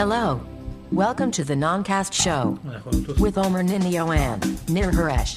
[0.00, 0.40] Hello.
[0.90, 2.58] Welcome to the Noncast Show
[3.20, 5.36] with Omer Nini Oan, Nir Haresh.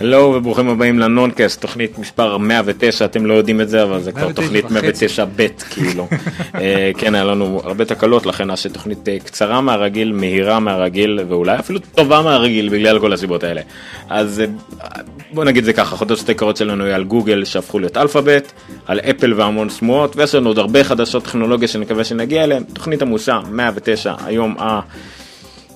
[0.00, 4.20] הלו וברוכים הבאים לנונקאסט, תוכנית מספר 109, אתם לא יודעים את זה, אבל זה כבר
[4.20, 4.74] 109 תוכנית וחצי.
[4.74, 6.08] 109 ב' כאילו.
[6.54, 11.58] אה, כן, היה לנו הרבה תקלות, לכן נעשה תוכנית אה, קצרה מהרגיל, מהירה מהרגיל, ואולי
[11.58, 13.60] אפילו טובה מהרגיל בגלל כל הסיבות האלה.
[14.08, 14.88] אז אה,
[15.32, 18.52] בוא נגיד זה ככה, חדשות היקרות שלנו היא על גוגל שהפכו להיות אלפאבית,
[18.86, 22.62] על אפל והמון שמועות, ויש לנו עוד הרבה חדשות טכנולוגיה שנקווה שנגיע אליהן.
[22.72, 24.80] תוכנית עמוסה, 109, היום ה...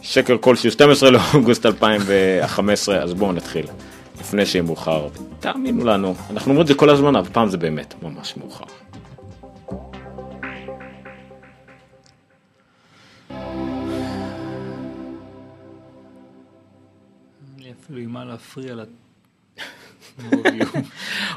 [0.03, 3.67] שקר כלשהו 12 לאוגוסט 2015 אז בואו נתחיל
[4.21, 5.09] לפני שיהיה מאוחר
[5.41, 8.65] תאמינו לנו אנחנו אומרים את זה כל הזמן אבל פעם זה באמת ממש מאוחר.
[17.91, 18.85] אפילו עם מה להפריע לה.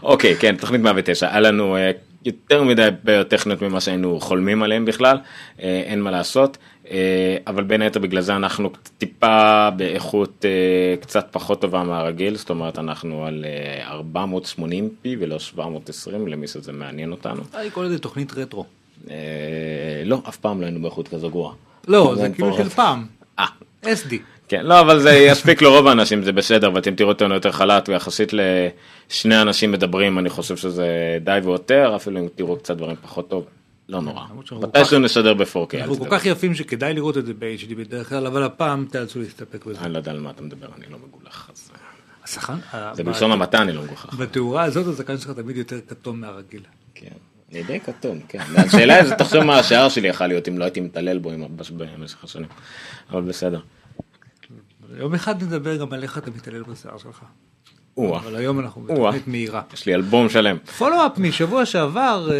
[0.04, 1.92] אוקיי כן תוכנית 109 היה לנו אה,
[2.26, 5.18] יותר מדי בעיות טכניות ממה שהיינו חולמים עליהם בכלל
[5.62, 6.58] אה, אין מה לעשות
[7.48, 12.80] אבל בין היתר בגלל זה אנחנו טיפה באיכות אה, קצת פחות טובה מהרגיל זאת אומרת
[12.80, 17.42] אנחנו על אה, 480 פי ולא 720 למי שזה מעניין אותנו.
[17.56, 18.66] אני קורא לזה תוכנית רטרו.
[19.10, 19.16] אה,
[20.06, 21.54] לא אף פעם לא היינו באיכות כזו גרועה.
[21.88, 23.06] לא, זה כאילו של פעם.
[23.40, 23.46] אה,
[23.84, 24.14] SD.
[24.48, 28.34] כן, לא, אבל זה יספיק לרוב האנשים, זה בסדר, ואתם תראו אותנו יותר חלק, ויחסית
[28.34, 33.46] לשני אנשים מדברים, אני חושב שזה די ויותר, אפילו אם תראו קצת דברים פחות טוב,
[33.90, 34.26] לא נורא.
[34.62, 36.08] מתישהו נשדר ב-4K, אל אנחנו כל.
[36.12, 39.80] כך יפים שכדאי לראות את זה ב-HD בדרך כלל, אבל הפעם תיאלצו להסתפק בזה.
[39.80, 41.50] אני לא יודע על מה אתה מדבר, אני לא מגולח.
[41.50, 41.78] אה,
[42.24, 42.58] השחקן,
[42.94, 44.16] זה בלשון המעטה אני לא מגולח.
[44.20, 46.62] בתאורה הזאת הזקן שלך תמיד יותר כתום מהרגיל.
[46.96, 47.08] כן,
[47.52, 48.40] אני די כתום, כן.
[48.58, 51.32] השאלה היא, תחשוב מה השיער שלי יכול להיות אם לא הייתי מתעלל בו
[51.78, 52.50] במשך השנים.
[53.10, 53.60] אבל בסדר.
[54.98, 57.24] יום אחד נדבר גם על איך אתה מתעלל בשיער שלך.
[57.98, 58.82] אבל היום אנחנו.
[58.82, 59.62] בתוכנית מהירה.
[59.74, 60.58] יש לי אלבום שלם.
[60.78, 62.38] פולו-אפ משבוע שעבר, אה,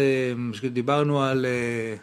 [0.52, 1.46] שדיברנו על...
[1.46, 1.96] אה,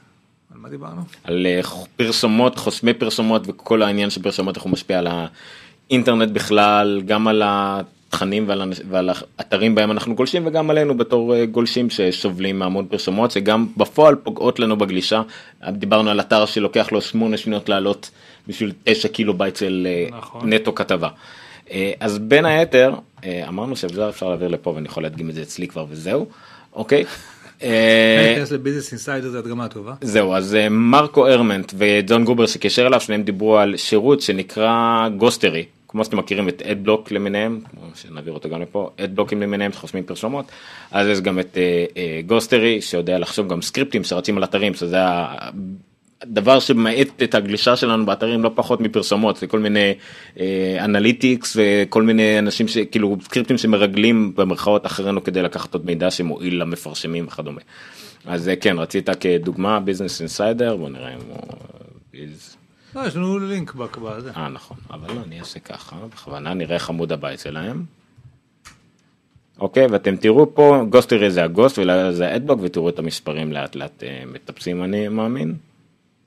[0.54, 1.02] על מה דיברנו?
[1.24, 1.62] על אה,
[1.96, 5.08] פרסומות, חוסמי פרסומות וכל העניין של פרסומות, איך הוא משפיע על
[5.90, 11.90] האינטרנט בכלל, גם על התכנים ועל, ועל האתרים בהם אנחנו גולשים וגם עלינו בתור גולשים
[11.90, 15.22] שסובלים מהמון פרסומות שגם בפועל פוגעות לנו בגלישה.
[15.70, 18.12] דיברנו על אתר שלוקח לו שמונה שניות לעלות
[18.48, 20.54] בשביל 9 קילו בייט של נכון.
[20.54, 21.10] נטו כתבה.
[22.00, 22.94] אז בין היתר
[23.48, 26.28] אמרנו שאפשר אפשר להעביר לפה ואני יכול להדגים את זה אצלי כבר וזהו,
[26.74, 27.06] אוקיי.
[27.64, 29.94] אה, ניכנס לביזנס אינסיידר זה הדגמה טובה.
[30.02, 35.66] זהו אז אה, מרקו ארמנט וג'ון גרובר שקישר אליו שניהם דיברו על שירות שנקרא גוסטרי
[35.88, 40.46] כמו שאתם מכירים את אדבלוק למיניהם כמו שנעביר אותו גם לפה אדבלוקים למיניהם שחוסמים פרסומות
[40.92, 44.98] אז יש גם את אה, אה, גוסטרי שיודע לחסום גם סקריפטים שרצים על אתרים שזה
[46.22, 49.94] הדבר שמאט את הגלישה שלנו באתרים לא פחות מפרסומות זה כל מיני
[50.40, 56.62] אה, אנליטיקס וכל מיני אנשים שכאילו סקריפטים שמרגלים במרכאות אחרינו כדי לקחת עוד מידע שמועיל
[56.62, 57.62] למפרסמים וכדומה.
[58.26, 61.38] אז אה, כן רצית כדוגמה ביזנס אינסיידר בוא נראה אם הוא...
[62.14, 62.56] ביז-
[62.96, 64.32] לא, יש לנו לינק בזה.
[64.38, 67.84] אה נכון אבל לא אני אעשה ככה בכוונה נראה איך עמוד הבית שלהם.
[69.60, 74.04] אוקיי ואתם תראו פה גוסטרי זה ה ghost וזה האדבלוק ותראו את המספרים לאט לאט
[74.04, 75.56] אה, מטפסים אני מאמין.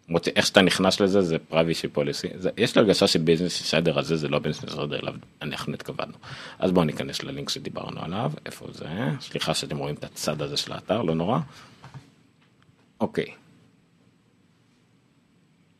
[0.08, 4.28] למרות שאיך שאתה נכנס לזה זה privacy policy יש לי הרגשה שביזנס אינסיידר הזה זה
[4.28, 6.12] לא ביזנס אינסיידר אליו אנחנו התכוונו
[6.58, 8.86] אז בואו ניכנס ללינק שדיברנו עליו איפה זה
[9.20, 11.38] סליחה שאתם רואים את הצד הזה של האתר לא נורא.
[13.00, 13.26] אוקיי.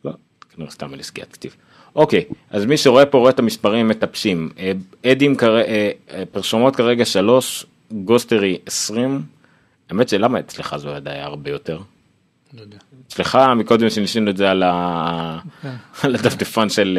[0.05, 0.13] לא,
[0.51, 1.57] כנראה סתם על שגיאת כתיב.
[1.97, 4.51] אוקיי, אז מי שרואה פה רואה את המספרים מטפסים.
[4.59, 4.73] אה,
[5.13, 5.57] ads, כר...
[5.57, 9.23] אה, אה, פרסומות כרגע 3, גוסטרי 20.
[9.91, 11.81] האמת שלמה אצלך זה היה הרבה יותר?
[12.59, 12.65] לא.
[13.09, 14.63] אצלך מקודם שניסינו את זה על.
[16.03, 16.99] על הדפדפן של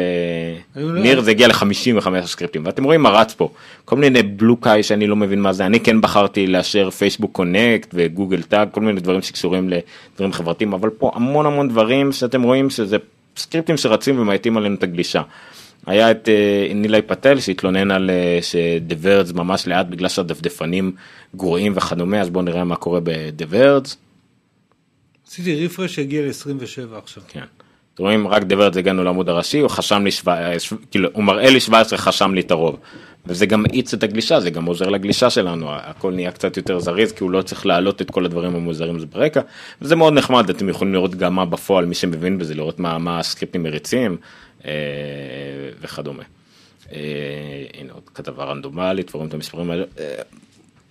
[0.76, 3.50] אה, לא- ניר זה הגיע ל-55 סקריפטים ואתם רואים מה רץ פה
[3.84, 8.01] כל מיני BlueKai שאני לא מבין מה זה אני כן בחרתי לאשר Facebook Connect ו
[8.01, 12.70] Google Tag כל מיני דברים שקשורים לדברים חברתיים אבל פה המון המון דברים שאתם רואים
[12.70, 12.96] שזה
[13.36, 15.22] סקריפטים שרצים ומאטים עלינו את הגלישה.
[15.86, 20.92] היה את אה, נילי פטל שהתלונן על אה, שדברדס ממש לאט בגלל שהדפדפנים
[21.36, 23.96] גרועים וכדומה אז בואו נראה מה קורה בדברדס.
[25.28, 27.22] עשיתי רפרש שהגיע ל-27 עכשיו.
[27.28, 27.44] כן.
[27.94, 31.50] אתם רואים רק דברת הגענו לעמוד הראשי הוא חשם לי שבע, ש- כאילו הוא מראה
[31.50, 32.78] לי 17 חשם לי את הרוב.
[33.26, 37.12] וזה גם מאיץ את הגלישה זה גם עוזר לגלישה שלנו הכל נהיה קצת יותר זריז
[37.12, 39.40] כי הוא לא צריך להעלות את כל הדברים המוזרים ברקע
[39.82, 43.18] וזה מאוד נחמד אתם יכולים לראות גם מה בפועל מי שמבין בזה לראות מה, מה
[43.18, 44.16] הסקריפטים מריצים
[44.64, 44.70] אה,
[45.80, 46.22] וכדומה.
[46.92, 46.98] אה,
[47.74, 49.84] הנה עוד כתבה רנדומלית ורואים את המספרים האלה.
[49.98, 50.14] אה,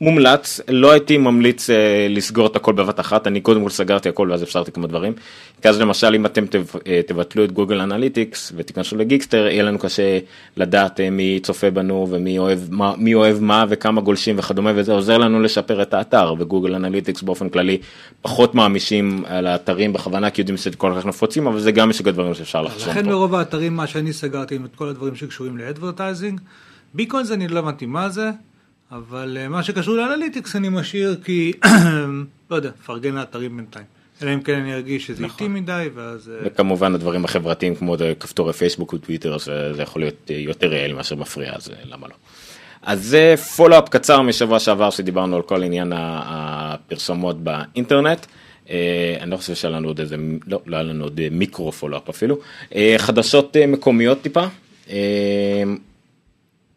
[0.02, 4.28] מומלץ, לא הייתי ממליץ אה, לסגור את הכל בבת אחת, אני קודם כל סגרתי הכל
[4.32, 5.14] ואז אפשרתי כמה דברים.
[5.62, 6.44] כי אז למשל אם אתם
[6.88, 10.20] אה, תבטלו את גוגל אנליטיקס ותיכנסו לגיקסטר, יהיה לנו קשה
[10.58, 14.92] לדעת אה, מי צופה בנו ומי אוהב מה, מי אוהב מה וכמה גולשים וכדומה, וזה
[14.94, 17.78] עוזר לנו לשפר את האתר, וגוגל אנליטיקס באופן כללי
[18.22, 22.08] פחות מעמיסים על האתרים בכוונה, כי יודעים שזה כל כך נפוצים, אבל זה גם מסוג
[22.08, 23.10] הדברים שאפשר לחסום לכן.
[23.10, 26.40] ברוב האתרים מה שאני סגרתי עם את כל הדברים שקשורים ל advertising.
[26.94, 28.32] beacons אני לא הבנתי מה זה,
[28.92, 31.54] אבל אה, מה שקשור ל analytics אני משאיר כי,
[32.52, 33.86] לא יודע, פרגן לאתרים בינתיים.
[34.24, 36.30] אלא אם כן אני ארגיש שזה איטי מדי, ואז...
[36.30, 41.16] אה, וכמובן הדברים החברתיים כמו כפתורי פייסבוק וטוויטר זה, יכול להיות אה, יותר יעיל מאשר
[41.16, 42.16] מפריע אז אה, למה לא.
[42.82, 48.26] אז זה follow-up קצר משבוע שעבר שדיברנו על כל עניין הפרסומות באינטרנט.
[48.70, 50.16] אה, אני לא חושב שהיה לנו עוד איזה,
[50.48, 52.38] לא, לא היה לנו עוד אה, מיקרו פולו-אפ אפילו.
[52.76, 54.46] אה, חדשות אה, מקומיות טיפה.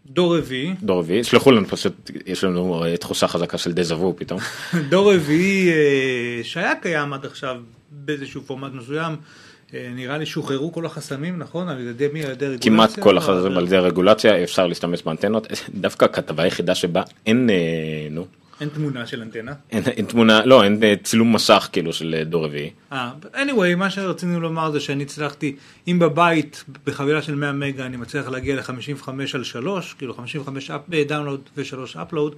[0.08, 4.16] דור רביעי, דור רביעי, שלחו לנו פשוט, יש לנו אה, תחושה חזקה של דז'ה וו
[4.16, 4.40] פתאום.
[4.90, 7.56] דור רביעי אה, שהיה קיים עד עכשיו
[7.90, 9.16] באיזשהו פורמט מסוים,
[9.75, 11.69] אה, נראה לי שוחררו כל החסמים, נכון?
[11.69, 12.25] על ידי מי?
[12.25, 12.72] על ידי רגולציה?
[12.72, 17.50] כמעט כל אבל על ידי רגולציה אפשר להשתמש באנטנות דווקא הכתבה היחידה שבה אין
[18.11, 18.26] נו
[18.60, 19.52] אין תמונה של אנטנה.
[19.70, 22.70] אין, אין תמונה לא אין אה, צילום מסך כאילו של אה, דור רביעי.
[22.93, 25.56] אה, anyway, מה שרצינו לומר זה שאני הצלחתי,
[25.88, 30.70] אם בבית בחבילה של 100 מגה אני מצליח להגיע ל-55 על 3, כאילו 55
[31.08, 32.35] download ו-3 upload,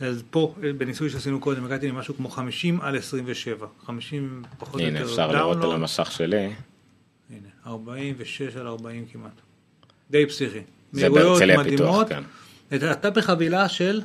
[0.00, 4.86] אז פה אה, בניסוי שעשינו קודם הגעתי למשהו כמו 50 על 27, 50 פחות או
[4.86, 6.52] הנה יותר אפשר לראות על download, המסך שלי.
[7.30, 9.40] הנה, 46 על 40 כמעט,
[10.10, 10.60] די פסיכי,
[10.92, 12.22] זה בהרצליה פיתוח כן.
[12.92, 14.00] אתה בחבילה של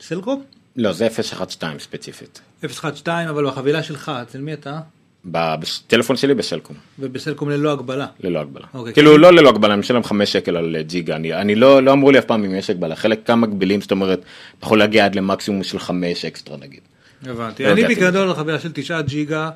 [0.00, 0.44] סלקום?
[0.76, 4.80] לא זה 012 ספציפית 012 אבל בחבילה שלך, אצל מי אתה?
[5.24, 8.06] בטלפון שלי בסלקום ובסלקום ללא הגבלה.
[8.20, 9.20] ללא הגבלה אוקיי, כאילו כן.
[9.20, 12.10] לא ללא הגבלה אני משלם 5 שקל על אה, ג'יגה אני אני לא לא אמרו
[12.10, 15.14] לי אף פעם אם יש הגבלה חלק כמה מגבילים זאת אומרת אתה יכול להגיע עד
[15.14, 16.80] למקסימום של 5 אקסטרה נגיד.
[17.26, 17.62] הבנתי.
[17.62, 19.50] לא אני בגדול על חבילה של תשעה ג'יגה,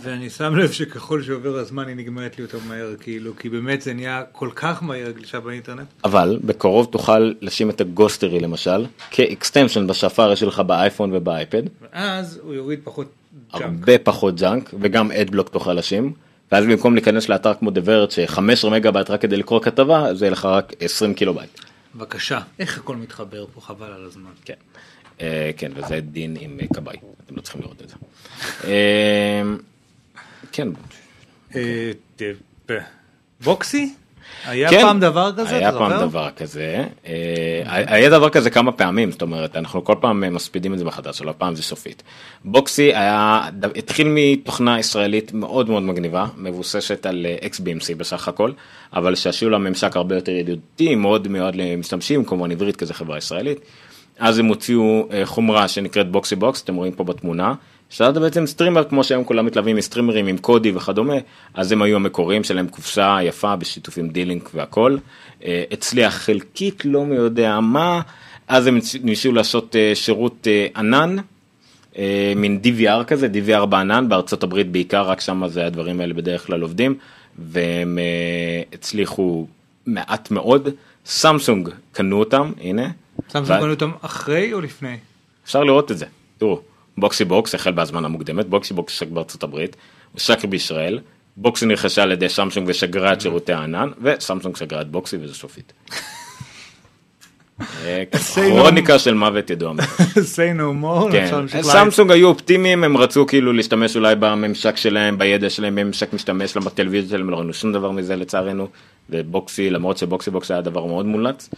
[0.00, 3.94] ואני שם לב שככל שעובר הזמן היא נגמרת לי יותר מהר, כאילו, כי באמת זה
[3.94, 5.86] נהיה כל כך מהר הגלישה באינטרנט.
[6.04, 12.54] אבל בקרוב תוכל לשים את הגוסטרי למשל כ extension בספארי שלך באייפון ובאייפד ואז הוא
[12.54, 13.06] יוריד פחות
[13.52, 13.62] junk.
[13.62, 16.12] הרבה פחות junk וגם אדבלוק תוכל לשים
[16.52, 20.24] ואז במקום להיכנס לאתר כמו דה ורג' ש-15 מגה בייט רק כדי לקרוא כתבה זה
[20.24, 21.60] יהיה לך רק 20 קילו בייט.
[21.94, 24.30] בבקשה, איך הכל מתחבר פה, חבל על הזמן.
[24.44, 24.54] כן.
[25.20, 26.96] אה, כן וזה דין עם אה, כבאי
[27.26, 27.94] אתם לא צריכים לראות את זה.
[28.68, 29.42] אה,
[30.52, 30.68] כן.
[31.56, 31.92] אה,
[33.44, 33.94] בוקסי?
[34.44, 35.56] היה כן, פעם דבר כזה?
[35.56, 36.06] היה פעם זוכר?
[36.06, 40.74] דבר כזה, אה, היה דבר כזה כמה פעמים, זאת אומרת, אנחנו כל פעם אה, מספידים
[40.74, 42.02] את זה מחדש, אבל הפעם זה סופית.
[42.44, 48.52] בוקסי היה, התחיל מתוכנה ישראלית מאוד מאוד מגניבה, מבוססת על XBMC בסך הכל,
[48.92, 53.58] אבל שהשיאו לה ממשק הרבה יותר ידידותי, מאוד מיועד למשתמשים, כמובן עברית כזה חברה ישראלית.
[54.18, 57.54] אז הם הוציאו חומרה שנקראת בוקסי בוקס, אתם רואים פה בתמונה,
[57.92, 61.14] שזה בעצם streamer כמו שהיום כולם מתלהבים מסטרימרים עם קודי וכדומה,
[61.54, 64.96] אז הם היו המקוריים שלהם קופסה יפה בשיתוף עם דילינק והכל.
[65.44, 68.00] אה, הצליח חלקית לא מי יודע מה,
[68.48, 71.16] אז הם ניסו לעשות אה, שירות אה, ענן,
[71.98, 76.46] אה, מין DVR כזה, DVR בענן, בארצות הברית בעיקר, רק שם זה הדברים האלה בדרך
[76.46, 76.94] כלל עובדים,
[77.38, 79.46] והם אה, הצליחו
[79.86, 80.68] מעט מאוד.
[81.06, 82.90] סמסונג קנו אותם, הנה.
[83.28, 84.96] סמסונג ו- קנו אותם אחרי או לפני?
[85.44, 86.06] אפשר לראות את זה.
[86.38, 86.60] תראו,
[86.98, 89.76] בוקסי בוקס החל בהזמנה מוקדמת, בוקסי בוקס הושק בארצות הברית,
[90.12, 90.98] הושק בישראל,
[91.36, 95.72] בוקסי נרכשה על ידי סמסונג וסגרה את שירותי הענן, וסמסונג סגרה את בוקסי וזה סופית.
[97.60, 99.72] אה, כן, כרוניקה של מוות ידוע.
[100.34, 101.62] say no more, כן.
[101.62, 106.64] סמסונג היו אופטימיים, הם רצו כאילו להשתמש אולי בממשק שלהם, בידע שלהם, בממשק משתמש להם
[106.64, 108.68] בטלוויזיה שלהם, לא ראינו שום דבר מזה לצערנו,
[109.10, 111.48] ובוקסי, למרות שבוקסי בוקס היה דבר מאוד מומלץ.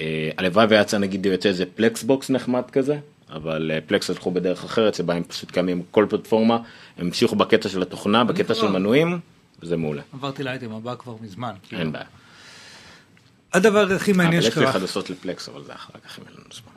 [0.00, 2.96] אה, הלוואי ויצא נגיד יוצא איזה פלקס בוקס נחמד כזה,
[3.30, 6.54] אבל אה, פלקס הלכו בדרך אחרת, שבה הם פשוט קיימים בכל פלטפורמה,
[6.96, 9.20] הם המשיכו בקטע של התוכנה, בקטע של כבר- מנויים,
[9.62, 11.54] וזה מעולה, עברתי לאייטם הבא כבר מזמן.
[11.62, 11.82] כאילו.
[11.82, 12.04] אין בעיה.
[13.52, 16.34] הדבר הכי אבל מעניין יש לי שקרה, חדשות לפלקס, אבל זה אחר כך אם אין
[16.36, 16.72] לנו זמן.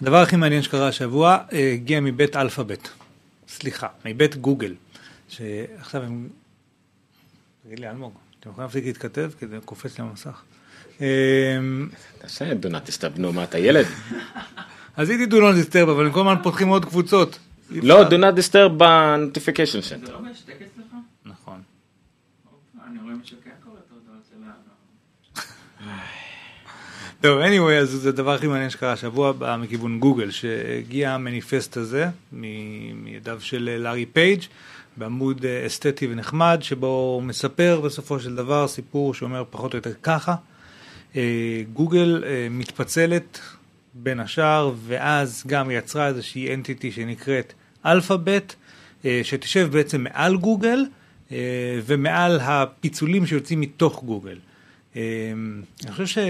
[0.00, 2.90] הדבר הכי מעניין שקרה השבוע אה, הגיע מבית אלפאבית,
[3.48, 4.74] סליחה, מבית גוגל,
[5.28, 6.28] שעכשיו הם,
[7.66, 10.42] תגיד לי אלמוג, אתם יכולים להפסיק להתכתב כי זה קופץ לי המסך.
[11.00, 11.06] אה,
[12.18, 13.86] תעשה do not disturb נו, מה אתה ילד?
[14.96, 17.38] אז הייתי do not disturb אבל הם כל הזמן פותחים עוד קבוצות.
[17.70, 20.06] לא, do not disturb בנוטיפיקיישן סנטר.
[20.06, 20.94] זה לא משתק אצלך?
[21.24, 21.60] נכון.
[22.88, 23.36] אני רואה של.
[27.20, 32.08] טוב, anyway, אז זה הדבר הכי מעניין שקרה השבוע בא מכיוון גוגל, שהגיע המניפסט הזה
[32.32, 34.40] מידיו של אה, לארי פייג'
[34.96, 39.92] בעמוד אה, אסתטי ונחמד, שבו הוא מספר בסופו של דבר סיפור שאומר פחות או יותר
[40.02, 40.34] ככה,
[41.16, 43.40] אה, גוגל מתפצלת
[43.94, 47.52] בין השאר, ואז גם יצרה איזושהי entity שנקראת
[47.86, 48.56] אלפאבית,
[49.04, 50.84] אה, שתשב בעצם מעל גוגל
[51.32, 54.38] אה, ומעל הפיצולים שיוצאים מתוך גוגל.
[54.96, 55.32] אה,
[55.84, 56.22] אני חושב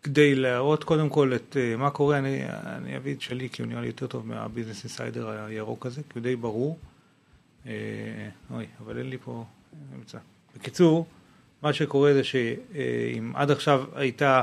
[0.00, 3.80] שכדי להראות קודם כל את מה קורה, אני, אני אביא את שלי כי הוא נראה
[3.80, 6.78] לי יותר טוב מה Business Insider הירוק הזה, כי הוא די ברור.
[8.50, 9.44] אוי, אבל אין לי פה
[9.98, 10.18] אמצע.
[10.56, 11.06] בקיצור,
[11.62, 14.42] מה שקורה זה שאם עד עכשיו הייתה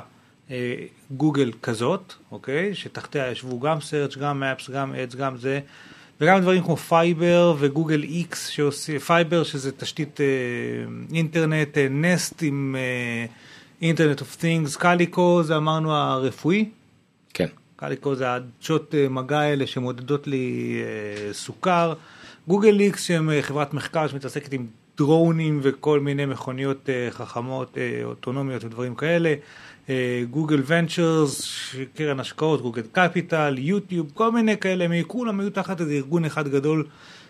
[1.11, 2.75] גוגל כזאת, אוקיי?
[2.75, 5.59] שתחתיה ישבו גם search, גם maps, גם ads, גם זה,
[6.21, 8.59] וגם דברים כמו Fiber ו Google X,
[9.05, 10.25] Fiber שזה תשתית אה,
[11.13, 13.25] אינטרנט, אה, Nest עם אה,
[13.81, 16.69] Internet of Things, Calico זה אמרנו הרפואי,
[17.33, 17.47] כן.
[17.75, 20.75] Calico זה העדשות אה, מגע האלה שמודדות לי
[21.27, 21.93] אה, סוכר.
[22.47, 28.01] Google X שהם אה, חברת מחקר שמתעסקת עם דרונים וכל מיני מכוניות אה, חכמות, אה,
[28.03, 29.33] אוטונומיות ודברים כאלה.
[29.89, 31.45] אה, Google Ventures,
[31.95, 36.85] קרן השקעות, Google Capital, יוטיוב, כל מיני כאלה, כולם היו תחת איזה ארגון אחד גדול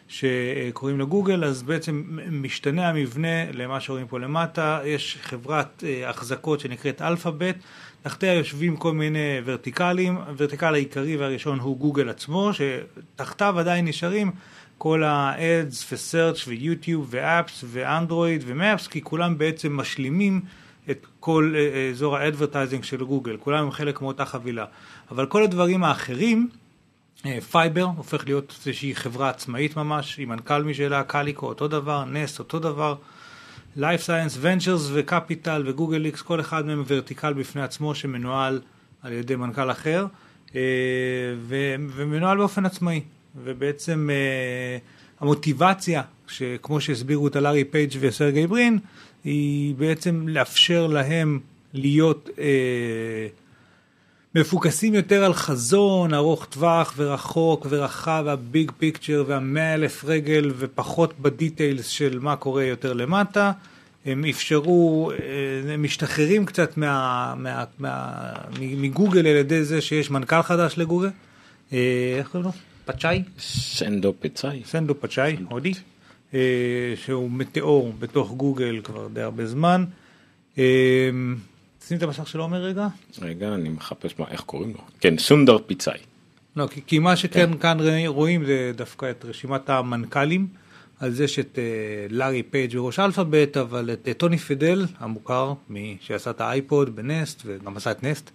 [0.07, 6.59] שקוראים לו גוגל, אז בעצם משתנה המבנה למה שרואים פה למטה, יש חברת אה, החזקות
[6.59, 7.55] שנקראת אלפאבית,
[8.01, 14.31] תחתיה יושבים כל מיני ורטיקלים, הוורטיקל העיקרי והראשון הוא גוגל עצמו, שתחתיו עדיין נשארים
[14.77, 20.41] כל ה-ads ו-search ויוטיוב ו apps ואנדרואיד ו maps, כי כולם בעצם משלימים
[20.89, 24.65] את כל אה, אזור ה advertising של גוגל, כולם הם חלק מאותה חבילה.
[25.12, 26.50] אבל כל הדברים האחרים,
[27.25, 32.39] אה, Fiber הופך להיות איזושהי חברה עצמאית ממש, עם מנכ"ל משלה, Calico אותו דבר, Nest
[32.39, 32.96] אותו דבר,
[33.77, 38.62] Life Science Ventures ו Capital ו Google X, כל אחד מהם ורטיקל בפני עצמו שמנוהל
[39.01, 40.06] על ידי מנכ"ל אחר,
[40.56, 40.62] אה,
[41.96, 43.01] ומנוהל באופן עצמאי.
[43.44, 44.77] ובעצם אה,
[45.20, 48.80] המוטיבציה, שכמו שהסבירו אותה לארי פייג' וסרגי ברין,
[49.25, 51.39] היא בעצם לאפשר להם
[51.74, 53.27] להיות אה,
[54.36, 61.13] מפוקסים יותר על חזון ארוך טווח ורחוק ורחב וה big picture והמאה אלף רגל ופחות
[61.19, 63.51] ב details של מה קורה יותר למטה.
[64.05, 68.13] הם אפשרו, אה, הם משתחררים קצת מה, מה, מה,
[68.60, 71.10] מגוגל על ידי זה שיש מנכ"ל חדש לגוגל.
[71.74, 72.51] אה, איך קוראים לו?
[72.86, 73.24] פצ'אי?
[73.39, 74.62] סנדו פצאי.
[74.65, 75.74] סנדו פצ'אי, הודי,
[76.96, 79.86] שהוא מטאור בתוך גוגל כבר די הרבה זמן.
[80.58, 80.63] אה,
[81.88, 82.88] שים את המסך של עומר רגע.
[83.22, 84.80] רגע, אני מחפש מה, איך קוראים לו?
[85.00, 86.00] כן, סונדר פיצאי.
[86.56, 87.77] לא, כי, כי מה שכן כאן
[88.08, 90.48] רואים זה דווקא את רשימת המנכ"לים.
[91.00, 91.63] על זה שאת אה,
[92.10, 97.03] לארי פייג' בראש אלפאבית, אבל את אה, טוני פידל, המוכר, מי שעשה את האייפוד ב
[97.03, 98.29] Nest, וגם עשה את Nest.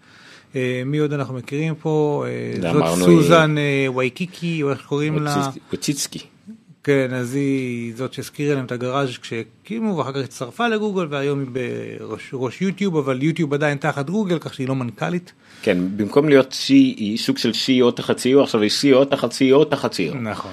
[0.56, 2.24] אה, מי עוד אנחנו מכירים פה?
[2.26, 5.50] אה, זה זאת סוזן אה, וייקיקי, או איך קוראים לה?
[5.72, 6.18] ווציצקי.
[6.84, 11.48] כן, אז היא זאת שהזכירה להם את הגראז' כשהקימו, ואחר כך הצטרפה לגוגל, והיום היא
[12.00, 15.32] בראש ראש יוטיוב, אבל יוטיוב עדיין תחת גוגל, כך שהיא לא מנכ"לית.
[15.62, 19.64] כן, במקום להיות C, היא סוג של CEO תחת CEO, עכשיו היא CEO תחת CEO
[19.70, 20.14] תחת CEO.
[20.14, 20.52] נכון.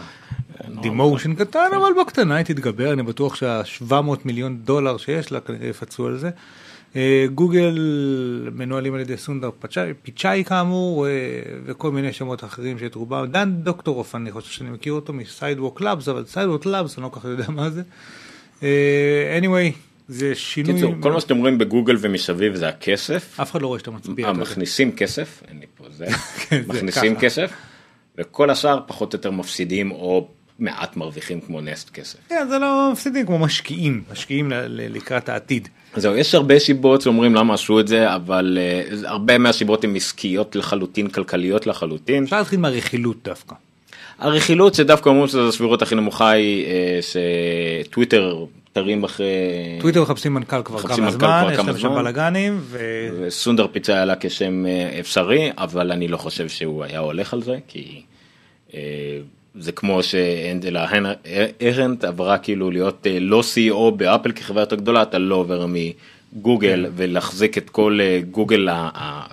[0.81, 3.93] דימושן קטן, אבל בקטנה היא תתגבר, אני בטוח שה-700
[4.25, 6.29] מיליון דולר שיש לה, כנראה יפצו על זה.
[6.97, 7.79] אה, גוגל
[8.53, 11.11] מנוהלים על ידי סונדר פצ'אי, פיצ'אי כאמור, אה,
[11.65, 15.81] וכל מיני שמות אחרים שאת רובם, דן דוקטורוף, אני חושב שאני מכיר אותו מ Sidewalk
[15.81, 17.81] Labs, אבל Sidewalk Labs, אני לא כל כך יודע מה זה.
[18.63, 19.73] אה, anyway,
[20.07, 23.39] זה שינוי, קיצור, כל מה שאתם רואים בגוגל ומסביב זה הכסף.
[23.41, 24.31] אף אחד לא רואה שאתה מצביע.
[24.31, 26.05] מכניסים כסף, אין לי פה זה,
[26.49, 27.15] כן, מכניסים.
[27.15, 27.51] כסף,
[28.17, 32.19] וכל השאר פחות או יותר מפסידים או מעט מרוויחים כמו Nest כסף.
[32.29, 35.67] כן, זה לא מפסידים כמו משקיעים, משקיעים לקראת העתיד.
[35.97, 40.55] זהו, יש הרבה סיבות שאומרים למה עשו את זה, אבל uh, הרבה מהסיבות הן עסקיות
[40.55, 42.23] לחלוטין, כלכליות לחלוטין.
[42.23, 43.55] אפשר להתחיל מהרכילות דווקא.
[44.19, 46.69] הרכילות שדווקא אומרים שזו הסבירות הכי נמוכה היא uh,
[47.85, 48.45] שטוויטר
[48.77, 49.25] תרים אחרי...
[49.79, 51.95] טוויטר מחפשים מנכ"ל כבר מחפשים כמה מנכ"ל זמן, כבר יש להם שם.
[51.95, 52.79] בלאגנים, ו...
[53.29, 57.57] סונדר פיצה עלה כשם אה, אפשרי, אבל אני לא חושב שהוא היה הולך על זה,
[57.67, 58.01] כי
[58.73, 58.79] אה,
[59.59, 60.87] זה כמו שאנדלה
[61.61, 65.61] ארנט עברה כאילו להיות אה, לא CEO באפל כחברה יותר גדולה, אתה לא עובר
[66.37, 68.69] מגוגל ולהחזיק את כל אה, גוגל,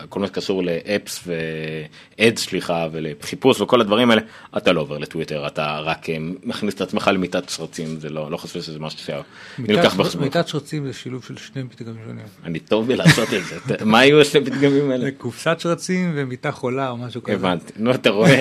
[0.08, 4.22] כל מה שקשור לאפס ואדס סליחה ולחיפוש וכל הדברים האלה,
[4.56, 8.36] אתה לא עובר לטוויטר, אתה רק אה, מכניס את עצמך למיטת שרצים, זה לא, לא
[8.36, 9.22] חושב שזה משהו שהיה
[9.58, 10.24] נלקח בחשבון.
[10.24, 12.24] מיטת שרצים זה שילוב של שני פתגמים שונים.
[12.44, 15.10] אני טוב בלעשות את זה, מה היו השני פתגמים האלה?
[15.18, 17.34] קופסת שרצים ומיטה חולה או משהו כזה.
[17.34, 18.40] הבנתי, נו אתה רואה,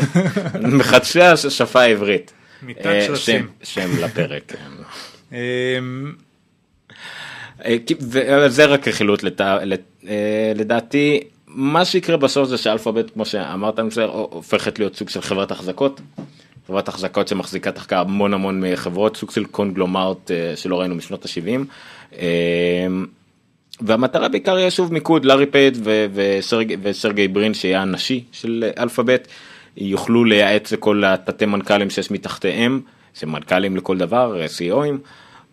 [0.79, 2.33] מחדשי השפה העברית.
[2.61, 3.47] מיטת אה, שרצים.
[3.63, 4.53] שם שם לפרק.
[7.65, 7.77] אה,
[8.45, 9.57] וזה רק רכילות אה,
[10.55, 16.01] לדעתי, מה שיקרה בסוף זה שאלפאבית, כמו שאמרת, הופכת להיות סוג של חברת החזקות.
[16.67, 22.19] חברת החזקות שמחזיקה תחקה המון המון חברות, סוג של קונגלומרט אה, שלא ראינו משנות ה-70.
[23.81, 25.77] והמטרה בעיקר יהיה שוב מיקוד, לארי פייד
[26.13, 29.27] וסרג- וסרגי ברין שיהיה הנשי של אלפאבית,
[29.77, 32.81] יוכלו לייעץ לכל התתי מנכ"לים שיש מתחתיהם,
[33.13, 34.97] שמנכ"לים לכל דבר, CEOים,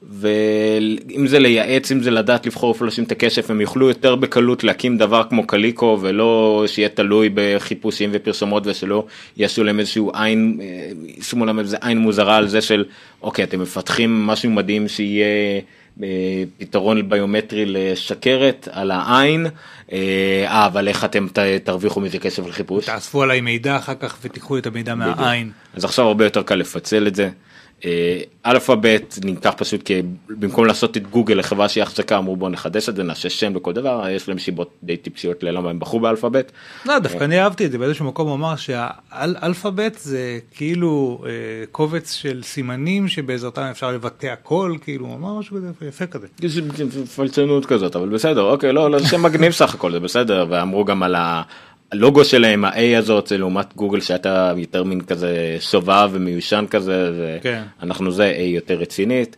[0.02, 4.64] ואם זה לייעץ, אם זה לדעת לבחור איפה לשים את הכסף, הם יוכלו יותר בקלות
[4.64, 9.04] להקים דבר כמו קליקו ולא שיהיה תלוי בחיפושים ופרסומות ושלא
[9.36, 12.84] יעשו להם איזשהו עין, אה, ישימו להם איזה עין מוזרה על זה של
[13.22, 15.60] אוקיי אתם מפתחים משהו מדהים שיהיה
[16.02, 16.08] אה,
[16.58, 19.46] פתרון ביומטרי לשקרת על העין,
[19.92, 19.98] אה,
[20.46, 22.86] אה, אבל איך אתם ת- תרוויחו מזה כסף לחיפוש?
[22.86, 25.16] תאספו עליי מידע אחר כך ותיקחו את המידע בדיוק.
[25.16, 25.50] מהעין.
[25.74, 27.30] אז עכשיו הרבה יותר קל לפצל את זה.
[27.84, 32.88] אה, אלפאבית ניקח פשוט כי במקום לעשות את גוגל לחברה שהיא החזקה אמרו בוא נחדש
[32.88, 36.52] את זה נעשה שם לכל דבר יש להם סיבות די טיפשיות ללמה הם בחרו באלפאבית.
[36.86, 41.30] לא, דווקא אני אהבתי את זה, באיזשהו מקום הוא אמר שהאלפאבית זה כאילו אה,
[41.72, 45.58] קובץ של סימנים שבעזרתם אפשר לבטא הכל, כאילו, הוא אמר משהו
[45.88, 46.26] יפה כזה.
[46.42, 46.58] יש
[47.16, 50.84] פלצנות כזאת אבל בסדר אוקיי לא לא זה שם מגניב סך הכל זה בסדר ואמרו
[50.84, 51.14] גם על
[51.92, 57.62] הלוגו שלהם ה-A הזאת זה לעומת גוגל שהייתה יותר מין כזה שובב ומיושן כזה כן.
[57.82, 59.36] אנחנו זה A יותר רצינית.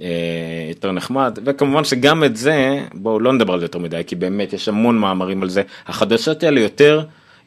[0.00, 0.08] אה,
[0.68, 4.52] יותר נחמד וכמובן שגם את זה בואו לא נדבר על זה יותר מדי כי באמת
[4.52, 7.04] יש המון מאמרים על זה החדשות האלה יותר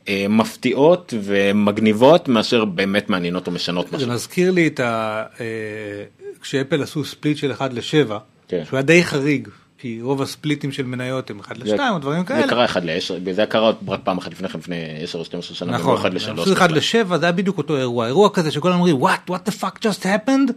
[0.07, 4.09] אה, מפתיעות ומגניבות מאשר באמת מעניינות או משנות זה משהו.
[4.09, 5.23] מזכיר לי את ה...
[5.39, 6.03] אה,
[6.41, 8.13] כשאפל עשו ספליט של 1 ל-7,
[8.47, 8.63] כן.
[8.65, 9.47] שהוא היה די חריג,
[9.77, 12.48] כי רוב הספליטים של מניות הם 1 ל-2 או דברים זה כאלה.
[12.48, 15.72] קרה אחד לעשר, זה קרה רק פעם אחת לפני כן, לפני 10 או 12 שנה,
[15.72, 16.39] נכון, אחד לשלוש.
[16.39, 17.01] עשו 1 בכלל.
[17.03, 20.03] ל-7 זה היה בדיוק אותו אירוע, אירוע כזה שכולם אומרים what what the fuck just
[20.03, 20.51] happened,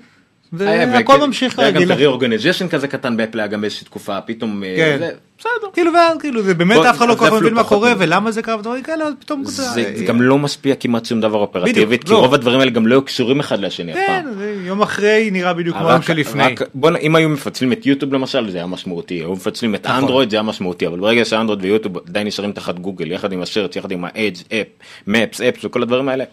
[0.61, 1.93] היה, והכל ממשיך היה גם רגיל.
[1.93, 5.09] ריאורגניזיישן כזה קטן באפל היה גם באיזושהי תקופה פתאום אה, כן.
[5.41, 5.71] בסדר.
[5.73, 7.93] כאילו ואז כאילו זה באמת אף אחד לא כל כך זה מבין מה קורה.
[7.99, 12.05] ולמה זה קרה ודברים כאלה, אז פתאום זה גם לא משפיע כמעט שום דבר אופרטיבית,
[12.05, 12.19] כי לא.
[12.19, 14.35] רוב הדברים האלה גם לא קשורים אחד לשני אף כן, פעם.
[14.39, 16.43] זה יום אחרי נראה בדיוק כמו היום רק- שלפני.
[16.45, 19.87] רק- בוא נ- אם היו מפצלים את יוטיוב למשל זה היה משמעותי, היו מפצלים את
[19.87, 19.99] נכון.
[20.01, 23.77] אנדרואיד זה היה משמעותי, אבל ברגע שאנדרואיד ויוטיוב עדיין נשארים תחת גוגל יחד עם השרץ,
[23.77, 24.67] יחד עם האדג' אפ,
[25.07, 26.25] מפס, אפס וכל הדברים האלה,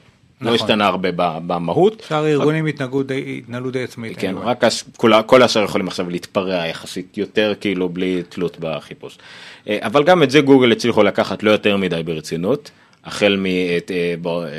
[0.41, 0.56] לא נכון.
[0.65, 1.10] השתנה הרבה
[1.48, 2.03] במהות.
[2.08, 4.17] שאר הארגונים התנהגו די- התנהלו די עצמאית.
[4.20, 4.41] כן, anyway.
[4.46, 9.17] רק הש- כל כל השאר יכולים עכשיו להתפרע יחסית יותר כאילו בלי תלות בחיפוש.
[9.70, 12.72] אה, אבל גם את זה גוגל הצליחו לקחת לא יותר מדי ברצינות,
[13.03, 13.46] החל מ...
[13.46, 13.79] אה,
[14.22, 14.50] בוא, אה,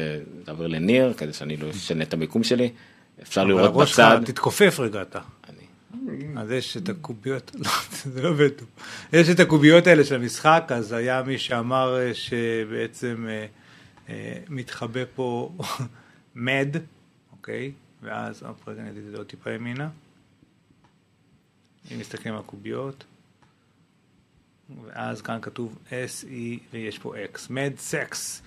[0.49, 2.71] נעבור לניר, כדי שאני לא אשנה את המיקום שלי,
[3.23, 4.21] אפשר לראות הראש שלך, בצד.
[4.25, 5.19] תתכופף רגע אתה.
[6.37, 7.71] אז יש את הקוביות, לא,
[8.05, 8.69] זה לא טוב.
[9.13, 13.47] יש את הקוביות האלה של המשחק, אז היה מי שאמר אה, שבעצם אה, אה,
[14.49, 15.57] מתחבא פה
[16.35, 16.77] מד,
[17.33, 17.73] אוקיי?
[18.03, 19.89] ואז, אופ, רגע, אני אגיד את זה עוד טיפה ימינה.
[21.93, 23.05] אם מסתכלים על הקוביות,
[24.85, 28.43] ואז כאן כתוב S-E ויש פה X, מד סקס.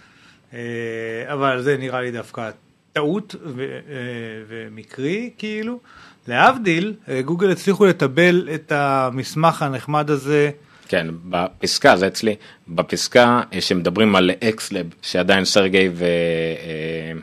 [1.27, 2.51] אבל זה נראה לי דווקא
[2.93, 5.79] טעות ו- אה, ומקרי, כאילו.
[6.27, 10.51] להבדיל, אה, גוגל הצליחו לטבל את המסמך הנחמד הזה.
[10.91, 12.35] כן, בפסקה, זה אצלי,
[12.67, 16.05] בפסקה אה, שמדברים על אקסלב, שעדיין סרגי ו...
[16.05, 17.19] אה,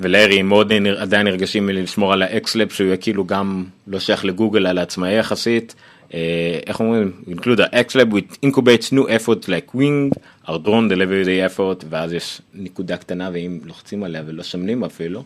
[0.00, 5.18] ולארי מאוד עדיין נרגשים מלשמור על האקסלב שהוא כאילו גם לא שייך לגוגל אלא עצמאי
[5.18, 5.74] יחסית.
[6.14, 7.12] אה, איך אומרים?
[7.26, 10.10] include the X-Lab which incubates new efforts like wing,
[10.48, 15.24] our drone delivery effort ואז יש נקודה קטנה ואם לוחצים עליה ולא שומנים אפילו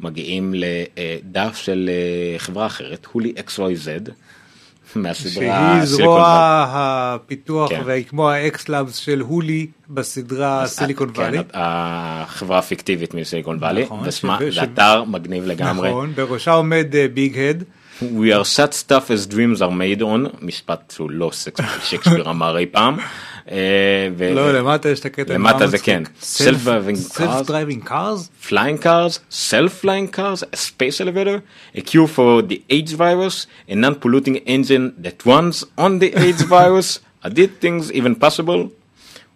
[0.00, 1.90] מגיעים לדף של
[2.38, 4.10] חברה אחרת, הולי XYZ
[4.96, 5.32] מהסדרה
[5.76, 6.24] שהיא זרוע.
[6.68, 7.82] הפיתוח כן.
[7.84, 11.38] והיא כמו ה X-Labs של Hooli בסדרה סיליקון כן, וואלי.
[11.54, 14.58] החברה הפיקטיבית מסיליקון וואלי, נכון, ושמה, ש-
[15.06, 15.88] מגניב לגמרי.
[15.88, 17.64] נכון, בראשה עומד Big Head.
[18.01, 21.31] We are such stuff as dreams are made on, משפט שהוא לא
[21.83, 22.97] שייקספיר אמר אי פעם.
[23.51, 23.57] אה,
[24.17, 25.33] ו- לא, למטה יש את הקטע.
[25.33, 25.85] למטה נורא זה מצחיק.
[25.95, 26.03] כן.
[26.21, 27.21] Self- Self-driving cars.
[27.21, 28.47] Self-driving cars?
[28.49, 29.19] flying cars,
[29.51, 31.39] self-flying cars, a space elevator,
[31.75, 36.89] a cure for the AIDS virus, a non-polluting engine that runs on the AIDS virus.
[37.23, 38.61] Are these things even possible?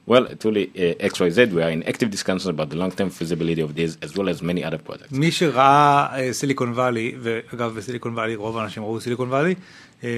[0.06, 3.96] Well, truly, uh, XYZ, we are in active discussions about the long-term feasibility of these,
[4.02, 5.12] as well as many other projects.
[5.12, 9.54] מי שראה אה, סיליקון וואלי, ואגב בסיליקון וואלי רוב האנשים ראו סיליקון וואלי.
[10.04, 10.08] אה,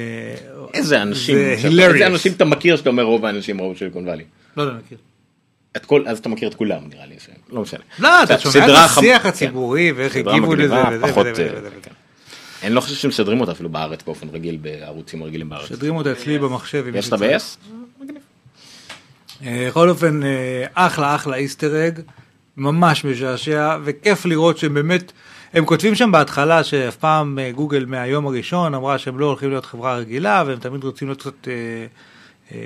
[0.74, 1.36] איזה אנשים.
[1.38, 4.24] איזה אנשים אתה מכיר שאתה אומר רוב האנשים ראו סיליקון וואלי?
[4.56, 4.98] לא יודע, מכיר.
[5.76, 7.80] את כל, אז אתה מכיר את כולם נראה לי, ש- לא משנה.
[7.98, 9.28] לא, אתה שומע את השיח כן.
[9.28, 11.70] הציבורי ואיך הגיבו לזה וזה אה.
[11.82, 11.90] כן.
[12.62, 15.70] אני לא חושב שמשדרים אותה אפילו בארץ באופן רגיל בערוצים רגילים בארץ.
[15.72, 16.84] משדרים אותה אצלי במחשב.
[16.88, 17.72] יש מישהו ב-S?
[19.46, 22.00] אה, בכל אופן, אה, אחלה אחלה איסטר אג,
[22.56, 25.12] ממש משעשע, וכיף לראות שהם באמת,
[25.52, 29.66] הם כותבים שם בהתחלה שאף פעם אה, גוגל מהיום הראשון אמרה שהם לא הולכים להיות
[29.66, 31.52] חברה רגילה, והם תמיד רוצים להיות קצת, אה,
[32.52, 32.58] אה,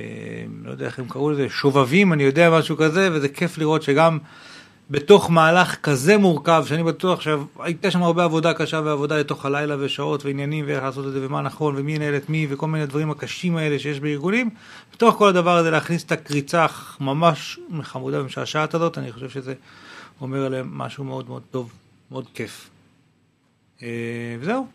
[0.64, 4.18] לא יודע איך הם קראו לזה, שובבים, אני יודע, משהו כזה, וזה כיף לראות שגם
[4.90, 10.24] בתוך מהלך כזה מורכב, שאני בטוח שהייתה שם הרבה עבודה קשה ועבודה לתוך הלילה ושעות
[10.24, 13.56] ועניינים ואיך לעשות את זה ומה נכון ומי ינהל את מי וכל מיני דברים הקשים
[13.56, 14.50] האלה שיש בארגונים,
[14.92, 16.66] בתוך כל הדבר הזה להכניס את הקריצה
[17.00, 19.54] ממש חמודה ומשעשעת הזאת, אני חושב שזה
[20.20, 21.72] אומר עליהם משהו מאוד מאוד טוב,
[22.10, 22.70] מאוד כיף.
[23.82, 23.88] אה,
[24.40, 24.66] וזהו,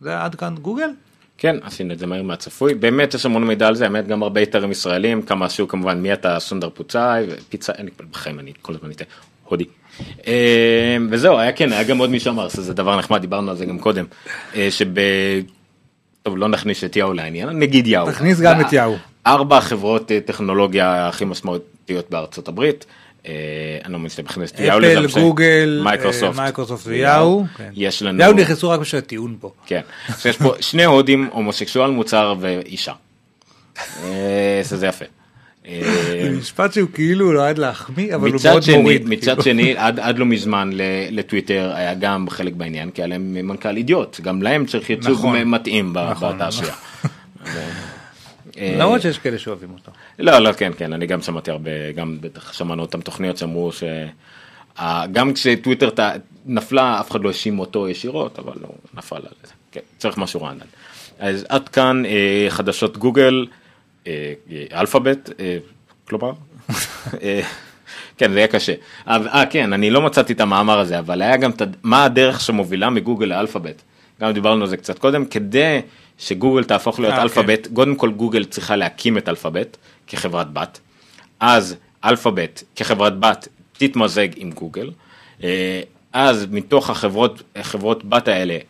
[0.00, 0.90] זה עד כאן גוגל.
[1.38, 4.42] כן, עשינו את זה מהר מהצפוי, באמת יש המון מידע על זה, האמת גם הרבה
[4.42, 8.74] אתרים ישראלים, כמה עשו כמובן מי אתה סונדר פוצאי, ופיצה, אין לי בחיים אני כל
[8.74, 9.04] הזמן אתן,
[9.50, 9.64] הודי.
[10.26, 13.66] אה, וזהו, היה כן, היה גם עוד מי שאמר שזה דבר נחמד, דיברנו על זה
[13.66, 14.04] גם קודם,
[14.54, 14.86] אה, שב...
[16.22, 18.06] טוב, לא נכניס את יאהו לעניין, נגיד יאהו.
[18.06, 18.96] תכניס גם את יאהו.
[19.26, 22.86] ארבע חברות אה, טכנולוגיה הכי משמעותיות בארצות הברית.
[23.26, 23.32] אה,
[23.84, 25.20] אני לא מבין שאתה מכניס את יאהו לזה, אפל.
[25.20, 27.44] גוגל, מייקרוסופט, מייקרוסופט ויאהו.
[27.56, 27.70] כן.
[27.74, 29.50] יש לנו, יאהו נכנסו רק בשביל הטיעון פה.
[29.66, 29.80] כן,
[30.24, 32.92] יש פה שני הודים, הומוסקסואל מוצהר ואישה.
[34.64, 35.04] שזה יפה.
[35.70, 39.08] אה, זה משפט שהוא כאילו נועד להחמיא, אבל הוא מאוד שני, מוריד.
[39.08, 39.42] מצד כאילו.
[39.42, 40.70] שני, עד, עד לא מזמן
[41.10, 45.42] לטוויטר היה גם חלק בעניין, כי היה להם מנכ"ל אידיוט, גם להם צריך ייצוג נכון.
[45.42, 46.74] מתאים נכון, בתעשייה.
[48.58, 49.92] אה, למרות שיש כאלה שאוהבים אותו.
[50.18, 53.82] לא, לא, כן, כן, אני גם שמעתי הרבה, גם בטח שמענו אותם תוכניות שאמרו ש...
[55.12, 55.88] גם כשטוויטר
[56.46, 59.52] נפלה, אף אחד לא האשים אותו ישירות, אבל הוא נפל על זה.
[59.72, 60.66] כן, צריך משהו רענן.
[61.18, 63.46] אז עד כאן אה, חדשות גוגל,
[64.72, 65.58] אלפאבית, אה,
[66.08, 66.32] כלומר,
[67.22, 67.40] אה,
[68.18, 68.74] כן, זה יהיה קשה.
[69.08, 71.50] אה, כן, אני לא מצאתי את המאמר הזה, אבל היה גם,
[71.82, 73.82] מה הדרך שמובילה מגוגל לאלפאבית.
[74.20, 75.80] גם דיברנו על זה קצת קודם, כדי
[76.18, 80.80] שגוגל תהפוך להיות אה, אלפאבית, קודם כל גוגל צריכה להקים את אלפאבית כחברת בת,
[81.40, 84.90] אז אלפאבית כחברת בת תתמזג עם גוגל,
[85.44, 85.80] אה,
[86.12, 88.60] אז מתוך החברות, חברות בת האלה, אה,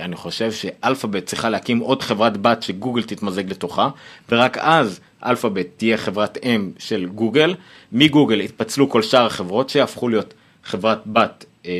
[0.00, 3.88] אני חושב שאלפאבית צריכה להקים עוד חברת בת שגוגל תתמזג לתוכה,
[4.28, 7.54] ורק אז אלפאבית תהיה חברת אם של גוגל,
[7.92, 10.34] מגוגל יתפצלו כל שאר החברות שיהפכו להיות
[10.64, 11.44] חברת בת.
[11.66, 11.72] אה,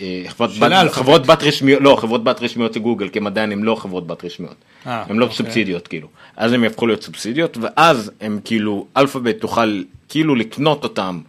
[0.00, 0.92] אה, חברות בת.
[0.92, 4.06] חברות בת רשמיות, לא, חברות בת רשמיות של גוגל, כי הם עדיין הם לא חברות
[4.06, 4.54] בת רשמיות.
[4.86, 5.36] אה, הם לא אוקיי.
[5.36, 6.08] סובסידיות כאילו.
[6.36, 11.20] אז הם יהפכו להיות סובסידיות, ואז הם כאילו, אלפאבית תוכל כאילו לקנות אותם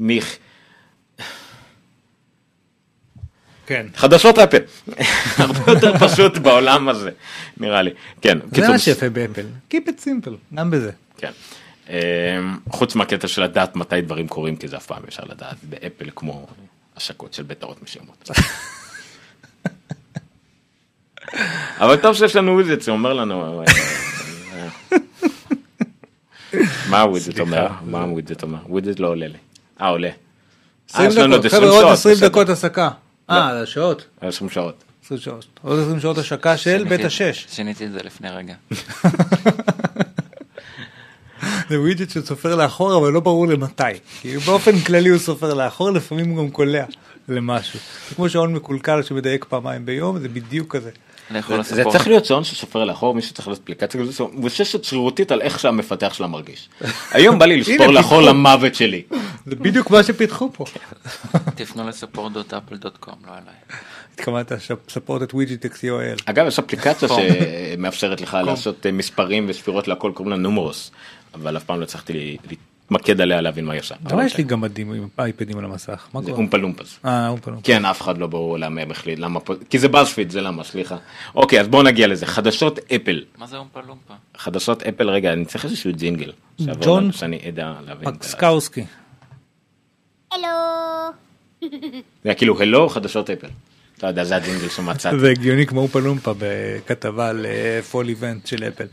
[0.00, 0.36] מח...
[3.66, 3.86] כן.
[3.96, 4.58] חדשות אפל.
[5.38, 7.10] הרבה יותר פשוט בעולם הזה,
[7.56, 7.90] נראה לי.
[8.20, 9.46] כן, זה מה שיפה באפל.
[9.70, 10.90] Keep it simple, גם בזה.
[11.18, 11.30] כן.
[11.88, 11.94] אמ,
[12.70, 16.46] חוץ מהקטע של לדעת מתי דברים קורים, כי זה אף פעם אפשר לדעת באפל כמו
[16.96, 18.30] השקות של בטרות מסוימות.
[21.80, 23.62] אבל טוב שיש לנו וויזט שאומר לנו.
[23.62, 23.66] אה,
[24.52, 24.68] אה,
[26.88, 27.68] מה הוויזט אומר?
[27.86, 28.58] מה הוויזט אומר?
[28.68, 29.38] וויזט לא עולה לי.
[29.80, 30.08] אה עולה.
[30.08, 30.14] אה,
[30.90, 32.28] 20 יש לנו עוד דקות, 20 חבר'ה, עוד שעות, 20 בסדר.
[32.28, 32.90] דקות הסקה.
[33.30, 34.04] אה, על השעות.
[34.20, 34.84] 20 שעות.
[35.04, 35.46] 20 שעות.
[35.62, 37.46] עוד 20 שעות השקה של בית השש.
[37.50, 38.54] שיניתי את זה לפני רגע.
[41.68, 43.82] זה ווידג'ט שסופר לאחור, אבל לא ברור למתי.
[44.20, 46.84] כי באופן כללי הוא סופר לאחור, לפעמים הוא גם קולע
[47.28, 47.78] למשהו.
[48.08, 50.90] זה כמו שעון מקולקל שמדייק פעמיים ביום, זה בדיוק כזה.
[51.62, 51.84] זה.
[51.90, 56.14] צריך להיות שעון שסופר לאחור, מישהו צריך לעשות אפליקציה כזאת, מבוששת שרירותית על איך שהמפתח
[56.14, 56.68] שלה מרגיש.
[57.10, 58.22] היום בא לי לספור לאחור.
[58.22, 59.02] למוות שלי.
[59.46, 60.64] זה בדיוק מה שפיתחו פה.
[61.56, 63.78] תפנו לספורט.אפל.קום, לא אליי.
[64.14, 64.52] התכוונת
[64.88, 66.22] ספורט את ווידג'ט co.il.
[66.24, 67.08] אגב, יש אפליקציה.
[67.08, 70.90] שמאפשרת לך לעשות אה, מספרים וספירות להכל, קוראים לה נומרוס,
[71.34, 72.36] אבל אף פעם לא הצלחתי
[72.90, 73.94] להתמקד עליה להבין מה היא עושה.
[74.10, 76.06] למה יש לי גמדים עם אייפדים על המסך?
[76.14, 76.36] מה קורה?
[76.36, 76.98] אומפה לומפס.
[77.04, 77.66] אה, אומפה לומפה.
[77.66, 80.64] כן, אף אחד לא ברור למה הם החליט, למה פה, כי זה באזפיד, זה למה,
[80.64, 80.96] סליחה.
[81.34, 82.26] אוקיי, אז בואו נגיע לזה.
[82.26, 83.24] חדשות אפל.
[83.38, 84.14] מה זה אומפה לומפה?
[84.36, 86.32] חדשות אפל, רגע, אני צריך איזשהו ג'ינגל.
[86.60, 87.10] ג'ון
[88.04, 88.84] פקסקאוסקי.
[91.60, 91.68] זה
[92.24, 93.48] היה כאילו הלו חדשות אפל.
[94.02, 95.18] לא יודע, זה הג'ינגל שמצאתי.
[95.18, 97.46] זה הגיוני כמו אומפה לומפה בכתבה על
[97.90, 98.86] פול איבנט של אפל.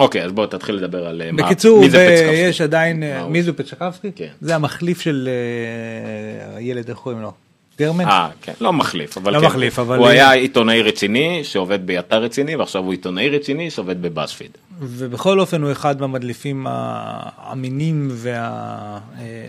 [0.00, 2.36] אוקיי, אז בוא תתחיל לדבר על אה, בקיצור, מי זה פצקפסקי.
[2.36, 3.26] יש עדיין, אה?
[3.28, 4.10] מי זה פצ'קבסקי?
[4.16, 4.28] כן.
[4.40, 7.32] זה המחליף של אה, הילד, איך קוראים לו?
[7.78, 8.04] גרמן?
[8.04, 9.46] אה, כן, לא מחליף, אבל לא כן.
[9.46, 14.50] מחליף, אבל- הוא היה עיתונאי רציני שעובד באתר רציני, ועכשיו הוא עיתונאי רציני שעובד בבאזפיד.
[14.80, 18.98] ובכל אופן הוא אחד מהמדליפים האמינים וה...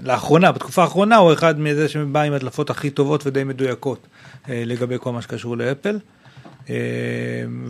[0.04, 4.08] לאחרונה, בתקופה האחרונה הוא אחד מזה שבא עם הדלפות הכי טובות ודי מדויקות
[4.48, 5.98] לגבי כל מה שקשור לאפל.
[6.70, 6.76] אה,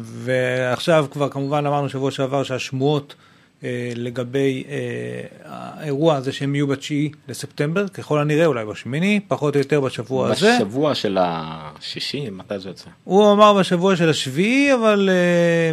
[0.03, 3.15] ועכשיו כבר כמובן אמרנו שבוע שעבר שהשמועות
[3.63, 9.59] אה, לגבי אה, האירוע הזה שהם יהיו בתשיעי לספטמבר, ככל הנראה אולי בשמיני, פחות או
[9.59, 10.57] יותר בשבוע הזה.
[10.59, 12.89] בשבוע של השישי, מתי זה יוצא?
[13.03, 15.09] הוא אמר בשבוע של השביעי, אבל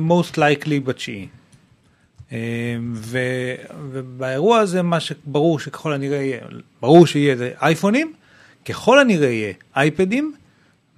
[0.09, 1.29] most likely בתשיעי.
[2.95, 3.19] ו,
[3.91, 6.41] ובאירוע הזה מה שברור שככל הנראה יהיה,
[6.81, 8.13] ברור שיהיה זה אייפונים,
[8.65, 10.35] ככל הנראה יהיה אייפדים,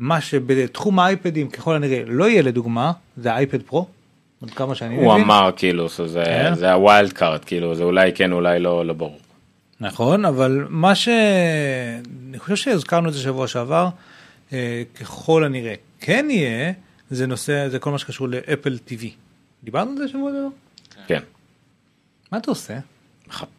[0.01, 3.87] מה שבתחום האייפדים ככל הנראה לא יהיה לדוגמה, זה אייפד פרו,
[4.43, 5.25] עד כמה שאני הוא מבין.
[5.25, 6.55] אמר כאילו שזה כן?
[6.55, 9.19] זה ה wild card, כאילו זה אולי כן, אולי לא, לא ברור.
[9.81, 11.09] נכון, אבל מה ש...
[12.29, 13.89] אני חושב שהזכרנו את זה שבוע שעבר,
[14.53, 16.73] אה, ככל הנראה כן יהיה,
[17.11, 19.05] זה נושא, זה כל מה שקשור לאפל TV.
[19.65, 20.49] דיברנו על זה שבוע שעבר?
[21.07, 21.21] כן.
[22.33, 22.79] מה אתה עושה?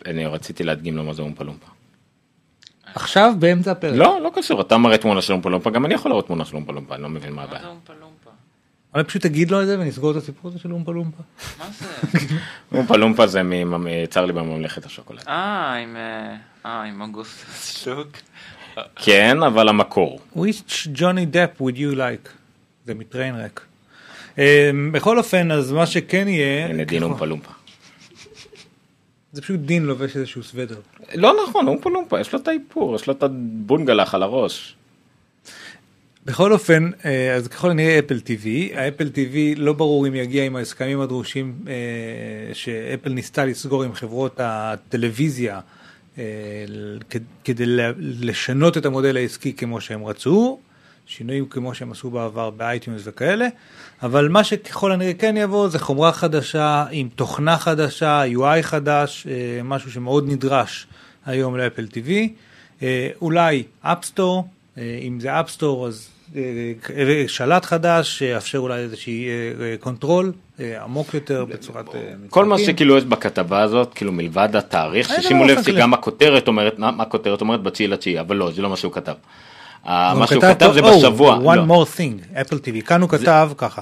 [0.05, 1.67] אני רציתי להדגים לו מה זה אומפה לומפה.
[2.95, 3.93] עכשיו באמצע הפרק.
[3.95, 6.55] לא, לא קשור, אתה מראה תמונה של אומפה לומפה, גם אני יכול להראות תמונה של
[6.55, 7.61] אומפה לומפה, אני לא מבין מה הבעיה.
[8.93, 11.23] אולי פשוט תגיד לו את זה ונסגור את הסיפור הזה של אומפה לומפה.
[11.59, 11.87] מה זה?
[12.77, 15.23] אומפה לומפה זה מצרלי בממלכת השוקולד.
[15.27, 15.95] אה, עם...
[15.95, 18.07] אה, אה, עם אוגוסטוס שוק.
[18.95, 20.19] כן, אבל המקור.
[20.35, 22.29] which Johnny Depp would you like?
[22.85, 23.61] זה מטריין ריק.
[24.39, 27.51] אה, בכל אופן, אז מה שכן יהיה, הנה דין אומפה לומפה.
[29.33, 30.79] זה פשוט דין לובש איזשהו סוודר.
[31.15, 34.75] לא נכון, אומפה לומפה, יש לו את האיפור, יש לו את הבונגלח על הראש.
[36.25, 40.55] בכל אופן, אה, אז ככל הנראה אפל TV, האפל TV לא ברור אם יגיע עם
[40.55, 45.59] ההסכמים הדרושים אה, שאפל ניסתה לסגור עם חברות הטלוויזיה
[46.17, 46.23] אה,
[47.43, 47.65] כדי
[47.99, 50.59] לשנות את המודל העסקי כמו שהם רצו,
[51.05, 53.47] שינויים כמו שהם עשו בעבר ב iTunes וכאלה,
[54.03, 59.63] אבל מה שככל הנראה כן יבוא זה חומרה חדשה עם תוכנה חדשה, UI חדש, אה,
[59.63, 60.87] משהו שמאוד נדרש
[61.25, 62.09] היום ל Apple TV,
[62.83, 69.27] אה, אולי App Store, אם זה App Store אז אה, שלט חדש שיאפשר אולי איזושהי
[69.79, 70.33] control
[70.83, 72.57] עמוק יותר בצורת אה, כל מה.
[72.57, 77.41] שכאילו יש בכתבה הזאת, כאילו מלבד התאריך, ששימו לא לב שגם הכותרת אומרת, מה הכותרת
[77.41, 77.63] אומרת?
[77.63, 79.13] בתשיעי לתשיעי, אבל לא, זה לא מה שהוא כתב.
[79.87, 81.37] אה, מה שהוא כתב זה "Oh, בשבוע.
[81.37, 81.65] one לא.
[81.83, 83.81] more thing, אפל TV, כאן הוא כתב ככה.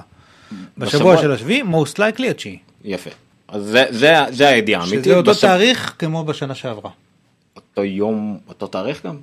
[0.78, 2.58] בשבוע של השביעי, most likely התשיעי.
[2.84, 3.10] יפה.
[3.48, 5.04] אז זה- זה זה הידיעה האמיתית.
[5.04, 6.90] שזה אותו תאריך כמו בשנה שעברה.
[7.56, 9.16] אותו יום, אותו תאריך גם?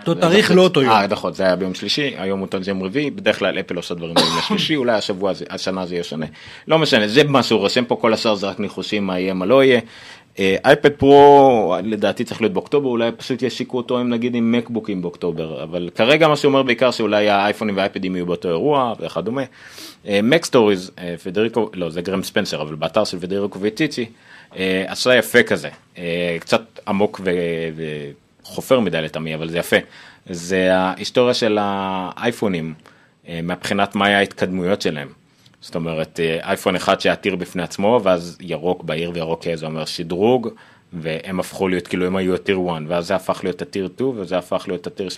[0.00, 0.92] אותו תאריך לא אותו יום.
[0.92, 4.14] אה, נכון, זה היה ביום שלישי, היום הוא יום רביעי, בדרך כלל אפל עושה דברים
[4.14, 6.26] ביום שלישי, אולי השבוע, השנה זה יהיה שונה.
[6.68, 9.46] לא משנה, זה מה שהוא רושם פה, כל השאר זה רק ניחושים מה יהיה, מה
[9.46, 9.80] לא יהיה.
[10.38, 15.02] אה, אייפד פרו, לדעתי צריך להיות באוקטובר, אולי פשוט ישיקו אותו עם נגיד עם מקבוקים
[15.02, 19.42] באוקטובר, אבל כרגע מה שהוא אומר בעיקר שאולי האייפונים והאייפדים יהיו באותו אירוע וכדומה.
[20.22, 20.90] MacStories,
[21.22, 24.06] פדריקו, לא זה גרם ספנסר, אבל באתר של פדריקו ויטיצ'י,
[24.56, 27.20] אה, עשה יפה כזה, אה, קצת עמוק
[28.44, 29.76] וחופר מדי לטעמי, אבל זה יפה.
[30.26, 32.74] זה ההיסטוריה של האייפונים,
[33.28, 35.08] אה, מבחינת מה היה ההתקדמויות שלהם.
[35.60, 40.48] זאת אומרת, אה, אייפון אחד שעתיר בפני עצמו, ואז ירוק בהיר וירוק זה אומר שדרוג,
[40.92, 44.38] והם הפכו להיות, כאילו הם היו הטיר 1, ואז זה הפך להיות הטיר 2, וזה
[44.38, 45.08] הפך להיות הטיר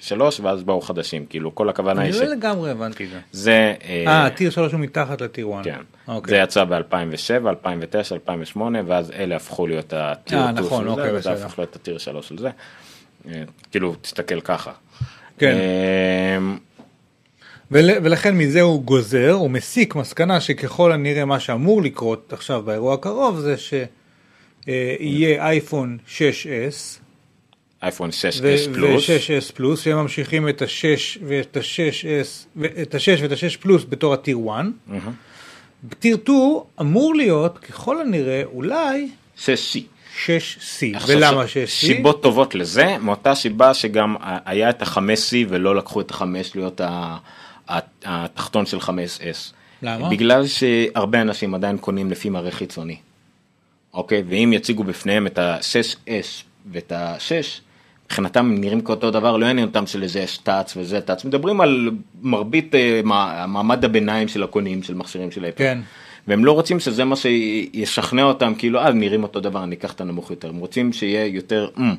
[0.00, 2.20] 3, ואז באו חדשים, כאילו כל הכוונה אני היא ש...
[2.20, 3.20] לא לגמרי הבנתי את זה.
[3.32, 3.74] זה...
[4.06, 5.64] אה, טיר 3 הוא מתחת לטיר 1.
[5.64, 6.30] כן, אוקיי.
[6.30, 11.04] זה יצא ב-2007, 2009, 2008, ואז אלה הפכו להיות הטיר אה, 2 נכון, של אוקיי,
[11.04, 11.46] זה, וזה בסדר.
[11.46, 12.50] הפך להיות הטיר 3 של זה.
[13.28, 14.72] אה, כאילו, תסתכל ככה.
[15.38, 15.56] כן.
[17.74, 22.62] אה, ול, ולכן מזה הוא גוזר, הוא מסיק מסקנה שככל הנראה מה שאמור לקרות עכשיו
[22.62, 23.54] באירוע הקרוב זה
[24.66, 27.00] שיהיה אייפון 6S
[27.82, 33.32] אייפון 6S ו- פלוס, ו-6S פלוס, שהם ממשיכים את ה-6 ואת ה-6S, ואת ה-6 ואת
[33.32, 34.64] ה-6 פלוס בתור הטיר 1.
[35.98, 36.38] טיר 2
[36.80, 39.08] אמור להיות ככל הנראה אולי
[39.38, 39.78] 6C.
[40.26, 40.28] 6C.
[40.94, 41.66] עכשיו, ולמה ש- 6C?
[41.66, 47.16] סיבות טובות לזה, מאותה סיבה שגם היה את ה-5C ולא לקחו את ה-5 להיות ה-
[48.04, 49.52] התחתון של 5S.
[49.82, 50.08] למה?
[50.08, 52.96] בגלל שהרבה אנשים עדיין קונים לפי מראה חיצוני.
[53.94, 57.60] אוקיי, ואם יציגו בפניהם את ה-6S ואת ה-6,
[58.06, 61.90] מבחינתם נראים כאותו דבר, לא יעניין אותם שלזה יש טאץ וזה טאץ, מדברים על
[62.22, 63.00] מרבית אה,
[63.46, 65.58] מעמד הביניים של הקונים של מכשירים של אפל.
[65.58, 65.78] כן.
[66.28, 70.00] והם לא רוצים שזה מה שישכנע אותם, כאילו, אה, נראים אותו דבר, אני אקח את
[70.00, 70.48] הנמוך יותר.
[70.48, 71.96] הם רוצים שיהיה יותר אומ,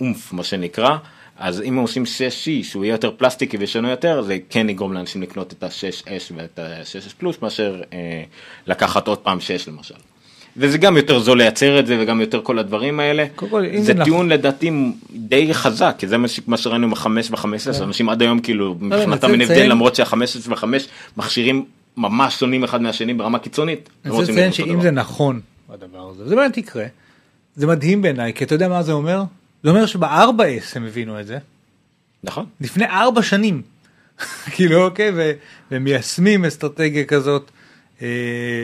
[0.00, 0.96] אומף, מה שנקרא.
[1.38, 5.52] אז אם עושים 6C, שהוא יהיה יותר פלסטיקי ושונה יותר, זה כן יגרום לאנשים לקנות
[5.52, 8.22] את ה-6S ואת ה-6S פלוס, מאשר אה,
[8.66, 9.94] לקחת עוד פעם 6 למשל.
[10.56, 13.24] וזה גם יותר זול לייצר את זה, וגם יותר כל הדברים האלה.
[13.36, 14.70] כל, אם זה טיעון לדעתי
[15.10, 16.16] די חזק, כי זה
[16.46, 19.94] מה שראינו עם ה-5 וה-15, אנשים עד היום כאילו, אני רוצה מבחינתם אין הבדל, למרות
[19.94, 20.16] שה-15
[20.48, 20.64] וה-5
[21.16, 21.64] מכשירים
[21.96, 23.90] ממש שונים אחד מהשני ברמה קיצונית.
[24.04, 24.82] אני לא רוצה לציין שאם.
[24.82, 26.84] זה נכון, הדבר הזה, זה באמת יקרה.
[27.56, 29.22] זה מדהים בעיניי, כי אתה יודע מה זה אומר?
[29.64, 31.38] זה אומר שב-4S הם הבינו את זה,
[32.24, 32.46] נכון.
[32.60, 33.62] לפני ארבע שנים.
[34.54, 35.32] כאילו, אוקיי, ו-
[35.70, 37.50] ומיישמים אסטרטגיה כזאת
[38.02, 38.06] אה,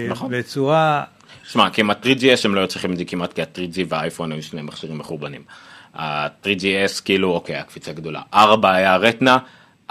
[0.09, 0.31] נכון.
[0.33, 1.05] בצורה...
[1.45, 4.43] שמע, כי עם ה-3GS הם לא היו צריכים את זה כמעט, כי ה-3G והאייפון היו
[4.43, 5.43] שני מכשירים מחורבנים.
[5.95, 8.23] ה-3GS כאילו, אוקיי, הקפיצה גדולה.
[8.35, 9.39] 4 היה רטנה,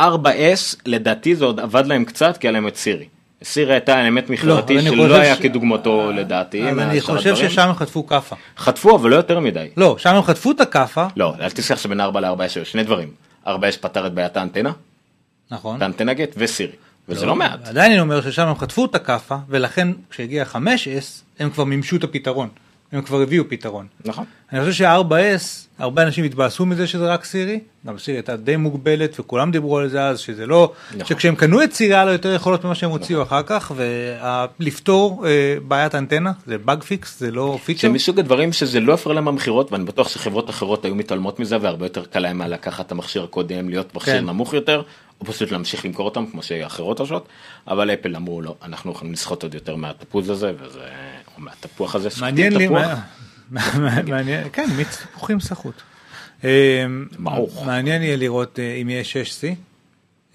[0.02, 3.08] 4S לדעתי זה עוד עבד להם קצת, כי היה להם את סירי.
[3.44, 6.72] סירי הייתה אלמנט מכירתי אני שלא היה ש- כדוגמתו לדעתי.
[6.72, 7.50] אבל אני חושב הדברים.
[7.50, 8.36] ששם הם חטפו כאפה.
[8.58, 9.68] חטפו, אבל לא יותר מדי.
[9.78, 13.10] לא, שם הם חטפו את הכאפה, לא, אל תשכח שבין 4 ל-4 יש שני דברים.
[13.48, 14.72] 4 יש פתר את בעיית האנטנה,
[15.52, 15.78] נכון?
[15.78, 16.72] את האנטנה גט וסירי.
[17.10, 17.68] וזה לא מעט.
[17.68, 20.58] עדיין אני אומר ששם הם חטפו את הכאפה, ולכן כשהגיע 5S,
[21.40, 22.50] הם כבר מימשו את הפתרון.
[22.92, 23.88] הם כבר הביאו פתרון.
[24.06, 24.26] נכון.
[24.54, 29.20] אני חושב שה-4S, הרבה אנשים התבאסו מזה שזה רק סירי, גם סירי הייתה די מוגבלת
[29.20, 31.06] וכולם דיברו על זה אז, שזה לא, נכון.
[31.06, 33.72] שכשהם קנו את סירי היה לו יותר יכולות ממה שהם הוציאו אחר כך,
[34.60, 37.88] ולפתור אה, בעיית אנטנה, זה bug fix, זה לא פיצ'ר.
[37.88, 41.58] זה מסוג הדברים שזה לא יפריע להם במכירות ואני בטוח שחברות אחרות היו מתעלמות מזה
[41.62, 44.26] והרבה יותר קל להם לקחת את המכשיר הקודם להיות מכשיר כן.
[44.26, 44.82] נמוך יותר
[45.22, 47.28] או פשוט להמשיך למכור אותם כמו שאחרות עושות
[47.68, 50.80] אבל אפל אמרו לא אנחנו יכולים לסחוט עוד יותר מהתפוז הזה וזה
[51.40, 52.10] או מהתפוח הזה
[52.58, 52.82] לי, תפוח.
[53.52, 55.74] מה- מה- מעניין, כן, מיץ תפוחים סחוט.
[56.44, 56.86] אה,
[57.20, 57.66] ברוך.
[57.66, 59.48] מעניין יהיה לראות אה, אם יהיה 6C,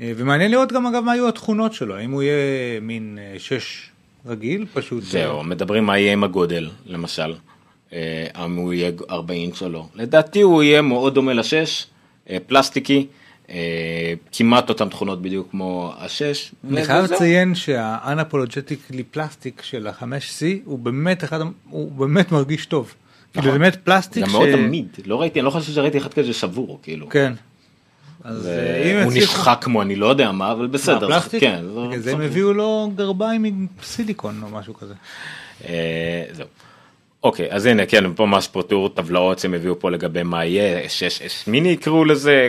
[0.00, 2.34] אה, ומעניין לראות גם אגב מה יהיו התכונות שלו, האם הוא יהיה
[2.80, 3.90] מין 6
[4.26, 5.02] רגיל, פשוט.
[5.02, 7.34] אה, זהו מדברים מה יהיה עם הגודל למשל
[7.92, 11.86] אה, אם הוא יהיה 4 אינץ' או לא לדעתי הוא יהיה מאוד דומה לשש
[12.30, 13.23] אה, פלסטיקי אה,
[14.32, 16.52] כמעט אותם תכונות בדיוק כמו השש.
[16.70, 17.04] אני חייב.
[17.12, 20.04] לציין שה unapologetically plastic של ה-5C
[20.64, 21.38] הוא באמת אחד,
[21.70, 22.94] הוא באמת מרגיש טוב.
[23.32, 24.32] כאילו זה באמת פלסטיק זה ש...
[24.32, 27.08] מאוד עמיד לא ראיתי אני לא חושב שראיתי אחד כזה שבור כאילו.
[27.08, 27.32] כן.
[28.24, 31.06] אז זה- אה, אם הוא נשחק כמו אני לא יודע מה אבל בסדר.
[31.08, 31.40] פלסטיק?
[31.40, 31.60] כן.
[31.94, 34.94] זה זה- הם הביאו לו גרביים עם סיליקון או משהו כזה.
[35.68, 36.46] אה, זהו.
[37.22, 41.44] אוקיי אז הנה כן פה ממש פרטור טבלאות שהם הביאו פה לגבי מה יהיה 6
[41.48, 42.48] מיני יקראו לזה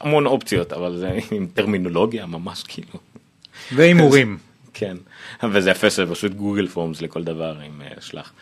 [0.00, 2.98] המון אופציות אבל זה עם טרמינולוגיה ממש כאילו.
[3.74, 4.38] והימורים.
[4.74, 4.96] כן.
[5.52, 8.32] וזה יפה שפשוט גוגל פורמס לכל דבר עם אה, שלח.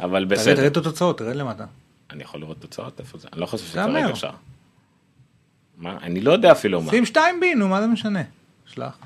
[0.00, 0.54] אבל תראה בסדר.
[0.56, 1.64] תראה את התוצאות, תרד למטה.
[2.10, 3.28] אני יכול לראות תוצאות איפה זה?
[3.32, 3.66] אני לא חושב.
[3.66, 4.30] שכרגע אפשר.
[5.78, 5.98] מה?
[6.02, 6.90] אני לא יודע אפילו מה.
[6.90, 8.22] שים 2 בי, נו מה זה משנה?
[8.66, 8.98] שלח.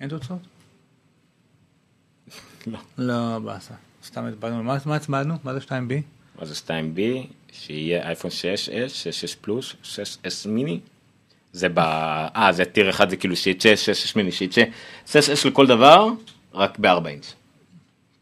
[0.00, 0.40] אין תוצאות?
[2.66, 2.78] לא.
[2.98, 3.74] לא, באסה.
[4.04, 5.34] סתם הצבענו, מה הצבענו?
[5.44, 6.02] מה זה 2 בי?
[6.38, 7.00] מה זה 2B?
[7.52, 10.80] שיהיה אייפון 6S, 6S פלוס, 6S מיני.
[11.56, 11.78] זה ב...
[11.78, 14.62] אה, זה טיר אחד, זה כאילו שיצ'ה, 6S מיני, שיצ'ה.
[15.06, 16.08] 6S לכל דבר,
[16.54, 17.34] רק ב-4 אינץ'.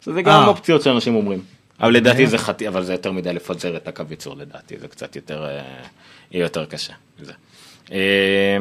[0.02, 0.46] זה גם אה.
[0.46, 1.42] אופציות שאנשים אומרים.
[1.80, 2.30] אבל לדעתי מעניין.
[2.30, 5.62] זה חצי, אבל זה יותר מדי לפזר את הקו ייצור לדעתי, זה קצת יותר, אה,
[6.30, 6.92] יהיה יותר קשה.
[7.20, 7.32] זה.
[7.92, 8.56] אה,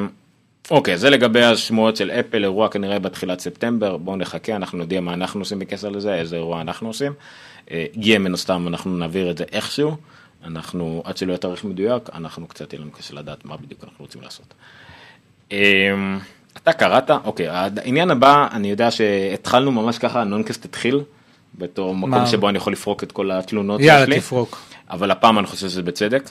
[0.71, 5.13] אוקיי, זה לגבי השמועות של אפל, אירוע כנראה בתחילת ספטמבר, בואו נחכה, אנחנו נודיע מה
[5.13, 7.13] אנחנו עושים בקשר לזה, איזה אירוע אנחנו עושים.
[7.71, 9.97] יהיה מן הסתם, אנחנו נעביר את זה איכשהו,
[10.45, 14.06] אנחנו, עד שלא יהיה תאריך מדויק, אנחנו קצת יהיה לנו קשה לדעת מה בדיוק אנחנו
[14.06, 14.53] רוצים לעשות.
[15.51, 15.58] אה,
[16.58, 21.01] אתה קראת, אוקיי, העניין הבא, אני יודע שהתחלנו ממש ככה, הנונקאסט התחיל,
[21.58, 22.27] בתור מקום מה?
[22.27, 23.93] שבו אני יכול לפרוק את כל התלונות שיש לי.
[23.93, 24.62] יאללה, תפרוק.
[24.89, 26.29] אבל הפעם אני חושב שזה בצדק.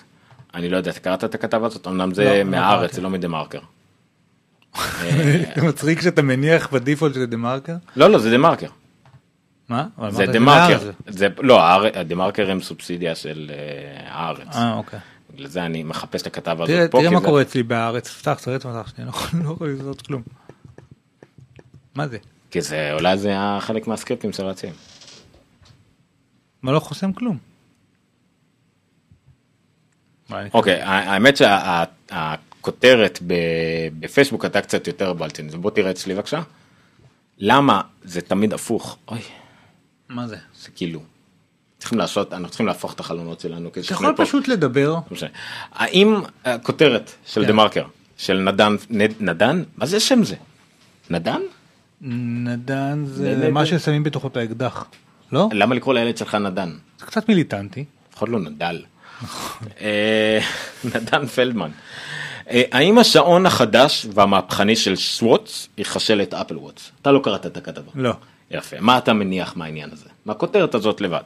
[0.55, 1.87] אני לא יודע, אתה קראת את הכתבה הזאת?
[1.87, 2.94] אמנם לא, זה לא מהארץ, קראתי.
[2.94, 3.59] זה לא מדה מרקר.
[5.68, 7.75] מצחיק שאתה מניח ב default שזה דה מרקר?
[7.96, 8.66] לא, לא, זה דה מרקר.
[9.68, 9.87] מה?
[10.11, 10.38] זה דה.
[10.40, 10.90] מרקר.
[11.38, 11.61] לא,
[12.03, 14.57] דה מרקר הם סובסידיה של אה, הארץ.
[14.57, 14.98] אה, אוקיי.
[15.35, 16.27] בגלל זה אני מחפש את
[16.66, 16.98] תראה הזאת פה.
[16.98, 19.48] תראה מה קורה אצלי בארץ, פתח, תראה את המסך שלי, אני לא יכול- לא
[19.79, 20.22] לעשות כלום.
[21.94, 22.18] מה זה?
[22.51, 24.72] כי זה, אולי זה היה חלק מהסקריפטים שרצים.
[26.62, 27.38] מה לא חוסם כלום?
[30.55, 33.18] אוקיי, האמת שהכותרת
[34.01, 35.55] בפייסבוק הייתה קצת יותר בלטינית.
[35.55, 36.42] בוא תראה אצלי בבקשה.
[37.38, 38.98] למה זה תמיד הפוך?
[39.09, 39.20] אוי,
[40.09, 40.37] מה זה?
[40.62, 41.01] זה כאילו.
[41.79, 43.69] צריכים לעשות, אנחנו צריכים להפוך את החלונות שלנו.
[43.69, 45.01] אתה יכול פה- פשוט לדבר, לא.
[45.73, 47.47] האם הכותרת של כן.
[47.47, 47.85] דה מרקר,
[48.17, 49.62] של נדן, נד- נדן?
[49.77, 50.37] מה זה שם זה?
[51.11, 51.41] נדן?
[52.01, 54.85] נדן זה נ- מה ששמים בתוכו את האקדח,
[55.33, 55.49] לא?
[55.53, 56.77] למה לקרוא לילד שלך נדן?
[57.01, 57.85] זה קצת מיליטנטי.
[58.12, 58.83] לפחות לא נדל.
[59.81, 60.38] אה,
[60.95, 61.71] נדן פלדמן.
[62.51, 66.91] אה, האם השעון החדש והמהפכני של סוואטס יחשל את אפל וואטס?
[67.03, 67.91] אתה לא קראת את הכתבה.
[67.95, 68.12] לא.
[68.53, 68.77] יפה.
[68.81, 70.09] מה אתה מניח מהעניין הזה?
[70.27, 71.21] מהכותרת הזאת לבד.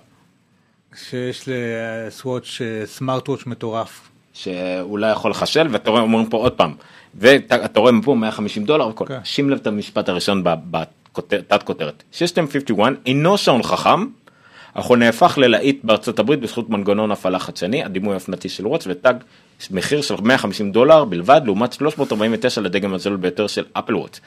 [0.96, 4.08] שיש לסוואץ' סמארט וואץ' מטורף.
[4.32, 6.74] שאולי יכול לחשל ואתה רואה אומרים פה עוד פעם
[7.14, 9.18] ואתה רואה פה 150 דולר וכל כן.
[9.24, 14.06] שים לב את המשפט הראשון בתת כותרת System 51 אינו שעון חכם
[14.78, 19.14] אך הוא נהפך ללהיט בארצות הברית בזכות מנגנון הפעלה חדשני הדימוי האופנתי של וואטס ותג
[19.70, 24.20] מחיר של 150 דולר בלבד לעומת 349 לדגם הזול ביותר של אפל וואטס.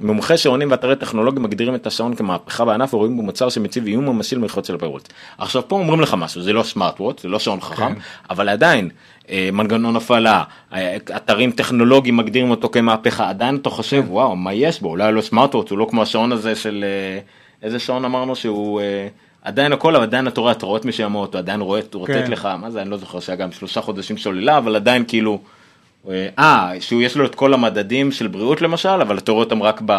[0.00, 4.34] מומחי שעונים ואתרי טכנולוגיה מגדירים את השעון כמהפכה בענף ורואים בו מוצר שמציב איום ממשי
[4.34, 5.08] למלכות של אפל וואטס.
[5.38, 8.00] עכשיו פה אומרים לך משהו זה לא סמארט וואטס זה לא שעון חכם כן.
[8.30, 8.90] אבל עדיין
[9.30, 10.42] אה, מנגנון הפעלה
[10.72, 15.20] אה, אתרים טכנולוגיים מגדירים אותו כמהפכה עדיין אתה חושב וואו מה יש בו אולי לא
[15.20, 17.20] סמארט וואטס הוא לא כמו השעון הזה של אה,
[17.62, 19.08] איזה שעון אמרנו שהוא אה,
[19.46, 22.00] עדיין הכל אבל עדיין אתה רואה אתה רואה את מי שאמר אותו עדיין רואה הוא
[22.00, 22.30] רוטט כן.
[22.30, 25.40] לך מה זה אני לא זוכר שהיה גם שלושה חודשים שוללה אבל עדיין כאילו
[26.08, 29.62] אה, אה שהוא יש לו את כל המדדים של בריאות למשל אבל אתה רואה אותם
[29.62, 29.92] רק ב...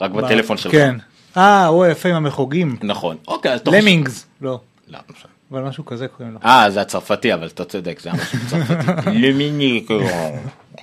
[0.00, 0.72] רק בטלפון שלך.
[0.72, 0.96] כן.
[1.36, 2.76] אה, הוא יפה עם המחוגים.
[2.82, 3.16] נכון.
[3.28, 4.26] אוקיי אז אתה חושב- למינגס.
[4.40, 4.60] לא.
[4.88, 5.14] לא, לא.
[5.52, 6.40] אבל משהו כזה קוראים לו.
[6.44, 9.10] אה זה הצרפתי אבל אתה צודק זה היה משהו צרפתי.
[9.22, 9.86] למיני.
[9.90, 10.28] אה,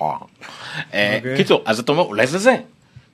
[0.00, 1.36] אוקיי.
[1.36, 2.56] קיצור אז אתה אומר אולי זה זה.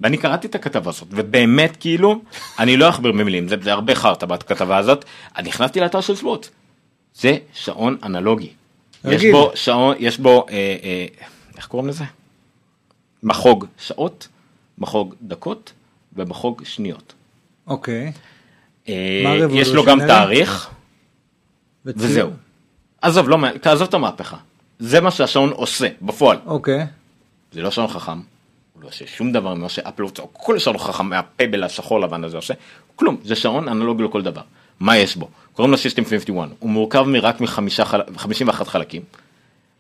[0.01, 2.21] ואני קראתי את הכתבה הזאת ובאמת כאילו
[2.59, 5.05] אני לא אכביר במילים זה, זה הרבה חרטא בכתבה הזאת
[5.37, 6.49] אני נכנסתי לאתר של סוואט
[7.15, 8.53] זה שעון אנלוגי.
[9.05, 9.25] יש.
[9.33, 11.07] בו שעון, יש בו, אה, אה,
[11.57, 12.05] איך קוראים לזה?
[13.23, 14.29] מחוג שעות,
[14.79, 15.73] מחוג דקות
[16.17, 17.15] ומחוג שניות.
[17.67, 18.13] אוקיי.
[18.89, 20.07] אה, יש לו גם?
[20.07, 20.71] תאריך,
[21.85, 22.11] וציון.
[22.11, 22.31] וזהו.
[23.03, 24.37] עזוב, לא, תעזוב את המהפכה.
[24.79, 26.39] זה מה שהשעון עושה, בפועל.
[26.47, 26.87] אוקיי.
[27.53, 28.21] זה לא שעון חכם,
[28.77, 32.37] הוא לא עושה שום דבר ממה שאפל או כל שעון חכם מהפבל השחור לבן הזה
[32.37, 32.55] עושה,
[32.97, 34.43] כלום, זה שעון אנלוגי לכל דבר.
[34.81, 35.29] מה יש בו?
[35.53, 39.03] קוראים לו System 51, הוא מורכב מרק מ-51 חלקים,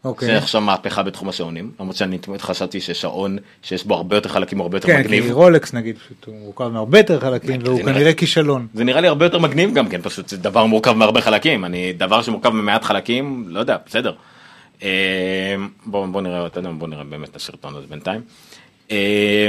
[0.04, 0.28] אוקיי.
[0.28, 4.58] זה עכשיו מהפכה בתחום השעונים, למרות שאני תמיד חשבתי ששעון שיש בו הרבה יותר חלקים
[4.58, 5.24] הוא הרבה יותר כן, מגניב.
[5.24, 8.66] כי רולקס נגיד, פשוט הוא מורכב מהרבה יותר חלקים, והוא זה נראה- כנראה כישלון.
[8.74, 11.92] זה נראה לי הרבה יותר מגניב גם כן, פשוט זה דבר מורכב מהרבה חלקים, אני,
[11.92, 14.12] דבר שמורכב ממעט חלקים, לא יודע, בסדר.
[14.82, 14.88] אה,
[15.86, 18.20] בוא, בוא נראה, אתה יודע, בוא נראה באמת את הסרטון הזה בינתיים.
[18.90, 19.48] אה,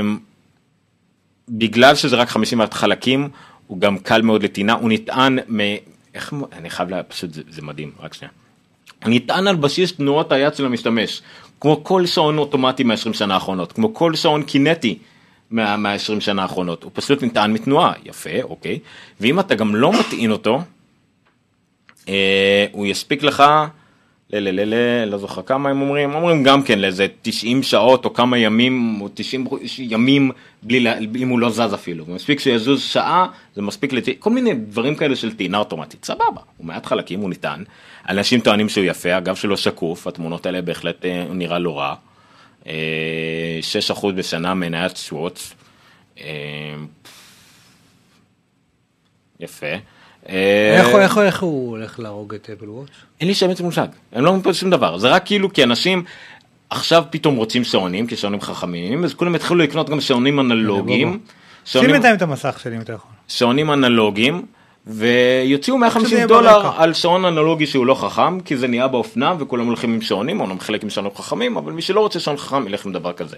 [1.50, 3.30] בגלל שזה רק 50 חלקים,
[3.68, 5.60] הוא גם קל מאוד לטעינה, הוא נטען מ...
[6.16, 7.04] איך, אני חייב לה...
[7.04, 8.32] פשוט זה, זה מדהים, רק שנייה.
[9.04, 11.22] הוא נטען על בסיס תנועות היד של המשתמש,
[11.62, 14.98] כמו כל שעון אוטומטי מה-20 שנה האחרונות, כמו כל שעון קינטי
[15.52, 18.80] מה- מה-20 שנה האחרונות, הוא פשוט נטען מתנועה, יפה, אוקיי,
[19.22, 20.62] ואם אתה גם לא מטעין אותו,
[22.10, 23.44] אה, הוא יספיק לך,
[24.34, 28.06] ל, ל, ל, ל, לא זוכר כמה הם אומרים, אומרים גם כן לאיזה 90 שעות
[28.06, 29.48] או כמה ימים, או 90
[29.80, 30.32] ימים,
[30.64, 34.06] בלי, אם הוא לא זז אפילו, מספיק שיזוז שעה, זה מספיק לת...
[34.20, 37.64] כל מיני דברים כאלה של טעינה אוטומטית, סבבה, הוא מעט חלקים, הוא ניתן,
[38.10, 41.96] אנשים טוענים שהוא יפה, הגב שלו שקוף, התמונות האלה בהחלט אה, נראה לא רע,
[42.68, 43.60] אה,
[43.96, 45.54] 6% בשנה מניית שוורץ,
[46.20, 46.26] אה,
[49.40, 49.97] יפה.
[50.30, 52.88] אה, איך הוא- איך איך הוא הולך להרוג את אפל וואץ'?
[53.20, 56.04] אין לי שמץ מושג, הם לא אומרים שום דבר, זה רק כאילו כי אנשים
[56.70, 61.20] עכשיו פתאום רוצים שעונים, כי שעונים חכמים, אז כולם התחילו לקנות גם שעונים אנלוגיים,
[61.66, 63.12] שים בינתיים את המסך שלי אם אתה יכול.
[63.28, 64.46] שעונים אנלוגיים,
[64.88, 66.72] ויוציאו שזה 150 יהיה דולר.
[66.78, 70.60] על שעון אנלוגי שהוא לא חכם, כי זה נהיה באופנה וכולם הולכים עם שעונים, אומנם
[70.60, 73.36] חלק עם שעונים חכמים, אבל מי שלא רוצה שעון חכם ילך עם דבר כזה.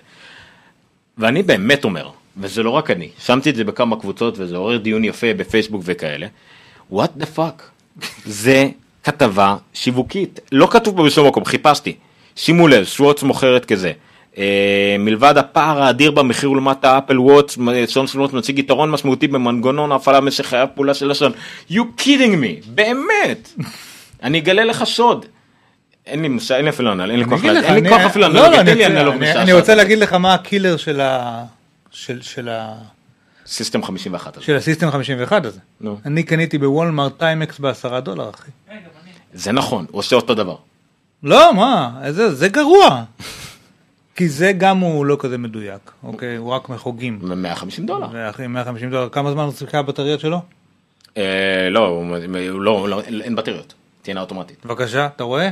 [1.17, 5.03] ואני באמת אומר, וזה לא רק אני, שמתי את זה בכמה קבוצות וזה עורר דיון
[5.03, 6.27] יפה בפייסבוק וכאלה,
[6.93, 7.61] what the fuck,
[8.25, 8.67] זה
[9.03, 11.95] כתבה שיווקית, לא כתוב פה בשום מקום, חיפשתי,
[12.35, 13.91] שימו לב, סוואץ' מוכרת כזה.
[14.37, 19.91] אה, מלבד הפער האדיר במחיר לעומת ה Apple Watch, שעון סוואץ' מציג יתרון משמעותי במנגנון
[19.91, 21.31] ההפעלה במשך חיי הפעולה של השעון.
[21.71, 23.49] you kidding me, באמת.
[24.23, 25.25] אני אגלה לך סוד.
[26.05, 28.45] אין לי מושג, אין לי אפילו אנל, אין לי כוח, אין לי כוח אפילו לא,
[28.47, 29.41] אנלוגי, לא, תן לי אנלוג משעה.
[29.41, 31.43] אני רוצה להגיד לך מה ה killer של ה...
[32.21, 32.75] של ה...
[33.49, 34.45] System 51 הזה.
[34.45, 35.59] של הסיסטם 51 הזה.
[35.81, 35.97] נו.
[36.05, 38.51] אני קניתי בוולמרט טיימקס בעשרה דולר אחי.
[39.33, 40.55] זה נכון, הוא עושה אותו דבר.
[41.23, 43.03] לא מה, זה, זה גרוע.
[44.15, 46.35] כי זה גם הוא לא כזה מדויק, אוקיי?
[46.35, 47.19] הוא רק מחוגים.
[47.21, 48.07] 150 דולר.
[48.13, 50.41] ואחרי 150 דולר, כמה זמן צריכה הבטריות שלו?
[51.17, 52.15] אה, לא, הוא
[52.49, 54.65] הוא לא, הוא לא- אין בטריות, טעינה אוטומטית.
[54.65, 55.49] בבקשה, אתה רואה?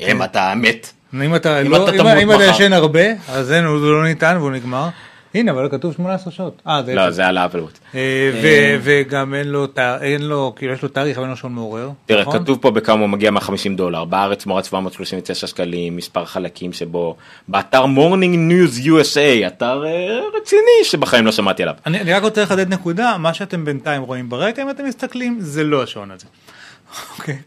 [0.00, 2.42] אם אתה מת, אם אתה לא-.
[2.42, 4.88] ישן הרבה, אז הוא לא ניתן והוא נגמר.
[5.34, 6.62] הנה, אבל כתוב 18 שעות.
[6.66, 6.94] אה, זה...
[6.94, 7.78] לא, זה על ה Apple Watch.
[7.94, 9.66] אה, ו- וגם אין לו,
[10.00, 11.90] אין לו, כאילו יש לו תאריך, אבל אין לו שעון מעורר.
[12.06, 12.42] תראה, נכון?
[12.42, 17.16] כתוב פה בכמה הוא מגיע מה-50 דולר, בארץ מורד 739 שקלים, מספר חלקים שבו,
[17.48, 21.74] באתר Morning News USA, אתר אה, רציני שבחיים לא שמעתי עליו.
[21.86, 25.82] אני, רק רוצה לחדד נקודה, מה שאתם בינתיים רואים ברקע, אם אתם מסתכלים, זה לא
[25.82, 26.26] השעון הזה.
[27.18, 27.38] אוקיי.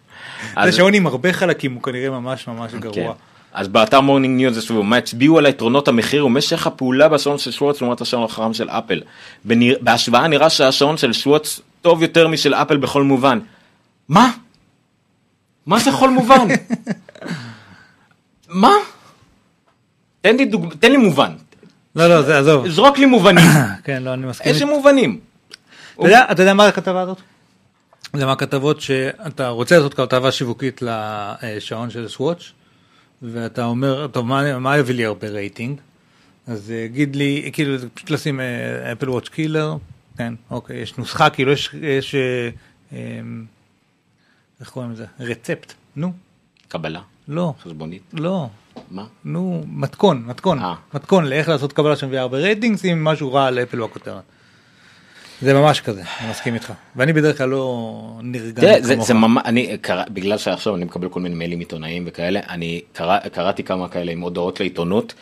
[0.64, 2.80] זה שעון עם הרבה חלקים, הוא כנראה ממש ממש כן.
[2.80, 3.14] גרוע.
[3.58, 7.82] אז באתר Morning News ישבו, מה הצביעו על היתרונות המחיר ומשך הפעולה בשעון של סוואץ'
[7.82, 9.02] לעומת השעון החכם של אפל.
[9.46, 13.40] בנרא- בהשוואה נראה שהשעון של סוואץ' טוב יותר משל אפל בכל מובן.
[14.10, 14.32] מה?
[15.66, 16.48] מה זה כל מובן?
[18.50, 18.72] מה?
[20.22, 20.74] תן לי דוג...
[20.80, 21.32] תן לי מובן.
[21.96, 22.68] לא, לא, זה עזוב.
[22.68, 23.46] זרוק לי מובנים.
[23.84, 24.54] כן, לא, אני מסכים.
[24.54, 24.66] איזה.
[24.66, 25.20] מובנים?
[26.00, 27.18] אתה יודע- אתה יודע מה הכתבה הזאת?
[28.14, 30.82] זה מהכתבות שאתה רוצה לעשות כתבה שיווקית
[31.44, 32.44] לשעון של סוואץ'
[33.22, 35.80] ואתה אומר, טוב, מה, מה יביא לי הרבה רייטינג?
[36.48, 38.40] אז אה, גיד לי, כאילו, זה פשוט לשים
[38.92, 39.78] Apple Watch killer,
[40.18, 42.50] כן, אוקיי, יש נוסחה, כאילו, יש, יש, אה,
[42.94, 43.20] אה,
[44.60, 45.06] איך קוראים לזה?
[45.20, 46.14] רצפט, נו,
[46.68, 48.50] קבלה, לא, חשבונית, לא,
[48.92, 49.06] מה?
[49.26, 50.76] נו, מתכון, מתכון, אה.
[50.94, 54.24] מתכון לאיך לעשות קבלה שמביאה הרבה רייטינג, שים משהו רע על אפל בכותרת.
[55.42, 56.74] זה ממש כזה, אני מסכים איתך.
[56.96, 59.08] ואני בדרך כלל לא נרגן תראה, זה, כמוך.
[59.08, 63.20] זה ממש, אני, קרא, בגלל שעכשיו אני מקבל כל מיני מיילים עיתונאיים וכאלה, אני קרא,
[63.20, 65.14] קראתי כמה כאלה עם הודעות לעיתונות.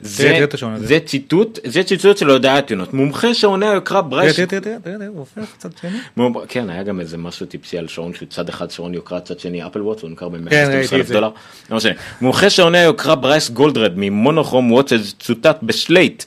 [0.00, 0.86] זה, השעון הזה.
[0.86, 2.94] זה ציטוט, זה ציטוט של הודעה עיתונות.
[2.94, 6.28] מומחה שעוני היוקרה תראה, ברייס, תראה, תראה, תראה, תראה, הוא הופך קצת שני.
[6.48, 9.66] כן, היה גם איזה משהו טיפשי על שעון שהוא צד אחד שעון יוקרה, צד שני
[9.66, 11.14] Apple Watch, הוא נמכר כן, ראיתי ב-112 את זה.
[11.14, 11.30] דולר.
[11.70, 11.78] לא.
[12.20, 16.24] מומחה שעוני היוקרה ברייס גולדרד מ Monochrome Watches צוטט ב Slate.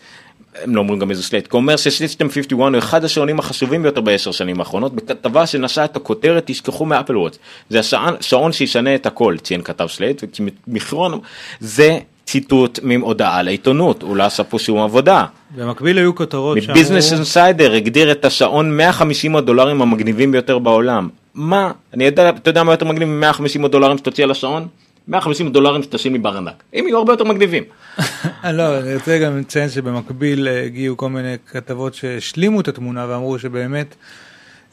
[0.63, 4.01] הם לא אומרים גם איזה Slate, אומר ש System 51 הוא אחד השעונים החשובים ביותר
[4.01, 7.37] בעשר שנים האחרונות, בכתבה שנשאה את הכותרת תשכחו מ Apple Watch,
[7.69, 11.19] זה השעון, שעון שישנה את הכל, ציין כתב Slate, וכמחירון
[11.59, 15.25] זה ציטוט מהודעה לעיתונות, הוא לא עשה פה שום עבודה.
[15.55, 21.09] במקביל היו כותרות ביזנס אינסיידר הגדיר את השעון 150 הדולרים המגניבים ביותר בעולם.
[21.33, 24.67] מה, אני יודע, אתה יודע מה יותר מגניב מ-150 הדולרים שתוציא על השעון?
[25.07, 27.63] 150 דולרים שתשים לי בארנק, הם יהיו הרבה יותר מגניבים.
[28.53, 33.39] לא, אני רוצה גם לציין שבמקביל אה, הגיעו כל מיני כתבות שהשלימו את התמונה ואמרו
[33.39, 33.95] שבאמת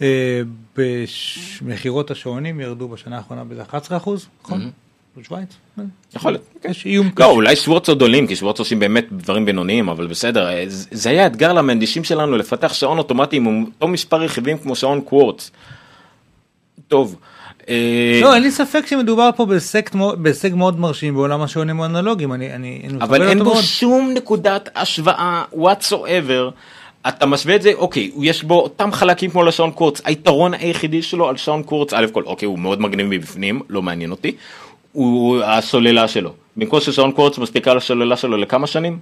[0.02, 0.40] אה,
[1.62, 4.70] מכירות השעונים ירדו בשנה האחרונה באיזה 11 אחוז, נכון?
[5.16, 5.48] בשוויץ?
[6.16, 6.44] יכול להיות.
[6.64, 10.48] יש איום לא, אולי שוורץ עוד עולים, כי שוורץ עושים באמת דברים בינוניים, אבל בסדר,
[10.48, 15.00] אה, זה היה אתגר למהנדסים שלנו לפתח שעון אוטומטי עם אותו מספר רכיבים כמו שעון
[15.00, 15.50] קוורץ.
[16.88, 17.16] טוב.
[17.68, 19.46] אה, לא, אין לי ספק שמדובר פה
[20.18, 26.50] בהישג מאוד מרשים בעולם השעונים האנלוגיים, אני, אני, אבל אין בו שום נקודת השוואה whatsoever.
[27.08, 31.28] אתה משווה את זה, אוקיי, יש בו אותם חלקים כמו לשעון קורץ, היתרון היחידי שלו
[31.28, 34.32] על שעון קורץ, א' כל, אוקיי, הוא מאוד מגניב מבפנים, לא מעניין אותי,
[34.92, 36.32] הוא הסוללה שלו.
[36.56, 38.98] במקום ששעון קורץ מספיקה לסוללה שלו לכמה שנים?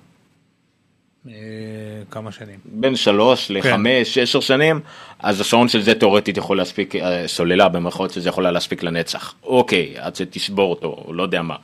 [2.11, 2.59] כמה שנים?
[2.65, 4.23] בין שלוש לחמש, כן.
[4.23, 4.81] עשר שנים,
[5.19, 9.35] אז השעון של זה תאורטית יכול להספיק, אה, סוללה במרכאות שזה יכול להספיק לנצח.
[9.43, 11.57] אוקיי, עד שתשבור אותו, או לא יודע מה,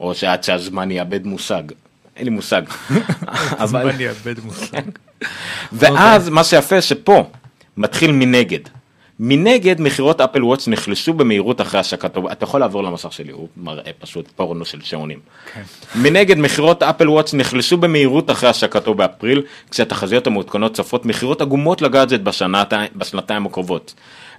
[0.00, 1.62] או שעד שהזמן יאבד מושג.
[2.16, 2.62] אין לי מושג.
[3.58, 4.82] הזמן יאבד מושג.
[5.72, 6.34] ואז אוקיי.
[6.34, 7.24] מה שיפה שפה
[7.76, 8.60] מתחיל מנגד.
[9.20, 13.90] מנגד מכירות אפל וואטס נחלשו במהירות אחרי השקתו, אתה יכול לעבור למסך שלי, הוא מראה
[13.98, 15.18] פשוט פורנו של שעונים.
[15.54, 15.62] כן.
[15.94, 22.20] מנגד מכירות אפל וואטס נחלשו במהירות אחרי השקתו באפריל, כשהתחזיות המעודכנות צופות מכירות עגומות לגאדג'ט
[22.96, 23.94] בשנתיים הקרובות.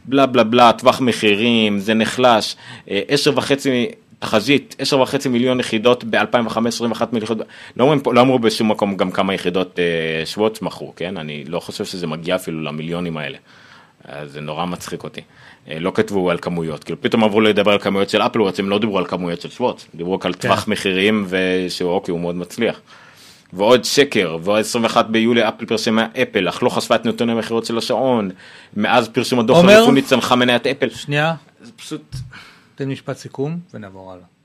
[0.06, 2.56] בלה בלה בלה, טווח מחירים, זה נחלש,
[2.92, 3.86] אה, עשר וחצי
[4.20, 7.48] תחזית, עשר וחצי מיליון יחידות ב-2015, 21 מיליון יחידות,
[7.78, 11.18] לא, אומרים, לא אמרו בשום מקום גם כמה יחידות אה, שוואטס מכרו, כן?
[11.18, 13.38] אני לא חושב שזה מגיע אפילו למיליונים האלה.
[14.26, 15.22] זה נורא מצחיק אותי.
[15.70, 18.70] אה, לא כתבו על כמויות, כאילו פתאום עברו לדבר על כמויות של אפל וואטס, הם
[18.70, 20.40] לא דיברו על כמויות של שוואטס, דיברו רק על כן.
[20.40, 22.82] טווח מחירים ושהוא אוקיי, הוא מאוד מצליח.
[23.54, 27.78] ועוד שקר, ועוד 21 ביולי אפל פרסמה אפל, אך לא חשפה את נתוני המכירות של
[27.78, 28.30] השעון,
[28.76, 30.90] מאז פרסום הדוח הרפואי צנחה מניית אפל.
[30.90, 32.16] שנייה, זה פשוט,
[32.76, 34.37] תן משפט סיכום ונעבור הלאה.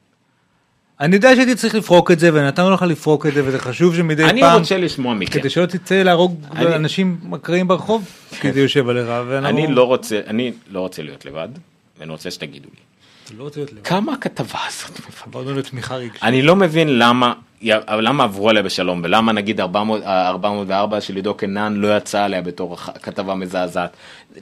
[1.03, 4.24] אני יודע שהייתי צריך לפרוק את זה ונתנו לך לפרוק את זה וזה חשוב שמדי
[4.24, 4.50] אני פעם.
[4.50, 5.40] אני רוצה לשמוע מכם.
[5.40, 6.76] כדי שלא תצא להרוג אני...
[6.76, 8.05] אנשים אקראיים ברחוב
[8.40, 9.09] כי זה יושב עליך.
[9.44, 11.48] אני לא רוצה, אני לא רוצה להיות לבד
[11.98, 13.36] ואני רוצה שתגידו לי.
[13.38, 13.84] לא רוצה להיות לבד.
[13.84, 15.00] כמה הכתבה הזאת?
[15.26, 16.22] עברנו לתמיכה רגשית.
[16.22, 17.32] אני לא מבין למה,
[17.88, 22.76] למה עברו עליה בשלום ולמה נגיד 400, 404 של עידו קנן לא יצא עליה בתור
[22.76, 23.96] כתבה מזעזעת.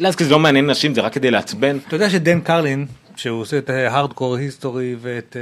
[0.06, 1.78] אז כי זה לא מעניין נשים זה רק כדי לעצבן.
[1.88, 2.86] אתה יודע שדן קרלין
[3.16, 5.36] שהוא עושה את Hardcore History ואת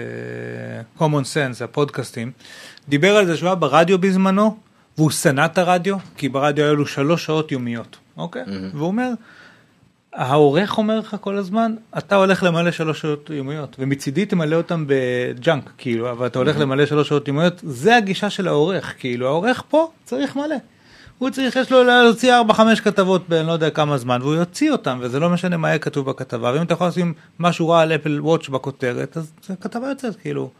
[0.98, 2.32] uh, common sense, הפודקאסטים,
[2.88, 4.56] דיבר על זה שהוא היה ברדיו בזמנו,
[4.98, 8.42] והוא שנא את הרדיו, כי ברדיו היו לו שלוש שעות יומיות, אוקיי?
[8.42, 8.76] Mm-hmm.
[8.76, 9.10] והוא אומר,
[10.12, 15.70] העורך אומר לך כל הזמן, אתה הולך למלא שלוש שעות יומיות, ומצידי תמלא אותם בג'אנק,
[15.78, 16.60] כאילו, אבל אתה הולך mm-hmm.
[16.60, 20.56] למלא שלוש שעות יומיות, זה הגישה של העורך, כאילו, העורך פה צריך מלא.
[21.18, 24.98] הוא צריך, יש לו להוציא 4-5 כתבות באני לא יודע כמה זמן, והוא יוציא אותם,
[25.00, 28.20] וזה לא משנה מה יהיה כתוב בכתבה, ואם אתה יכול לשים משהו רע על Apple
[28.20, 30.50] Watch בכותרת, אז הכתבה יוצאת, כאילו,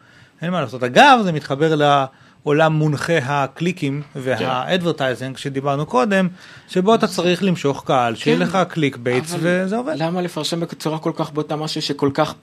[0.43, 0.83] אין מה לעשות.
[0.83, 6.29] אגב, זה מתחבר לעולם מונחה הקליקים וה advertising שדיברנו קודם,
[6.69, 8.43] שבו אתה צריך למשוך קהל, שיהיה כן.
[8.43, 9.95] לך click baits וזה עובד.
[9.97, 12.35] למה לפרשם בצורה כל כך בוטה משהו שכל כך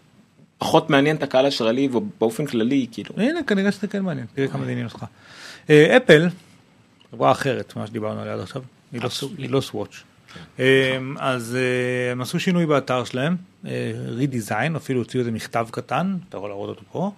[0.57, 3.09] פחות מעניין את הקהל הישראלי ובאופן כללי, כאילו.
[3.17, 5.05] הנה, כנראה שזה כן מעניין, תראה כמה זה עניין אותך.
[5.69, 6.27] אה, אפל,
[7.15, 8.61] חברה אחרת, מה שדיברנו עליה עד עכשיו,
[9.37, 10.03] היא לא סוואץ'.
[11.19, 13.35] אז אה, הם עשו שינוי באתר שלהם,
[14.07, 17.11] רידיזיין, אה, אפילו הוציאו איזה מכתב קטן, אתה יכול להראות אותו פה,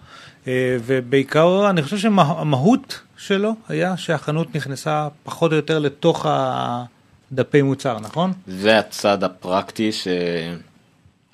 [0.47, 7.99] אה, ובעיקר אני חושב שהמהות שלו היה שהחנות נכנסה פחות או יותר לתוך הדפי מוצר,
[7.99, 8.33] נכון?
[8.47, 10.07] זה הצד הפרקטי ש...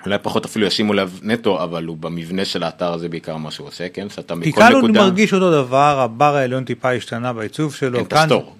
[0.05, 3.67] אולי פחות אפילו ישימו לב נטו, אבל הוא במבנה של האתר הזה בעיקר מה שהוא
[3.67, 4.09] עושה, כן?
[4.09, 4.69] שאתה מכל נקודה...
[4.69, 7.97] כאן הוא מרגיש אותו דבר, הבר העליון טיפה השתנה בעיצוב שלו.
[7.97, 8.55] אין את הסטור.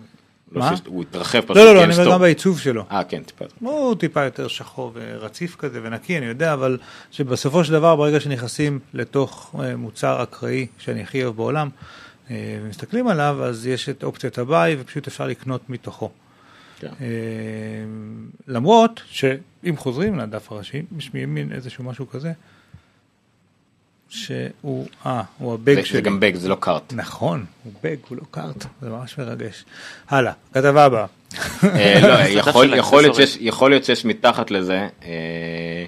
[0.51, 0.71] מה?
[0.85, 2.85] הוא התרחב פשוט, לא, לא, לא, אני אומר גם בעיצוב שלו.
[2.91, 3.45] אה, כן, טיפה.
[3.59, 6.77] הוא טיפה יותר שחור ורציף כזה ונקי, אני יודע, אבל
[7.11, 11.69] שבסופו של דבר, ברגע שנכנסים לתוך אה, מוצר אקראי, שאני הכי אוהב בעולם,
[12.31, 16.09] אה, ומסתכלים עליו, אז יש את אופציית הבית, ופשוט אפשר לקנות מתוכו.
[16.79, 16.87] כן.
[17.01, 17.05] אה,
[18.47, 22.31] למרות שאם חוזרים לדף הראשי, יש מימין איזשהו משהו כזה,
[24.09, 25.97] שהוא, אה, הוא הבג שלי.
[25.97, 26.93] זה גם בג, זה לא קארט.
[26.93, 29.65] נכון, הוא בג, הוא לא קארט, זה ממש מרגש.
[30.09, 31.05] הלאה, כתבה הבאה.
[31.63, 32.41] אה, לא,
[33.39, 35.85] יכול להיות שיש מתחת לזה אה,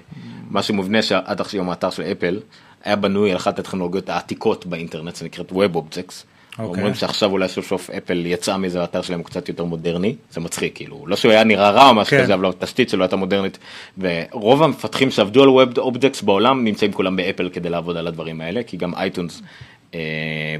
[0.50, 2.40] משהו מובנה שעד עכשיו האתר של אפל
[2.84, 6.24] היה בנוי על אחת הטכנולוגיות העתיקות באינטרנט, זה נקראת Web Objects.
[6.58, 10.40] אומרים שעכשיו אולי סוף סוף אפל יצאה מזה, האתר שלהם הוא קצת יותר מודרני, זה
[10.40, 12.22] מצחיק, כאילו, לא שהוא היה נראה רע או משהו כן.
[12.22, 13.58] כזה, אבל התשתית שלו הייתה מודרנית,
[13.98, 18.76] ורוב המפתחים שעבדו על WebObjects בעולם נמצאים כולם באפל כדי לעבוד על הדברים האלה, כי
[18.76, 19.42] גם iTunes
[19.94, 20.00] אה,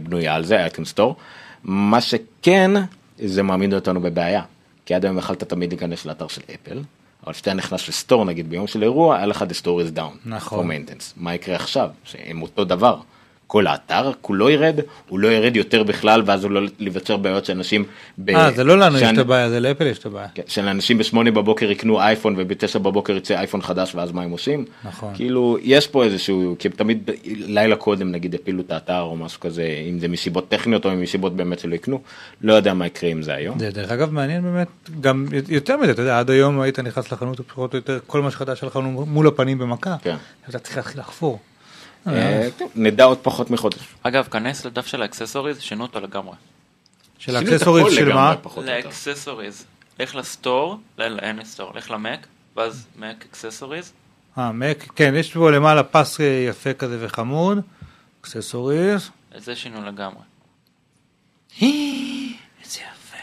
[0.03, 1.17] בנויה על זה, iTunes Store.
[1.65, 2.71] מה שכן,
[3.19, 4.43] זה מעמיד אותנו בבעיה,
[4.87, 6.79] כי עד היום יכלת תמיד להיכנס לאתר של אפל,
[7.25, 10.19] אבל כשאתה נכנס ל store נגיד ביום של אירוע, היה לך the store is down.
[10.27, 10.71] נכון.
[11.17, 11.91] מה יקרה עכשיו?
[12.05, 12.97] שהם אותו דבר.
[13.49, 17.85] כל האתר כולו ירד, הוא לא ירד יותר בכלל, ואז הוא לא ייווצר בעיות שאנשים...
[18.19, 20.27] ב- אה, זה לא לנו יש שאנ- את הבעיה, זה לאפל יש את הבעיה.
[20.35, 24.65] כן, שלאנשים בשמונה בבוקר יקנו אייפון ובתשע בבוקר יצא אייפון חדש ואז מה הם עושים?
[24.85, 25.15] נכון.
[25.15, 29.63] כאילו יש פה איזשהו, כי תמיד לילה קודם נגיד הפילו את האתר או משהו כזה,
[29.91, 32.01] אם זה מסיבות טכניות או מסיבות באמת שלא יקנו,
[32.43, 33.59] לא יודע מה יקרה עם זה היום.
[33.59, 34.69] זה דרך אגב מעניין באמת,
[35.01, 38.31] גם יותר מזה, אתה יודע, עד היום היית נכנס לחנות פחות או יותר, כל מה
[38.31, 38.77] שחדש שלך
[39.07, 40.17] מול הפנים במכה, כן.
[40.51, 41.39] אתה צריך להתחיל לחפור.
[42.07, 43.79] אה, טוב, נדע עוד פחות מחודש.
[44.03, 46.37] אגב, כנס לדף של ה accessories, שינו אותו לגמרי.
[47.19, 48.35] של ה accessories של מה?
[48.65, 49.65] ל accessories.
[49.99, 52.27] לך ל store, לא, אין store, לך ל Mac,
[52.57, 53.93] ואז מק אקססוריז.
[54.39, 57.59] אה, Mac, כן, יש פה למעלה פס אה, יפה כזה וחמוד,
[58.21, 59.11] accessories.
[59.37, 60.23] את זה שינו לגמרי.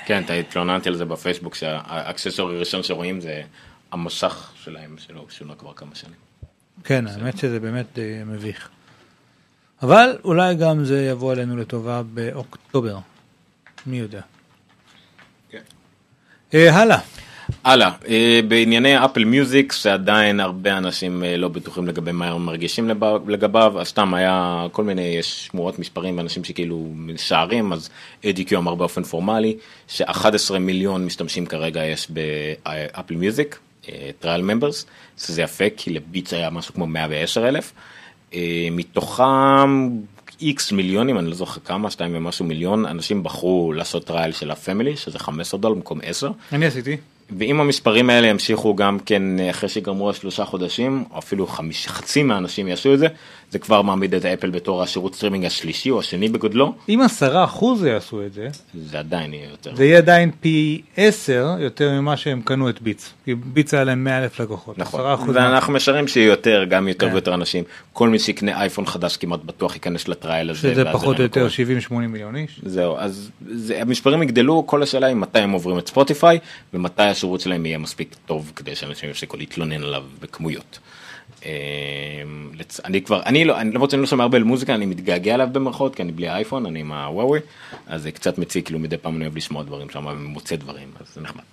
[0.05, 3.41] כן, אתה התלוננתי על זה בפייסבוק שה accessory הראשון שרואים זה
[3.91, 6.32] המסך שלהם שלא שונה כבר כמה שנים.
[6.83, 8.69] כן, האמת שזה באמת אה, מביך.
[9.81, 12.97] אבל אולי גם זה יבוא עלינו לטובה באוקטובר,
[13.87, 14.21] מי יודע.
[15.51, 15.59] כן.
[16.53, 16.99] אה, הלאה,
[17.63, 22.89] הלאה, אה, בענייני אפל מיוזיק שעדיין הרבה אנשים אה, לא בטוחים לגבי מה הם מרגישים
[22.89, 27.89] לב- לגביו, אז סתם היה כל מיני שמועות מספרים ואנשים שכאילו משערים, אז
[28.23, 29.57] ADQ אמר באופן פורמלי
[29.87, 33.59] ש-11 מיליון משתמשים כרגע יש באפל מיוזיק,
[34.19, 34.85] טריאל ממברס,
[35.17, 37.73] שזה יפה כי ל Beats היה משהו כמו 110 אלף,
[38.33, 39.89] אה, מתוכם
[40.41, 44.57] איקס מיליונים, אני לא זוכר כמה, שתיים ומשהו מיליון, אנשים בחרו לעשות trial של ה
[44.57, 46.31] family, שזה 15 דולר במקום 10.
[46.51, 46.97] אני עשיתי.
[47.37, 52.23] ואם המספרים האלה ימשיכו גם כן אה, אחרי שיגמרו השלושה חודשים, או אפילו חמיש, חצי
[52.23, 53.07] מהאנשים יעשו את זה,
[53.51, 57.83] זה כבר מעמיד את אפל בתור השירות סטרימינג השלישי או השני בגודלו, אם עשרה אחוז
[57.83, 59.75] יעשו את זה, זה עדיין יהיה יותר.
[59.75, 63.13] זה יהיה עדיין פי עשר יותר ממה שהם קנו את Beats.
[63.25, 64.77] כי Beats היה להם 100 אלף לקוחות.
[64.77, 67.13] נכון, 10% ואנחנו משערים שיהיה יותר, גם יותר כן.
[67.13, 67.63] ויותר אנשים,
[67.93, 70.59] כל מי שיקנה אייפון חדש כמעט בטוח ייכנס לטרייל הזה.
[70.59, 71.47] שזה פחות או יותר
[71.89, 72.03] קורה.
[72.03, 72.61] 70-80 מיליון איש.
[72.63, 76.39] זהו, אז זה, המספרים יגדלו, כל השאלה היא מתי הם עוברים את ספוטיפיי,
[76.73, 80.79] ומתי השירות שלהם יהיה מספיק טוב כדי שאנשים יפסיקו להתלונן עליו בכמויות.
[81.45, 81.51] אה,
[82.85, 85.95] אני כבר, אני לא, אני- למרות שאני לא שומע הרבה מוזיקה, אני מתגעגע אליו במרכאות,
[85.95, 87.39] כי אני בלי אייפון, אני עם הוואוי,
[87.87, 91.13] אז זה קצת מציק, כאילו מדי פעם אני אוהב לשמוע דברים שם, ומוצא דברים, אז
[91.15, 91.43] זה נחמד.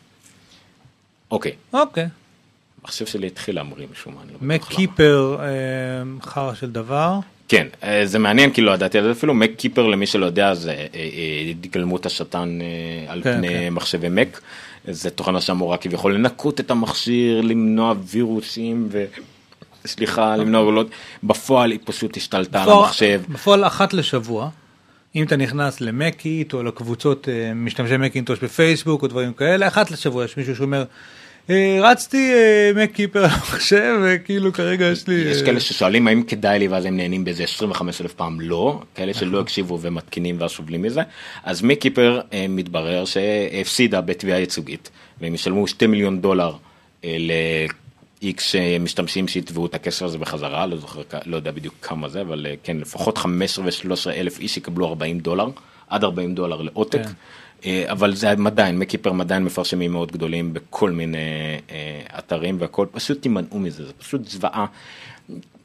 [1.31, 2.07] אוקיי, אוקיי.
[2.83, 4.77] המחשב שלי התחיל להמריא משום מה, אני לא בטוח למה.
[4.77, 5.47] קיפר אה,
[6.23, 7.18] חרא של דבר.
[7.49, 10.55] כן, אה, זה מעניין כי לא ידעתי על זה אפילו, מק קיפר למי שלא יודע
[10.55, 10.87] זה
[11.51, 12.59] התגלמות השטן
[13.09, 13.68] על כן, פני כן.
[13.73, 14.41] מחשבי מק,
[14.93, 19.05] זה תוכנה שאמורה כביכול לנקות את המכשיר, למנוע וירוסים ו...
[19.86, 20.86] סליחה, למנוע גולות,
[21.24, 24.49] בפועל היא פשוט השתלטה על בפועל- המחשב, בפועל אחת לשבוע,
[25.16, 30.24] אם אתה נכנס למקיט או לקבוצות אה, משתמשי מקינטוש בפייסבוק או דברים כאלה, אחת לשבוע
[30.24, 30.84] יש מישהו שאומר, "אה,
[31.82, 32.32] רצתי
[32.74, 35.14] מק קיפר על המחשב וכאילו כרגע יש לי...
[35.14, 38.82] יש אה, כאלה ששואלים האם כדאי לי ואז הם נהנים באיזה 25 אלף פעם לא,
[38.94, 39.28] כאלה נכון.
[39.28, 41.01] שלא הקשיבו ומתקינים ואז סובלים מזה.
[41.44, 44.90] אז מי קיפר אה, מתברר שהפסידה בתביעה ייצוגית
[45.20, 46.53] והם ישלמו 2 מיליון דולר
[47.05, 48.42] אה, ל-X
[48.80, 52.55] משתמשים שיתבעו את הכסף הזה בחזרה, לא זוכר, לא יודע בדיוק כמה זה, אבל אה,
[52.62, 55.48] כן, לפחות 15 ו-13 אלף איש יקבלו 40 דולר,
[55.88, 57.03] עד 40 דולר לעותק.
[57.05, 57.11] כן.
[57.67, 61.19] אה, אבל זה עדיין, מקיפר עדיין מפרשמים מאוד גדולים בכל מיני
[61.71, 64.67] אה, אתרים והכל, פשוט תימנעו מזה, זה פשוט זוועה.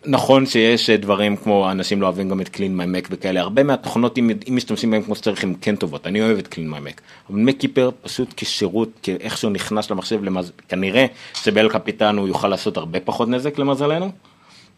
[0.05, 3.63] נכון שיש אה, דברים כמו אנשים לא אוהבים גם את קלין מי מק וכאלה, הרבה
[3.63, 6.79] מהתוכנות אם, אם משתמשים בהם כמו שצריך הן כן טובות, אני אוהב את קלין מי
[6.79, 10.51] מק, אבל מקיפר פשוט כשירות, כאיכשהו נכנס למחשב, למז...
[10.69, 14.11] כנראה שבאל קפיטן הוא יוכל לעשות הרבה פחות נזק למזלנו,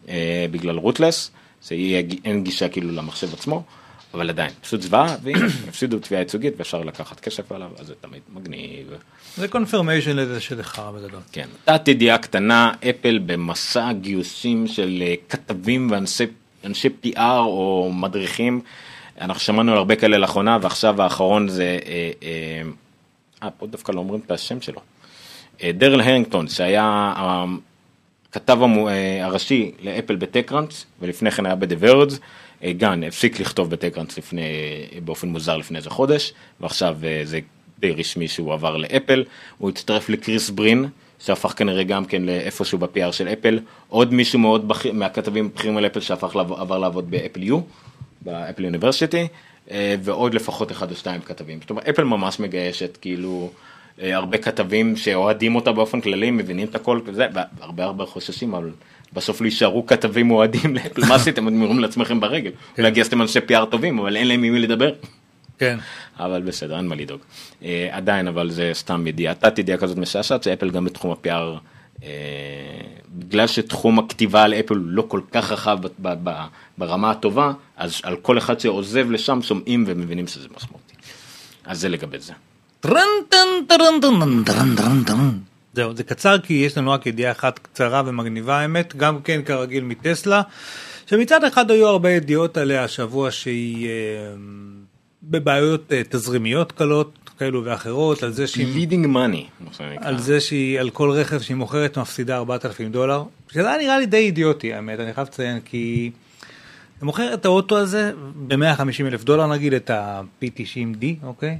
[0.08, 3.62] אה, בגלל רוטלס, שאין גישה כאילו למחשב עצמו,
[4.14, 5.36] אבל עדיין, פשוט זוועה, ואם
[5.68, 8.86] הפסידו תביעה ייצוגית ואפשר לקחת כסף עליו, אז זה תמיד מגניב.
[9.36, 11.20] זה קונפרמיישן לזה חרא בגדול.
[11.32, 16.26] כן, תת ידיעה קטנה, אפל במסע גיוסים של אה, כתבים ואנשי
[16.64, 18.60] אנשי PR או מדריכים.
[19.20, 22.62] אנחנו שמענו על הרבה כאלה לאחרונה, ועכשיו האחרון זה, אה, אה,
[23.42, 24.80] אה, פה דווקא לא אומרים את השם שלו.
[25.62, 27.12] אה, דרל הרינגטון, שהיה
[28.30, 32.16] הכתב אה, הראשי לאפל בטקראנץ', ולפני כן היה ב-The Verge, אה,
[32.64, 37.40] גן הפסיק לכתוב ב TechCrunch לפני, אה, באופן מוזר לפני איזה חודש, ועכשיו אה, זה
[37.78, 39.24] די רשמי שהוא עבר לאפל,
[39.58, 40.88] הוא הצטרף לקריס ברין,
[41.18, 45.86] שהפך כנראה גם כן לאיפשהו ב-PR של אפל, עוד מישהו מאוד בכיר, מהכתבים הבכירים על
[45.86, 47.54] אפל שהפך לעבור, לעבוד ב Apple U,
[48.22, 49.28] ב Apple University,
[49.70, 51.60] אה, ועוד לפחות אחד או שתיים כתבים.
[51.60, 53.50] זאת אומרת, אפל ממש מגייסת כאילו
[54.02, 57.26] אה, הרבה כתבים שאוהדים אותה באופן כללי, מבינים את הכל וזה,
[57.58, 58.70] והרבה הרבה חוששים, אבל
[59.12, 61.48] בסוף לא יישארו כתבים אוהדים לאפל, מה עשיתם?
[61.48, 62.50] אתם יורים לעצמכם ברגל.
[62.78, 64.92] אולי גייסתם אנשי PR טובים, אבל אין להם עם מי לדבר.
[65.58, 65.78] כן.
[66.18, 67.20] אבל בסדר, אין מה לדאוג.
[67.62, 71.58] אה, עדיין, אבל זה סתם ידיעה, תת ידיעה כזאת משעשעת, שאפל גם בתחום ה-PR,
[72.04, 72.08] אה,
[73.14, 76.44] בגלל שתחום הכתיבה על אפל לא כל כך רחב ב- ב- ב-
[76.78, 80.94] ברמה הטובה, אז על כל אחד שעוזב לשם שומעים ומבינים שזה משמעותי.
[81.64, 82.32] אז זה לגבי זה.
[82.80, 82.94] טרן
[83.28, 83.36] טן
[83.68, 85.30] טרן טן טרן טרן טרן.
[85.78, 89.84] זהו, זה קצר כי יש לנו רק ידיעה אחת קצרה ומגניבה האמת, גם כן כרגיל
[89.84, 90.42] מטסלה,
[91.06, 93.92] שמצד אחד היו הרבה ידיעות עליה השבוע שהיא אה,
[95.22, 98.66] בבעיות אה, תזרימיות קלות כאלו ואחרות, על זה שהיא...
[99.60, 100.08] מה שנקרא.
[100.08, 104.06] על זה שהיא, על כל רכב שהיא מוכרת מפסידה 4,000 דולר, שזה היה נראה לי
[104.06, 106.10] די אידיוטי האמת, אני חייב לציין, כי היא
[107.02, 108.12] מוכרת את האוטו הזה
[108.46, 111.58] ב-150 אלף דולר נגיד, את ה-P90D, אוקיי?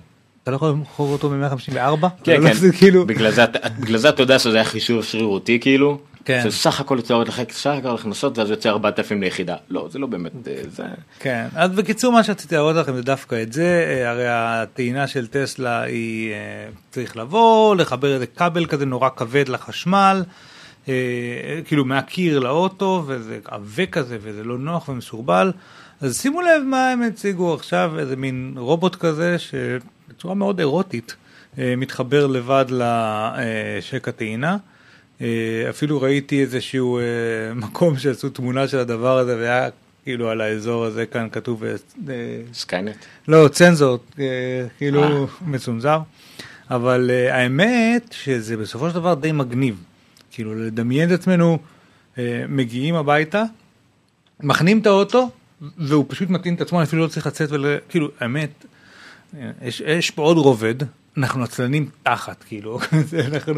[0.49, 2.07] אתה לא יכול למכור אותו ב-154?
[2.25, 3.07] כן, לא, כן, זה כאילו...
[3.07, 6.51] בגלל זה אתה- בגלל זה אתה יודע שזה היה חישוב שרירותי כאילו, כן.
[6.51, 10.07] שסך הכל יוצא עוד לחלק, סך הכל הכנסות ואז יוצא 4,000 ליחידה, לא זה לא
[10.07, 10.83] באמת אה, זה,
[11.19, 15.27] כן, אז בקיצור מה שרציתי להראות לכם זה דווקא את זה, אה, הרי הטעינה של
[15.27, 16.37] טסלה היא אה,
[16.91, 20.23] צריך לבוא, לחבר איזה כבל כזה נורא כבד לחשמל,
[21.65, 25.53] כאילו מהקיר לאוטו, וזה עבה כזה וזה לא נוח ומסורבל,
[26.01, 29.37] אז שימו לב מה הם הציגו עכשיו, איזה מין רובוט כזה
[30.19, 31.17] שבצורה מאוד אירוטית
[31.59, 34.57] אה, מתחבר לבד לשק הטעינה.
[35.21, 35.27] אה,
[35.71, 37.05] אפילו ראיתי איזשהו אה,
[37.65, 39.69] מקום שעשו תמונה של הדבר הזה והיה
[40.05, 41.63] כאילו על האזור הזה כאן כתוב
[42.53, 42.97] סקיינט.
[43.29, 43.99] לא צנזור
[44.79, 45.27] כאילו.
[45.47, 45.99] מצונזר
[46.71, 49.83] אבל האמת שזה בסופו של דבר די מגניב
[50.31, 51.59] כאילו לדמיין את עצמנו
[52.49, 53.45] מגיעים הביתה
[54.41, 55.31] מכנים את האוטו
[55.79, 58.68] והוא פשוט מטעין את עצמו אני אפילו לא צריך לצאת וכאילו האמת אה,
[59.63, 60.75] יש, יש פה עוד רובד
[61.19, 62.79] אנחנו עצלנים תחת כאילו
[63.33, 63.55] אנחנו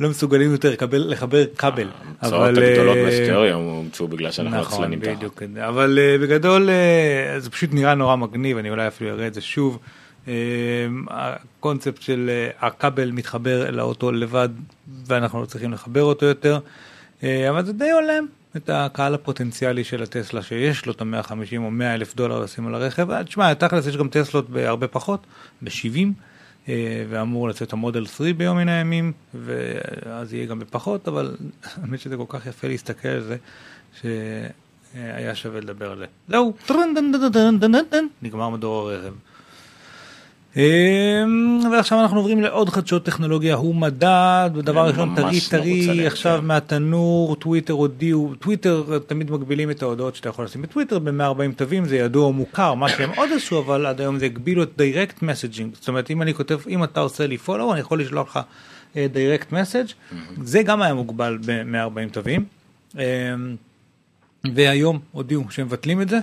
[0.00, 1.88] לא מסוגלים יותר לקבל, לחבר כבל
[2.20, 5.16] ההצעות אה, הגדולות בהיסטוריה הומצאו בגלל שאנחנו נכון, עצלנים תחת.
[5.16, 9.34] בדיוק, אבל uh, בגדול uh, זה פשוט נראה נורא מגניב, אני אולי אפילו אראה את
[9.34, 9.78] זה שוב.
[11.08, 14.48] הקונספט של הכבל מתחבר לאוטו לבד
[15.06, 16.58] ואנחנו לא צריכים לחבר אותו יותר,
[17.22, 18.26] אבל זה די הולם
[18.56, 22.74] את הקהל הפוטנציאלי של הטסלה שיש לו את ה-150 או 100 אלף דולר לשים על
[22.74, 23.10] הרכב.
[23.10, 25.26] אה, תשמע, תכלס יש גם טסלות בהרבה פחות,
[25.62, 26.08] ב-70.
[26.68, 31.36] אה, ואמור לצאת המודל 3 ביום מן הימים, ואז יהיה גם בפחות, אבל
[31.76, 33.36] האמת שזה כל כך יפה להסתכל על זה,
[34.00, 36.06] שהיה שווה לדבר על זה.
[36.28, 36.54] זהו,
[38.22, 39.12] נגמר מדור הרכב.
[40.56, 46.06] אמ, ועכשיו אנחנו עוברים לעוד חדשות טכנולוגיה, הוא מדד, ודבר ראשון טרי לא טרי, להם,
[46.06, 46.40] עכשיו.
[46.42, 51.96] מהתנור, טוויטר הודיעו, טוויטר תמיד מגבילים את ההודעות שאתה יכול לשים בטוויטר ב-140 תווים, זה
[51.96, 55.88] ידוע ומוכר, מה שהם עוד עשו, אבל עד היום זה הגבילו את direct messaging, זאת
[55.88, 58.40] אומרת אם אני כותב, אם אתה עושה לי follow, אני יכול לשלוח לך
[59.12, 59.86] direct message,
[60.42, 62.44] זה גם היה מוגבל ב-140 תווים.
[62.94, 63.00] אמ,
[64.54, 66.22] והיום הודיעו שהם מבטלים את זה, אה,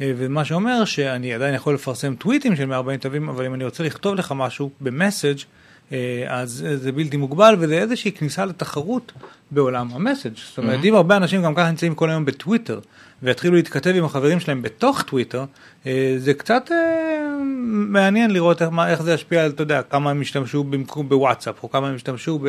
[0.00, 4.14] ומה שאומר שאני עדיין יכול לפרסם טוויטים של 140 תווים, אבל אם אני רוצה לכתוב
[4.14, 5.38] לך משהו ב message
[5.92, 9.12] אה, אז אה, זה בלתי מוגבל, וזה איזושהי כניסה לתחרות
[9.50, 10.32] בעולם ה message.
[10.48, 12.80] זאת אומרת, אם הרבה אנשים גם ככה נמצאים כל היום בטוויטר,
[13.22, 15.44] ויתחילו להתכתב עם החברים שלהם בתוך טוויטר,
[15.86, 20.64] אה, זה קצת אה, מעניין לראות איך, זה ישפיע על, אתה יודע, כמה הם ישתמשו
[20.64, 22.40] במקום בוואטסאפ, או כמה הם ישתמשו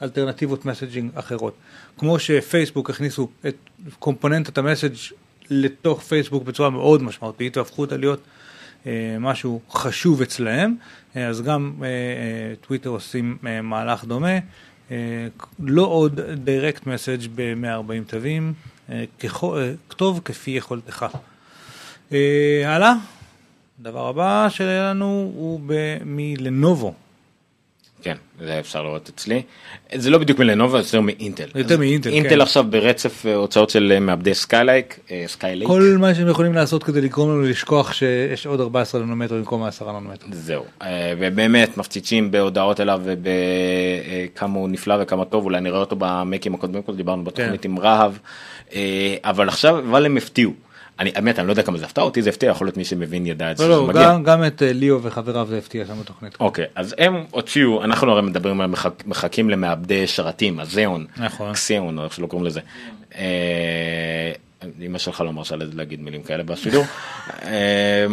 [0.00, 1.54] באלטרנטיבות messaging אחרות.
[1.98, 3.56] כמו שפייסבוק הכניסו את
[3.98, 4.94] קומפוננטת המסאג'
[5.50, 8.20] לתוך פייסבוק בצורה מאוד משמעותית, והפכו אותה להיות
[8.86, 10.74] אה, משהו חשוב אצלהם,
[11.16, 11.88] אה, אז גם אה,
[12.60, 14.38] טוויטר עושים מהלך דומה,
[15.58, 18.52] לא עוד direct message ב-140 תווים,
[19.88, 21.06] כתוב כפי יכולתך.
[22.12, 22.94] אה, הלאה,
[23.80, 25.60] הדבר הבא שלנו הוא
[26.04, 26.94] מלנובו.
[28.06, 29.42] כן, זה אפשר לראות אצלי.
[29.94, 31.44] זה לא בדיוק מלנובה, זה יותר מאינטל.
[31.54, 32.16] יותר מאינטל, כן.
[32.16, 35.68] אינטל עכשיו ברצף אה, הוצאות של אה, מעבדי Skylake, אה, Skylake.
[35.68, 39.92] כל מה שהם יכולים לעשות כדי לגרום לנו לשכוח שיש עוד 14 ננומטר במקום 10
[39.92, 40.26] ננומטר.
[40.30, 40.64] זהו,
[41.18, 47.24] ובאמת מפציצים בהודעות עליו ובכמה הוא נפלא וכמה טוב, אולי נראה אותו במקים הקודמים, דיברנו
[47.24, 47.70] בתוכנית כן.
[47.70, 48.12] עם רהב,
[49.24, 50.52] אבל עכשיו, אבל הם הפתיעו.
[51.00, 53.26] אני, האמת, אני לא יודע כמה זה הפתע אותי, זה הפתיע, יכול להיות מי שמבין
[53.26, 54.02] ידע את זה, לא, שזה לא, מגיע.
[54.02, 56.36] גם, גם את אה, ליאו וחבריו זה הפתיע שם בתוכנית.
[56.40, 58.70] אוקיי, אז הם הוציאו, אנחנו הרי מדברים על
[59.06, 61.52] מחכים למעבדי שרתים, הזיאון, נכון.
[61.52, 62.60] קסיון, או איך שלא קוראים לזה.
[63.16, 64.32] אה,
[64.80, 66.84] אמא שלך לא מרשה להגיד מילים כאלה בשידור.
[67.44, 68.06] אה,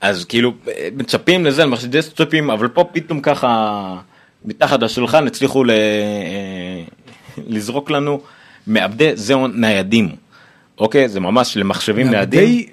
[0.00, 0.52] אז כאילו
[0.96, 3.94] מצפים לזה, למחשבי דסקטופים, אבל פה פתאום ככה
[4.44, 5.64] מתחת לשולחן הצליחו
[7.46, 8.20] לזרוק לנו
[8.66, 10.25] מעבדי זיון ניידים.
[10.78, 12.66] אוקיי, זה ממש למחשבים ניידים.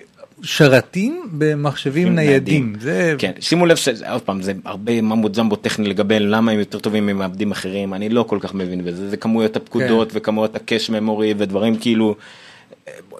[0.43, 2.73] שרתים במחשבים ניידים.
[2.79, 3.15] זה...
[3.17, 7.05] כן, שימו לב שעוד פעם זה הרבה mumbo jumbo טכני לגבי למה הם יותר טובים
[7.05, 10.17] ממעבדים אחרים אני לא כל כך מבין בזה זה כמויות הפקודות כן.
[10.17, 12.15] וכמויות ה cache memory ודברים כאילו.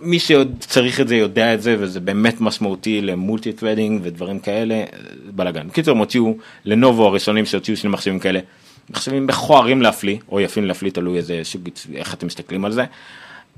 [0.02, 4.84] מי שעוד צריך את זה יודע את זה וזה באמת משמעותי ל multi-threading ודברים כאלה
[5.36, 5.68] בלאגן.
[5.68, 8.40] בקיצור הם הוציאו לנובו הראשונים שהוציאו שני מחשבים כאלה.
[8.90, 11.42] מחשבים מכוערים להפליא או יפים להפליא תלוי איזה
[11.96, 12.84] איך אתם מסתכלים על זה.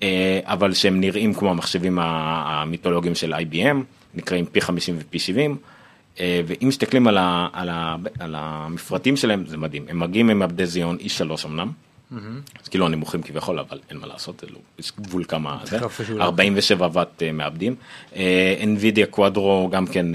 [0.03, 3.77] אה, אבל שהם נראים כמו המחשבים המיתולוגיים של IBM
[4.15, 5.57] נקראים פי 50 ופי 70.
[6.19, 10.39] אה, ואם מסתכלים על, ה, על, ה, על המפרטים שלהם זה מדהים הם מגיעים עם
[10.39, 11.71] מעבדי זיון E3 אמנם.
[12.63, 16.21] אז כאילו הנמוכים כביכול אבל אין מה לעשות זה לא, יש גבול כמה זה, איפשהו
[16.21, 17.75] 47 ואט אה, מעבדים,
[18.13, 20.05] NVIDIA קוואדרו גם כן,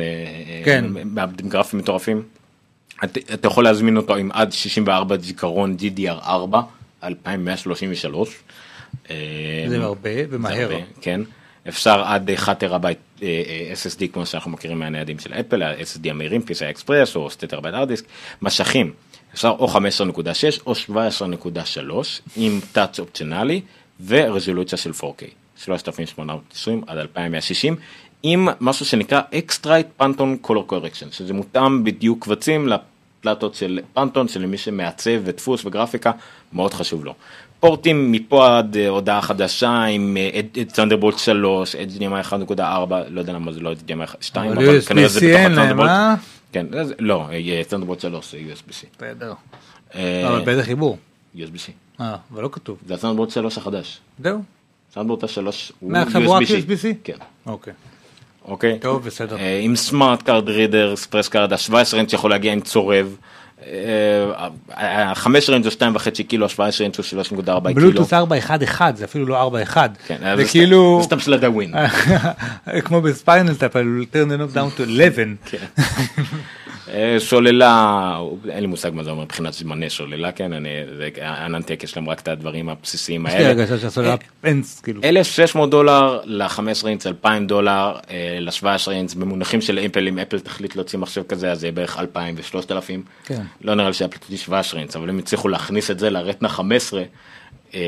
[0.65, 0.85] כן.
[1.05, 2.23] מעבדים גרפיים מטורפים,
[3.05, 6.57] אתה, אתה יכול להזמין אותו עם עד 64 זיכרון DDR4
[7.05, 8.39] 2133.
[9.11, 10.55] אה, זה הרבה ומהר.
[10.55, 11.21] זה הרבה, כן.
[11.69, 16.41] אפשר עד 1 טרהבייט אה, אה, SSD כמו שאנחנו מכירים מהניידים של אפל, ה-SSD המהירים,
[16.41, 18.05] PCI Express או 2 טראבייט הארד דיסק,
[18.43, 18.93] מסכים,
[19.35, 19.79] אפשר או 15.6
[20.67, 21.93] או 17.3
[22.37, 23.61] עם touch אופציונלי
[24.07, 25.25] ורזולוציה של 4K,
[25.57, 27.77] 3820 עד 2160
[28.23, 34.59] עם משהו שנקרא X-Rite Pantone color correction, שזה מותאם בדיוק קבצים לפלטות של Pantone שלמי
[34.59, 36.13] שמעצב ודפוס וגרפיקה
[36.53, 37.15] מאוד חשוב לו.
[37.61, 40.17] פורטים מפה עד אה, הודעה חדשה עם
[40.75, 42.61] Thunderbolt 3, HDMI 1.4,
[43.09, 46.15] לא יודע למה זה לא HDMI 2, אבל USB-C אין להם, אה?
[46.53, 47.29] כן, אז- לא,
[47.69, 48.87] Thunderbolt 3 זה USB-C.
[48.99, 49.35] בסדר.
[49.95, 50.99] אה, אבל באיזה חיבור?
[51.37, 51.71] USB-C.
[52.01, 52.79] אה, אבל לא כתוב.
[52.87, 54.01] זה ה Thunderbolt 3 החדש.
[54.23, 54.43] זהו.
[54.95, 56.47] Thunderbolt 3 הוא מעכשיו רק USB-C.
[56.51, 56.87] USB-C?
[57.05, 57.17] כן.
[57.47, 57.73] אוקיי.
[58.51, 58.79] אוקיי.
[58.79, 59.37] טוב, בסדר.
[59.37, 63.17] אה, עם smart card reader, ExpressCard, ה-17 אינץ' יכול להגיע עם צורב.
[64.77, 67.61] ה-15 אינץ' הוא 2.5 קילו, ה-17 אינץ' הוא 3.4 קילו.
[67.75, 69.91] בלוטות' 411 זה אפילו לא 41.
[70.07, 71.75] כן, זה כאילו זה סתם של הדאווין.
[72.85, 75.25] כמו ב Spinal Tap, אבל turn it down to 11.
[76.93, 76.97] כן.
[77.63, 78.21] אה,
[78.55, 81.09] אין לי מושג מה זה אומר מבחינת זמני סוללה, כן, אני, זה-
[81.47, 83.49] AnandTech יש להם רק את הדברים הבסיסיים יש לי האלה.
[83.49, 85.01] הרגשה שהסוללה אה, אין כאילו.
[85.05, 90.77] 1,600 דולר ל-15 אינץ, 2,000 דולר אה, ל-17 אינץ, במונחים של אפל, אם אפל תחליט
[90.77, 93.01] להוציא מחשב כזה, אז זה יהיה בערך 2,000 ו-3,000.
[93.25, 93.43] כן.
[93.61, 96.49] לא נראה לי שאפל תוציא 17 אינץ, אבל אם יצליחו להכניס את זה ל Retina
[96.49, 97.03] 15,
[97.75, 97.81] אה,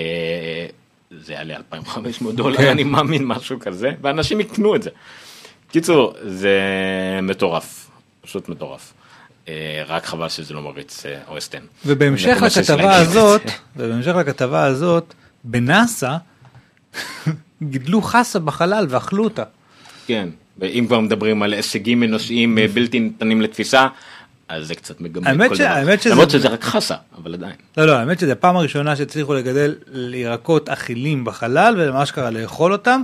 [1.10, 2.68] זה יעלה 2,500 דולר, כן.
[2.68, 4.90] אני מאמין, משהו כזה, ואנשים יקנו את זה.
[5.70, 6.60] קיצור, זה
[7.22, 7.90] מטורף,
[8.22, 8.92] פשוט מטורף.
[9.48, 9.54] אה,
[9.86, 11.58] רק חבל שזה לא מריץ אה, OS 10.
[11.86, 12.96] ובהמשך לכתבה.
[12.96, 13.42] הזאת,
[13.76, 15.14] ובהמשך לכתבה הזאת,
[15.44, 16.16] בנאסא
[17.62, 19.42] גידלו חסה בחלל ואכלו אותה.
[20.06, 23.86] כן, ואם כבר מדברים על הישגים אנושיים אה, בלתי ניתנים לתפיסה,
[24.48, 25.68] אז זה קצת מגמד כל ש- דבר.
[25.68, 27.54] האמת שזה- למרות שזה רק חסה, אבל עדיין.
[27.76, 29.74] לא, לא, האמת שזו הפעם הראשונה שהצליחו לגדל
[30.14, 33.02] ירקות אכילים בחלל ולמה שקרה לאכול אותם.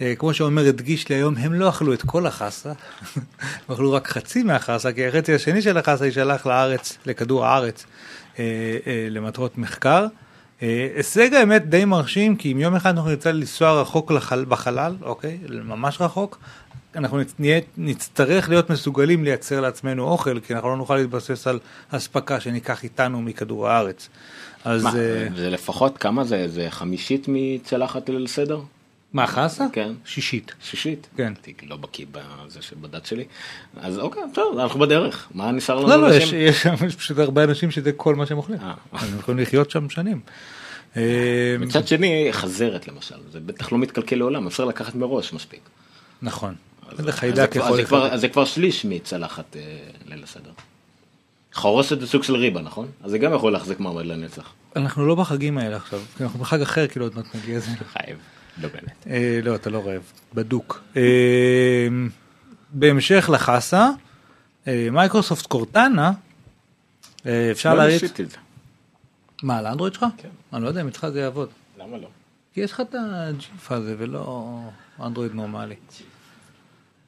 [0.00, 2.72] אה, כמו שעומר הדגיש לי היום, הם לא אכלו את כל החסה,
[3.16, 7.86] הם אכלו רק חצי מהחסה, כי החצי השני של החסה יישלח לארץ, לכדור הארץ,
[8.38, 8.44] אה,
[8.86, 10.06] אה, למטרות מחקר.
[10.60, 15.38] הישג האמת די מרשים, כי אם יום אחד אנחנו נרצה לנסוע רחוק לחל, בחלל, אוקיי,
[15.48, 16.38] ממש רחוק,
[16.96, 21.58] אנחנו נהיה, נצטרך להיות מסוגלים לייצר לעצמנו אוכל, כי אנחנו לא נוכל להתבסס על
[21.90, 24.08] אספקה שניקח איתנו מכדור הארץ.
[24.64, 28.60] אז מה, אה, זה לפחות כמה זה, זה חמישית מצלחת ליל סדר?
[29.14, 29.66] מה, חסה?
[29.72, 29.92] כן.
[30.04, 30.54] שישית.
[30.62, 31.06] שישית?
[31.16, 31.32] כן.
[31.46, 33.24] הייתי לא בקיא בזה שבדת שלי.
[33.76, 35.28] אז אוקיי, טוב, אנחנו בדרך.
[35.34, 36.32] מה נשאר לנו לא, לא, יש?
[36.32, 38.58] יש שם פשוט הרבה אנשים שזה כל מה שהם אוכלים.
[38.62, 38.74] אה.
[38.92, 40.20] הם יכולים לחיות שם שנים.
[40.96, 45.60] אה, מצד שני, חזרת למשל, זה בטח לא מתקלקל לעולם, אפשר לקחת מראש מספיק.
[46.22, 46.54] נכון.
[46.88, 48.12] אז- זה חיידק יכול לחלק.
[48.12, 49.60] אז זה כבר שליש מצלחת אה,
[50.06, 50.50] ליל הסדר.
[51.54, 52.86] חרוסת זה סוג של ריבה, נכון?
[53.04, 54.52] אז זה גם יכול להחזיק מעמד לנצח.
[54.76, 57.66] אנחנו לא בחגים האלה עכשיו, אנחנו בחג אחר כאילו עוד מעט נגיע לזה.
[57.92, 58.16] חייב,
[58.62, 59.06] לא באמת.
[59.06, 60.02] אה, לא, אתה לא רעב,
[60.34, 60.82] בדוק.
[60.96, 61.88] אה,
[62.70, 63.90] בהמשך לחסה,
[64.68, 66.12] אה, מייקרוסופט קורטנה,
[67.26, 68.02] אה, אפשר לא להריץ...
[68.02, 68.36] ניסיתי את זה.
[69.42, 70.04] מה, על האנדרואיד שלך?
[70.16, 70.28] כן.
[70.52, 71.48] אני לא יודע אם איתך זה יעבוד.
[71.78, 72.08] למה לא?
[72.54, 74.60] כי יש לך את הג'יפ הזה ולא
[75.00, 75.74] אנדרואיד נורמלי.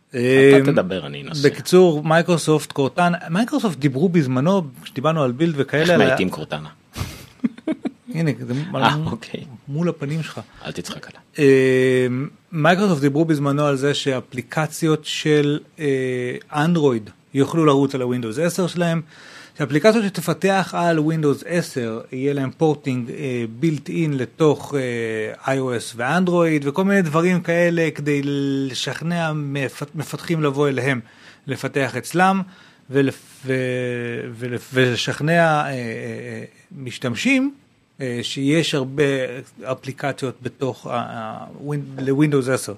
[0.09, 1.49] אתה אה, תדבר, אני אנסה.
[1.49, 6.69] בקיצור, מייקרוסופט קורטנה, מייקרוסופט דיברו בזמנו, כשדיברנו על Build וכאלה, איך מאייתים קורטנה?
[8.15, 9.45] הנה, זה אה, אוקיי.
[9.69, 10.41] מול הפנים שלך.
[10.67, 11.21] אל תצחק עליי.
[11.39, 12.07] אה,
[12.53, 15.85] מייקרוסופט דיברו בזמנו על זה שאפליקציות של אה,
[16.53, 19.03] אנדרואיד יוכלו לרוץ על ה Windows 10 שלהם,
[19.59, 23.11] שאפליקציות שתפתח על Windows 10 יהיה להם porting
[23.61, 24.75] בילט אין לתוך
[25.45, 31.01] אה, iOS ואנדרואיד וכל מיני דברים כאלה כדי לשכנע מפת- מפתחים לבוא אליהם
[31.47, 32.43] לפתח אצלם
[32.91, 33.55] ולפ, ו,
[34.39, 36.45] ולפ, ולשכנע אה, אה, אה,
[36.77, 37.66] משתמשים אה,
[38.23, 39.03] שיש הרבה
[39.65, 40.87] אפליקציות בתוך,
[41.99, 42.75] לווינדוס 10.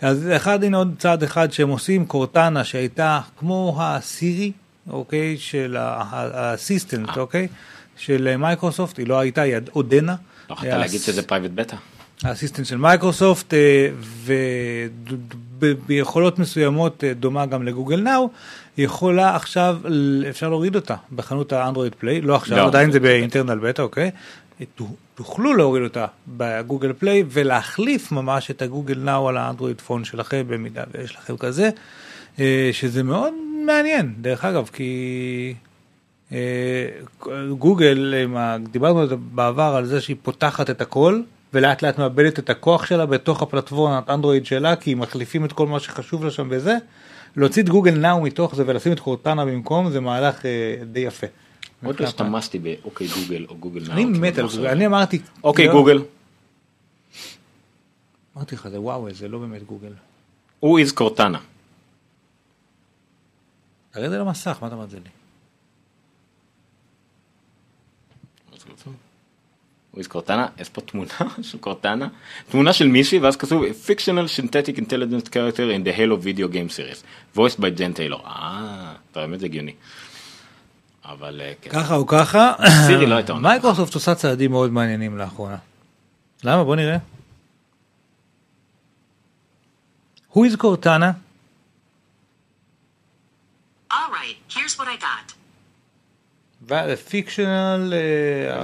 [0.00, 4.52] אז אחד, הנה עוד צעד אחד שהם עושים, קורטנה שהייתה כמו הסירי,
[4.90, 7.14] אוקיי, של האסיסטנט, אה.
[7.16, 7.48] אוקיי,
[7.96, 10.14] של מייקרוסופט, היא לא הייתה, היא עודנה.
[10.50, 11.76] לא יכולת להגיד שזה private beta.
[12.22, 13.88] ה assistant של מייקרוסופט, אה,
[15.58, 18.30] וביכולות מסוימות אה, דומה גם ל Google Now,
[18.78, 19.78] יכולה עכשיו,
[20.30, 22.66] אפשר להוריד אותה בחנות האנדרואיד פליי, לא עכשיו, לא.
[22.66, 24.10] עדיין זה ב internal beta, אוקיי?
[25.14, 30.04] תוכלו להוריד אותה בגוגל פליי ולהחליף ממש את ה Google Now על ה Android phone
[30.04, 31.70] שלכם, במידה ויש לכם כזה,
[32.40, 33.34] אה, שזה מאוד
[33.66, 35.54] מעניין, דרך אגב, כי...
[36.32, 36.88] אה,
[37.58, 41.20] גוגל, עם ה- דיברנו בעבר על זה שהיא פותחת את הכל
[41.54, 45.80] ולאט לאט מאבדת את הכוח שלה בתוך הפלטפורמת אנדרואיד שלה כי מחליפים את כל מה
[45.80, 46.76] שחשוב לה שם בזה.
[47.36, 50.50] להוציא את גוגל נאו מתוך זה ולשים את קורטנה במקום זה מהלך אה,
[50.92, 51.26] די יפה.
[51.84, 53.92] עוד לא השתמשתי באוקיי גוגל או גוגל נאו.
[53.92, 54.64] אני מת על לא גוגל, חושב.
[54.64, 56.02] אני אמרתי, אוקיי לא- גוגל.
[58.36, 59.92] אמרתי לך זה וואו זה לא באמת גוגל.
[60.60, 61.38] הוא איז קורטנה.
[63.90, 65.10] תראה את זה למסך מה אתה אומר את זה לי?
[69.90, 71.10] הוא איז קורטנה, יש פה תמונה
[71.42, 72.08] של קורטנה,
[72.50, 77.02] תמונה של מישהי ואז כתוב fictional synthetic intelligence character in the Halo video game series,
[77.36, 78.20] voiced by ג'ן טיילור.
[78.26, 79.74] אה, אתה באמת הגיוני.
[81.12, 81.70] אבל אה, כן.
[81.70, 82.52] ככה או ככה,
[82.86, 83.48] סירי לא הייתה עונה.
[83.48, 85.56] מייקרוסופט עושה צעדים מאוד מעניינים לאחרונה.
[86.44, 86.64] למה?
[86.64, 86.96] בוא נראה.
[90.32, 90.56] Who is?
[93.92, 95.34] All right, here's what I got.
[96.70, 97.92] artificial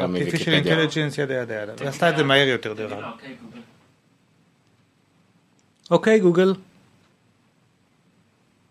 [0.09, 0.85] מוויקיפדיה.
[0.85, 1.73] intelligence, ידה ידה ידה.
[1.81, 3.05] היא עשתה את זה מהר יותר דרך אגב.
[3.11, 3.63] אוקיי, גוגל.
[5.91, 6.55] אוקיי גוגל.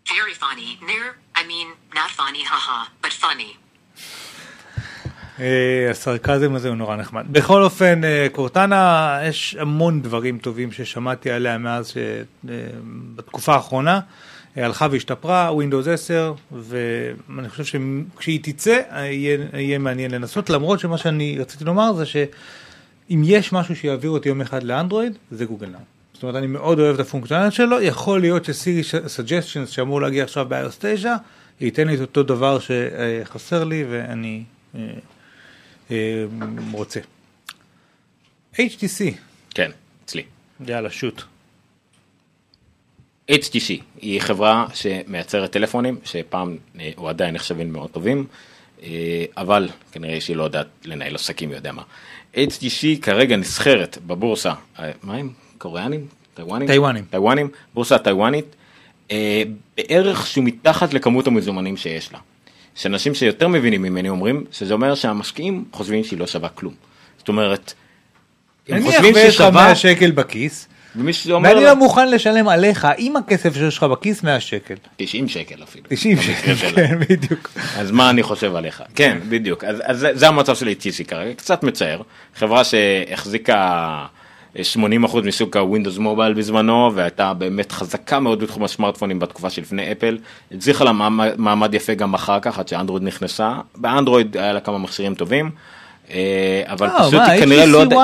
[0.06, 0.78] Very funny.
[0.90, 1.68] Ner, I mean,
[1.98, 3.56] not funny, haha, but funny.
[5.40, 7.24] אה, הסרקזם הזה הוא נורא נחמד.
[7.30, 11.94] בכל אופן, אה, קורטנה, יש המון דברים טובים ששמעתי עליה מאז
[13.46, 14.00] האחרונה.
[14.58, 20.98] אה, הלכה והשתפרה, Windows 10, ואני חושב שכשהיא תצא, יהיה, יהיה מעניין לנסות, למרות שמה
[20.98, 25.78] שאני רציתי לומר זה שאם יש משהו שיעביר אותי יום אחד לאנדרואיד, זה Google Now.
[26.14, 30.24] זאת אומרת, אני מאוד אוהב את הפונקציונליות שלו, יכול להיות ש Siri Suggestions שאמור להגיע
[30.24, 31.14] עכשיו ב-iOS 9,
[31.60, 34.42] ייתן לי את אותו דבר שחסר לי ואני
[36.72, 37.00] רוצה.
[38.54, 39.14] HTC,
[39.54, 39.70] כן,
[40.04, 40.22] אצלי.
[40.66, 41.22] יאללה, שוט.
[43.30, 48.26] HTC היא חברה שמייצרת טלפונים שפעם אה, או עדיין נחשבים מאוד טובים,
[48.82, 51.82] אה, אבל כנראה שהיא לא יודעת לנהל עסקים יודע מה.
[52.34, 55.30] HTC כרגע נסחרת בבורסה, אה, מה הם?
[55.58, 56.06] קוריאנים?
[56.34, 56.68] טיוואנים?
[56.68, 57.04] טיוואנים.
[57.10, 58.56] טיוואנים, בורסה טיוואנית,
[59.10, 59.42] אה,
[59.76, 62.18] בערך שהוא מתחת לכמות המזומנים שיש לה.
[62.76, 66.74] שאנשים שיותר מבינים ממני אומרים שזה אומר שהמשקיעים חושבים שהיא לא שווה כלום.
[67.18, 67.72] זאת אומרת,
[68.68, 72.48] הם נניח חושבים ויש לך ששווה, 100 שקל בכיס, ומי שאומר ואני לא מוכן לשלם
[72.48, 74.74] עליך עם הכסף שיש לך בכיס 100 שקל.
[74.96, 75.84] 90 שקל אפילו.
[75.88, 76.74] 90 במקרה שקל.
[76.76, 77.50] כן, בדיוק.
[77.76, 78.82] אז מה אני חושב עליך?
[78.94, 79.64] כן, בדיוק.
[79.64, 82.02] אז, אז זה, זה המצב של ATC כרגע, קצת מצער.
[82.34, 84.06] חברה שהחזיקה
[84.56, 90.18] 80% משוק הווינדוס מובייל בזמנו, והייתה באמת חזקה מאוד בתחום הסמארטפונים בתקופה שלפני אפל.
[90.52, 90.92] הצליחה לה
[91.38, 93.54] מעמד, יפה גם אחר כך, עד שאנדרואיד נכנסה.
[93.76, 95.50] באנדרואיד היה לה כמה מכשירים טובים.
[96.10, 98.00] אה, אבל לא, פשוט היא כנראה לא יודעת,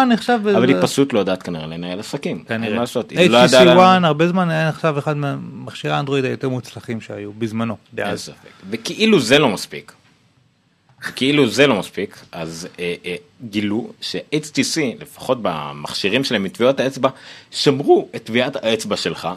[0.57, 2.44] אבל היא פשוט לא יודעת כנראה לנהל עסקים.
[2.48, 2.76] כנראה.
[2.76, 7.76] לא HTC One הרבה זמן היה נחשב אחד מהמכשירי האנדרואיד היותר מוצלחים שהיו בזמנו.
[8.70, 9.92] וכאילו זה לא מספיק.
[11.16, 13.14] כאילו זה לא מספיק, אז אה, אה,
[13.50, 17.09] גילו ש-HTC, לפחות במכשירים שלהם מטביעות האצבע,
[17.50, 19.28] שמרו את טביעת האצבע שלך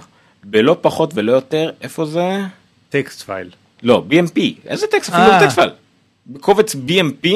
[0.43, 2.39] בלא פחות ולא יותר, איפה זה?
[2.89, 3.49] text file.
[3.83, 5.09] לא, BMP, איזה טקסט?
[5.09, 5.39] אפילו אה.
[5.39, 5.69] לא text file.
[6.27, 7.27] בקובץ BMP,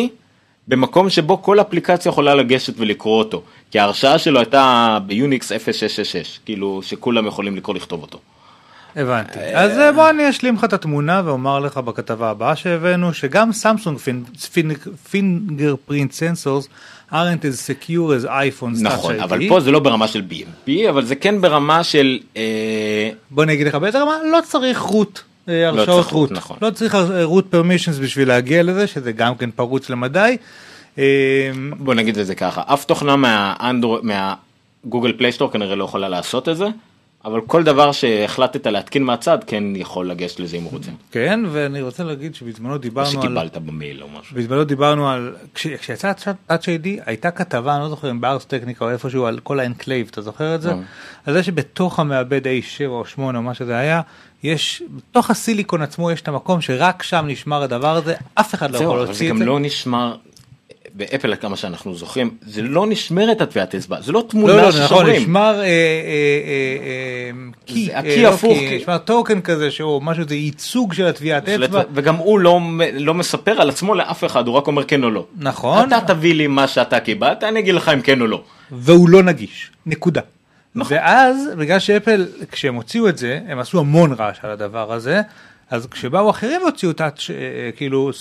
[0.67, 3.43] במקום שבו כל אפליקציה יכולה לגשת ולקרוא אותו.
[3.71, 8.19] כי ההרשאה שלו הייתה ביוניקס 0666, כאילו שכולם יכולים לקרוא לכתוב אותו.
[8.99, 9.39] הבנתי.
[9.39, 13.97] אז אה, בוא אני אשלים לך את התמונה ואומר לך בכתבה הבאה שהבאנו, שגם סמסונג
[15.11, 16.67] fingerprint sensors
[17.11, 18.81] aren't as secure as iPhones.
[18.81, 19.49] נכון, אבל.
[19.49, 22.19] פה זה לא ברמה של BMP, אבל זה כן ברמה של...
[22.37, 25.19] אה, בוא אני אגיד לך באיזה רמה, לא צריך root.
[25.49, 26.57] אה, הרשאות root, נכון.
[26.61, 30.37] לא צריך root permissions בשביל להגיע לזה, שזה גם כן פרוץ למדי.
[30.97, 31.03] אה,
[31.77, 33.15] בוא נגיד את זה ככה, אף תוכנה.
[34.03, 36.67] מה Google Play Store כנראה לא יכולה לעשות את זה,
[37.25, 40.91] אבל כל דבר שהחלטת להתקין מהצד כן יכול לגשת לזה אם הוא רוצה.
[41.11, 43.13] כן, ואני רוצה להגיד שבזמנו דיברנו על...
[43.13, 44.35] שקיבלת במייל או משהו.
[44.35, 46.11] בזמנו דיברנו על, כש- כשיצא
[46.49, 49.59] Touch ID הייתה כתבה, אני לא זוכר אם ב Ars Technica או איפשהו על כל
[49.59, 50.71] ה enclave, אתה זוכר את זה?
[50.71, 50.77] אה.
[51.25, 52.49] על זה שבתוך המעבד A7
[52.87, 54.01] או 8 או מה שזה היה,
[54.43, 58.77] יש, בתוך הסיליקון עצמו יש את המקום שרק שם נשמר הדבר הזה, אף אחד לא
[58.77, 59.45] יכול זה להוציא את גם זה.
[59.45, 60.15] לא נשמר
[60.99, 64.69] ואפל עד כמה שאנחנו זוכרים, זה לא נשמרת הטביעת אצבע, זה לא לא, תמונה לא,
[64.69, 65.21] נכון, ששומרים.
[65.21, 67.31] נשמר אה, אה, אה, אה,
[67.65, 71.49] key, אה, לא הפוך, key, כי- נשמר token כזה שהוא משהו, זה ייצוג של הטביעת
[71.49, 71.81] אצבע.
[71.93, 72.59] וגם הוא לא,
[72.93, 75.25] לא מספר על עצמו לאף אחד, הוא רק אומר כן או לא.
[75.37, 75.87] נכון.
[75.87, 78.41] אתה תביא לי מה שאתה קיבלת, אני אגיד לך אם כן או לא.
[78.71, 80.21] והוא לא נגיש, נקודה.
[80.75, 80.97] נכון.
[80.97, 85.21] ואז, בגלל שאפל, כשהם הוציאו את זה, הם עשו המון רעש על הדבר הזה,
[85.71, 87.09] אז כשבאו אחרים והוציאו את ה...
[87.75, 88.11] כאילו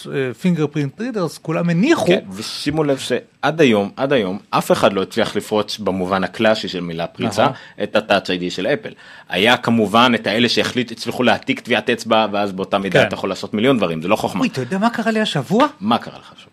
[0.41, 5.03] פינגר פרינט רידרס, כולם הניחו, כן, ושימו לב שעד היום, עד היום, אף אחד לא
[5.03, 7.57] הצליח לפרוץ במובן הקלאסי של מילה פריצה נכון.
[7.83, 8.91] את ה-Touch ID של אפל.
[9.29, 13.07] היה כמובן את האלה שהחליט, הצליחו להעתיק טביעת אצבע, ואז באותה מידה כן.
[13.07, 14.41] אתה יכול לעשות מיליון דברים, זה לא חוכמה.
[14.41, 15.67] אוי, אתה יודע מה קרה לי השבוע?
[15.81, 16.51] מה קרה לך עכשיו?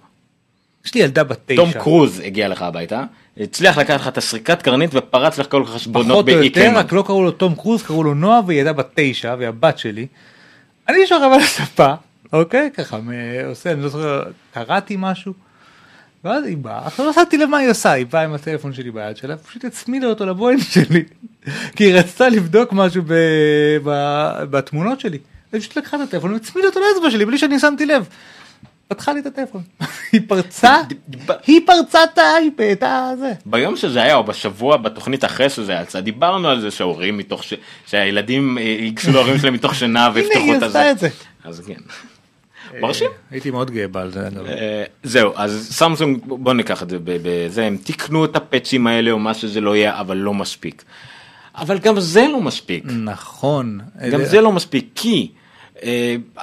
[0.86, 1.56] יש לי ילדה בת תשע.
[1.56, 3.04] תום קרוז הגיע לך הביתה,
[3.38, 6.72] הצליח לקחת לך את הסריקת קרנית ופרץ לך כל חשבונות פחות או יותר.
[6.76, 9.78] רק לא קראו לו תום קרוז, קראו לו נועה והיא ילדה בת תשע, והיא הבת
[9.78, 10.08] שלי.
[10.90, 11.94] אני שוכב על הספה,
[12.34, 12.70] אוקיי?
[12.78, 13.12] ככה, מ-
[13.50, 14.24] עושה, אני לא זוכר,
[14.54, 15.34] קראתי משהו.
[16.24, 18.92] ואז היא באה, עכשיו לא שמתי לב מה היא עושה, היא באה עם הטלפון שלי
[18.92, 21.04] ביד שלה, פשוט הצמידה אותו לבוין שלי.
[21.76, 23.14] כי היא רצתה לבדוק משהו ב,
[23.84, 23.90] ב,
[24.50, 25.18] בתמונות שלי.
[25.52, 28.08] היא פשוט לקחה את הטלפון והצמידה אותו לאצבע שלי בלי שאני שמתי לב.
[28.88, 29.62] פתחה לי את הטלפון.
[30.12, 30.76] היא פרצה,
[31.48, 33.34] היא פרצה את האייפד, הזה.
[33.46, 37.54] ביום שזה היה או בשבוע בתוכנית אחרי שזה יצא דיברנו על זה שההורים מתוך ש...
[37.88, 40.92] שהילדים אה, ייגשו להורים שלהם מתוך שינה הנה ויפתחו היא את עשתה הזה.
[40.92, 41.10] את זה.
[41.44, 41.82] אז כן.
[42.82, 43.10] מרשים.
[43.32, 44.30] הייתי מאוד גאה בה על זה.
[44.48, 49.12] אה, זהו אז סמסונג בוא ניקח את זה ב- בזה הם תיקנו את הפאצ'ים האלה
[49.12, 50.84] או מה שזה לא יהיה אבל לא מספיק.
[51.56, 52.84] אבל גם זה לא מספיק.
[53.04, 53.80] נכון.
[54.12, 55.45] גם זה לא מספיק כי אה,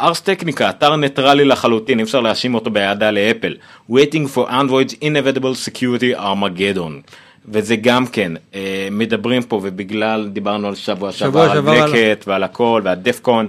[0.00, 3.54] ארס טכניקה אתר ניטרלי לחלוטין אי אפשר להאשים אותו בידה לאפל
[3.90, 7.12] waiting for android's inevitable security armageddon
[7.48, 12.80] וזה גם כן אה, מדברים פה ובגלל דיברנו על שבוע שעבר על בלקט ועל הכל
[12.84, 13.48] והדפקון.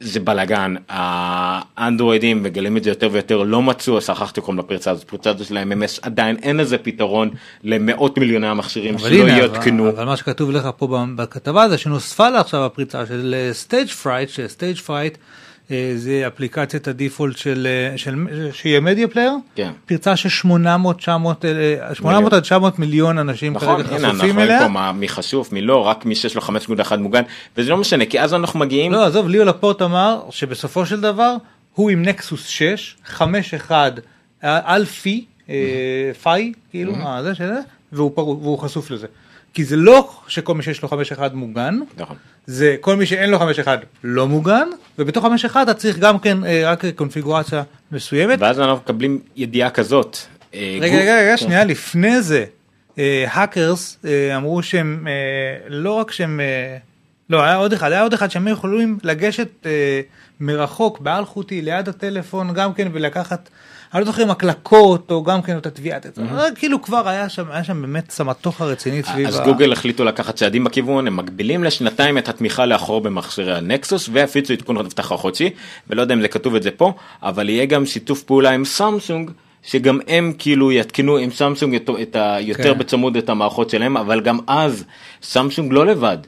[0.00, 5.30] זה בלאגן, האנדרואידים מגלים את זה יותר ויותר, לא מצאו, שכחתי קוראים לפריצה הזאת, פריצה
[5.30, 7.30] הזאת של ה-MMS, עדיין אין לזה פתרון
[7.64, 9.88] למאות מיליוני המכשירים שלא יעדכנו.
[9.88, 15.14] אבל, מה שכתוב לך פה בכתבה זה שנוספה לה עכשיו הפריצה של Stagefright, ש Stagefright
[15.14, 15.20] אה,
[15.96, 18.14] זה אפליקציית ה default של, אה, של,
[18.52, 19.70] שיהיה media player, כן.
[19.86, 21.50] פרצה של 800, 900, אה,
[21.94, 24.60] 800 עד 900 מיליון אנשים נכון, כרגע הנה אנחנו חשופים רואים אליה.
[24.62, 26.48] פה מה- מי חשוף, מי לא, רק מי שיש לו 5.1
[26.98, 27.22] מוגן,
[27.56, 31.34] וזה לא משנה, כי אז אנחנו מגיעים, לא, עזוב, ליאו לפורט אמר שבסופו של דבר
[31.74, 33.70] הוא עם נקסוס 6, 5.1
[34.42, 35.54] על פי, אה,
[36.22, 37.60] פאי, כאילו, אה, זה שזה,
[37.92, 39.06] והוא חשוף לזה.
[39.54, 42.16] כי זה לא שכל מי שיש לו 5.1 מוגן, נכון.
[42.46, 43.68] זה כל מי שאין לו 5.1
[44.04, 48.38] לא מוגן, ובתוך 5.1 אתה צריך גם כן אה, רק קונפיגורציה מסוימת.
[48.40, 50.16] ואז אנחנו מקבלים ידיעה כזאת.
[50.54, 51.36] אה, רגע, רגע, רגע, כן.
[51.36, 52.44] שנייה, לפני זה,
[53.26, 53.98] האקרס
[54.36, 56.76] אמרו שהם, אה, לא רק שהם, אה,
[57.30, 60.00] לא, היה עוד אחד, היה עוד אחד שהם יכולים לגשת אה,
[60.40, 63.48] מרחוק, באלחוטי, ליד הטלפון גם כן, ולקחת,
[63.94, 66.50] אני לא זוכר אם הקלקות, או גם כן את הטביעת, אצבע.
[66.54, 69.44] כאילו כבר היה שם, היה שם באמת סמטוחה רצינית סביב אז ה...
[69.44, 74.76] גוגל החליטו לקחת צעדים בכיוון, הם מגבילים לשנתיים את התמיכה לאחור במכשירי הנקסוס והפיצו עדכון
[74.76, 75.50] אבטחה חודשי,
[75.90, 79.30] ולא יודע אם זה כתוב את זה פה, אבל יהיה גם שיתוף פעולה עם סמסונג,
[79.62, 82.78] שגם הם כאילו יתקנו עם סמסונג את, את ה, יותר כן.
[82.78, 84.84] בצמוד את המערכות שלהם, אבל גם אז
[85.22, 86.18] סמסונג לא לבד.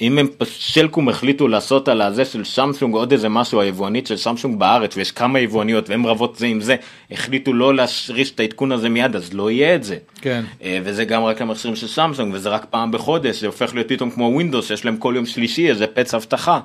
[0.00, 4.58] אם הם שלקום החליטו לעשות על הזה של סמסונג עוד איזה משהו היבואנית של סמסונג
[4.58, 6.76] בארץ ויש כמה יבואניות והן רבות זה עם זה
[7.10, 9.96] החליטו לא להשריש את העדכון הזה מיד אז לא יהיה את זה.
[10.20, 10.44] כן.
[10.62, 14.10] אה, וזה גם רק למכשירים של סמסונג וזה רק פעם בחודש זה הופך להיות פתאום
[14.10, 16.60] כמו ווינדוס שיש להם כל יום שלישי איזה פץ אבטחה.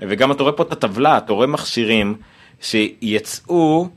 [0.00, 2.14] וגם אתה רואה פה את הטבלה אתה רואה מכשירים
[2.60, 3.88] שיצאו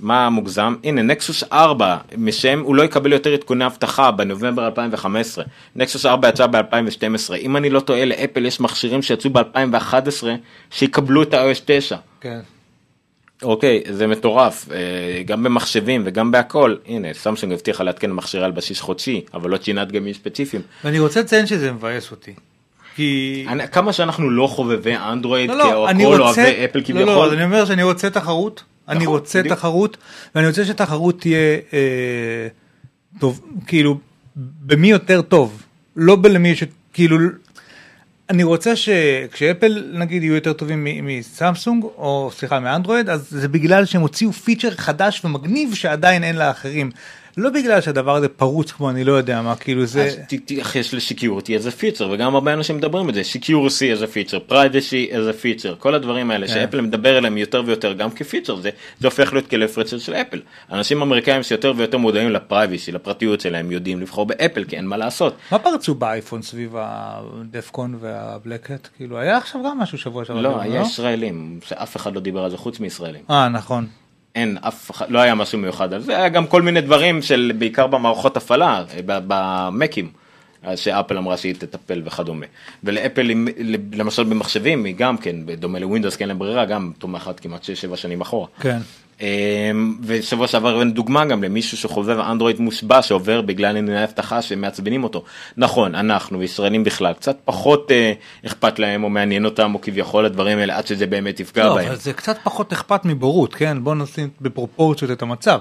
[0.00, 5.44] מה מוגזם הנה נקסוס 4 משם הוא לא יקבל יותר עדכוני אבטחה בנובמבר 2015
[5.76, 10.24] נקסוס 4 יצא ב2012 אם אני לא טועה לאפל יש מכשירים שיצאו ב2011
[10.70, 11.96] שיקבלו את ה-OS 9.
[12.20, 12.40] כן.
[13.42, 18.80] אוקיי זה מטורף אה, גם במחשבים וגם בהכל הנה סמסונג הבטיחה לעדכן מכשירה על בסיס
[18.80, 20.62] חודשי אבל לא ציינה דגמים ספציפיים.
[20.84, 22.34] ואני רוצה לציין שזה מבאס אותי.
[22.96, 23.44] כי...
[23.48, 27.04] אני, כמה שאנחנו לא חובבי אנדרואיד לא, לא, אני כל רוצה, אוהבי אפל לא, כביכול.
[27.04, 29.54] לא, אני אומר שאני רוצה תחרות, אני נכון, רוצה בדיוק.
[29.54, 29.96] תחרות,
[30.34, 32.48] ואני רוצה שתחרות תהיה אה,
[33.20, 33.98] טוב, כאילו,
[34.36, 35.62] במי יותר טוב,
[35.96, 36.64] לא בלמי ש...
[36.92, 37.18] כאילו,
[38.30, 44.00] אני רוצה שכשאפל נגיד יהיו יותר טובים מסמסונג, או סליחה מאנדרואיד, אז זה בגלל שהם
[44.00, 46.90] הוציאו פיצ'ר חדש ומגניב שעדיין אין לאחרים.
[47.36, 50.10] לא בגלל שהדבר הזה פרוץ כמו אני לא יודע מה, כאילו זה...
[50.28, 54.10] תתייחס ל security as a feature וגם הרבה אנשים מדברים על זה security as a
[54.10, 56.52] feature privacy as a feature כל הדברים האלה כן.
[56.52, 58.70] שאפל מדבר עליהם יותר ויותר גם כפיצ'ר זה
[59.00, 60.40] זה הופך להיות כלב פרצל של אפל
[60.72, 64.96] אנשים אמריקאים שיותר ויותר מודעים ל privacy לפרטיות שלהם יודעים לבחור באפל כי אין מה
[64.96, 68.88] לעשות מה פרצו באייפון סביב הדפקון והבלקט?
[68.96, 70.40] כאילו היה עכשיו גם משהו שבוע שעבר.
[70.40, 73.86] לא דיברנו, היה ישראלים שאף אחד לא דיבר על זה חוץ מישראלים אה נכון.
[74.34, 77.52] אין אף אחד, לא היה משהו מיוחד על זה, היה גם כל מיני דברים של
[77.58, 80.08] בעיקר במערכות הפעלה, ב- במקים.
[80.76, 82.46] שאפל אמרה שהיא תטפל וכדומה.
[82.84, 83.30] ולאפל,
[83.92, 88.46] למשל במחשבים, היא גם כן, בדומה לווינדוס, כן לברירה, גם תומכת כמעט 6-7 שנים אחורה.
[88.60, 88.78] כן.
[89.20, 95.04] אמ, ושבוע שעבר הבאנו דוגמה גם למישהו שחובב אנדרואיד מושבע שעובר בגלל ענייני אבטחה שמעצבנים
[95.04, 95.24] אותו.
[95.56, 98.12] נכון, אנחנו ישראלים בכלל קצת פחות אה,
[98.46, 101.86] אכפת להם או מעניין אותם או כביכול הדברים האלה עד שזה באמת יפגע לא, בהם.
[101.86, 103.84] אבל זה קצת פחות אכפת מבורות, כן?
[103.84, 105.60] בוא נשים בפרופורציות את המצב.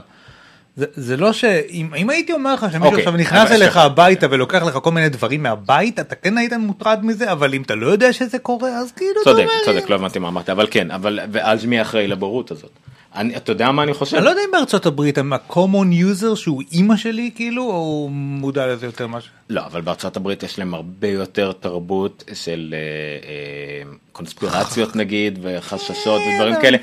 [0.76, 4.28] זה, זה לא שאם אם הייתי אומר לך שמישהו אוקיי, עכשיו נכנס אליך לך- הביתה
[4.30, 7.88] ולוקח לך כל מיני דברים מהבית, אתה כן היית מוטרד מזה, אבל אם אתה לא
[7.88, 11.66] יודע שזה קורה, אז כאילו צודק, צודק, לא הבנתי מה אמרת, אבל כן, אבל ואז
[11.66, 12.72] מי אחראי לבורות הזאת?
[13.16, 14.18] אני, אתה יודע מה אני חושב?
[14.18, 18.86] אני לא יודע אם בארצות הברית ה-common user שהוא אימא שלי כאילו, או מודע לזה
[18.86, 19.32] יותר משהו.
[19.50, 26.22] לא, אבל בארצות הברית יש להם הרבה יותר תרבות של אה, אה, קונספירציות נגיד, וחששות
[26.22, 26.78] ודברים כאלה,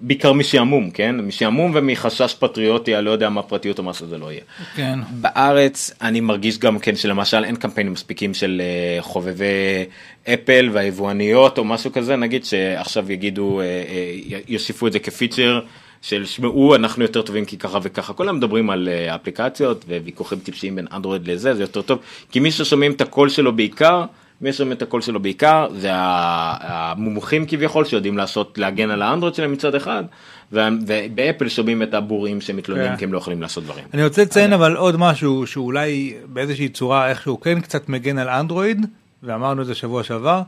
[0.00, 1.16] בעיקר משעמום, כן?
[1.20, 4.42] משעמום ומחשש פטריוטי, אני לא יודע מה פרטיות או מה שזה לא יהיה.
[4.76, 4.98] כן.
[5.10, 9.84] בארץ אני מרגיש גם כן שלמשל אין קמפיינים מספיקים של אה, חובבי
[10.28, 15.60] אפל והיבואניות או משהו כזה, נגיד שעכשיו יגידו, אה, אה, יוסיפו את זה כפיצ'ר.
[16.02, 20.86] של שמעו אנחנו יותר טובים כי ככה וככה כולם מדברים על אפליקציות וויכוחים טיפשיים בין
[20.92, 21.98] אנדרואיד לזה זה יותר טוב
[22.30, 24.04] כי מי ששומעים את הקול שלו בעיקר
[24.44, 29.52] מי ששומעים את הקול שלו בעיקר זה המומחים כביכול שיודעים לעשות להגן על האנדרואיד שלהם
[29.52, 30.04] מצד אחד
[30.52, 32.96] ובאפל שומעים את הבורים שמתלוננים כן.
[32.96, 33.84] כי הם לא יכולים לעשות דברים.
[33.94, 38.86] אני רוצה לציין אבל עוד משהו שאולי באיזושהי צורה איכשהו כן קצת מגן על אנדרואיד,
[39.22, 40.42] ואמרנו את זה שבוע שעבר,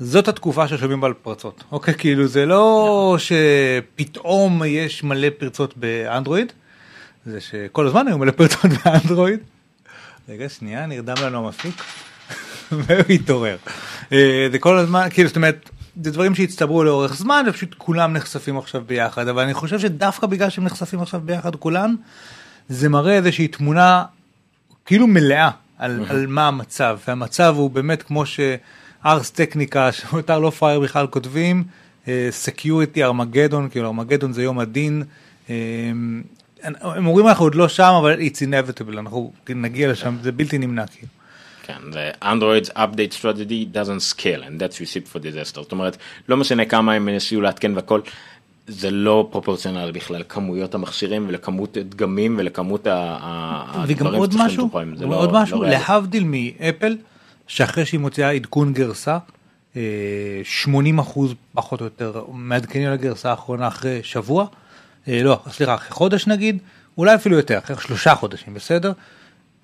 [0.00, 1.64] זאת התקופה ששומעים על פרצות.
[1.72, 6.52] אוקיי, כאילו זה לא שפתאום יש מלא פרצות באנדרואיד,
[7.26, 9.40] זה שכל הזמן היו מלא פרצות באנדרואיד.
[10.28, 11.82] רגע, שנייה, נרדם לנו המפיק.
[12.72, 13.56] והוא התעורר.
[14.12, 15.70] אה, זה כל הזמן, כאילו, זאת אומרת,
[16.02, 20.50] זה דברים שהצטברו לאורך זמן, ופשוט כולם נחשפים עכשיו ביחד, אבל אני חושב שדווקא בגלל
[20.50, 21.96] שהם נחשפים עכשיו ביחד כולם,
[22.68, 24.04] זה מראה איזושהי תמונה
[24.86, 30.50] כאילו מלאה על, על מה המצב, והמצב הוא באמת כמו ש Ars Technica, שאתר לא
[30.50, 31.64] פראייר בכלל כותבים,
[32.30, 35.02] security Armageddon, כאילו ארמגדון זה יום הדין.
[35.50, 35.54] אה,
[36.62, 40.86] הם אומרים אנחנו עוד לא שם, אבל it's inevitable, אנחנו נגיע לשם, זה בלתי נמנע
[40.86, 41.08] כאילו.
[41.66, 45.54] כן, זה Android's update strategy doesn't scale and that's recipe for disaster.
[45.62, 45.96] זאת אומרת,
[46.28, 48.00] לא משנה כמה הם ינסו לעדכן והכל,
[48.66, 53.16] זה לא פרופורציונלי בכלל לכמויות המכשירים ולכמות דגמים ולכמות וגם
[53.70, 54.96] הדברים עוד שצריכים משהו, לטפל בהם.
[54.96, 55.62] זה גם לא- עוד לא משהו.
[55.62, 56.96] להבדיל מאפל,
[57.46, 59.18] שאחרי שהיא מוציאה עדכון גרסה,
[59.76, 59.82] אה,
[60.44, 64.46] 80 אחוז פחות או יותר מעדכנים על הגרסה האחרונה אחרי שבוע,
[65.08, 66.58] אה, לא, סליחה, אחרי חודש נגיד,
[66.98, 68.92] אולי אפילו יותר, אחרי שלושה חודשים, בסדר?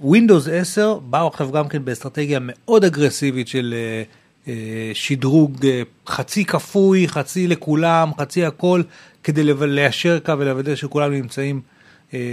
[0.02, 4.02] Windows 10 באו עכשיו גם כן באסטרטגיה מאוד אגרסיבית של אה,
[4.48, 8.82] אה, שדרוג אה, חצי כפוי, חצי לכולם, חצי הכל,
[9.24, 11.60] כדי ליישר קו ולוודא שכולם נמצאים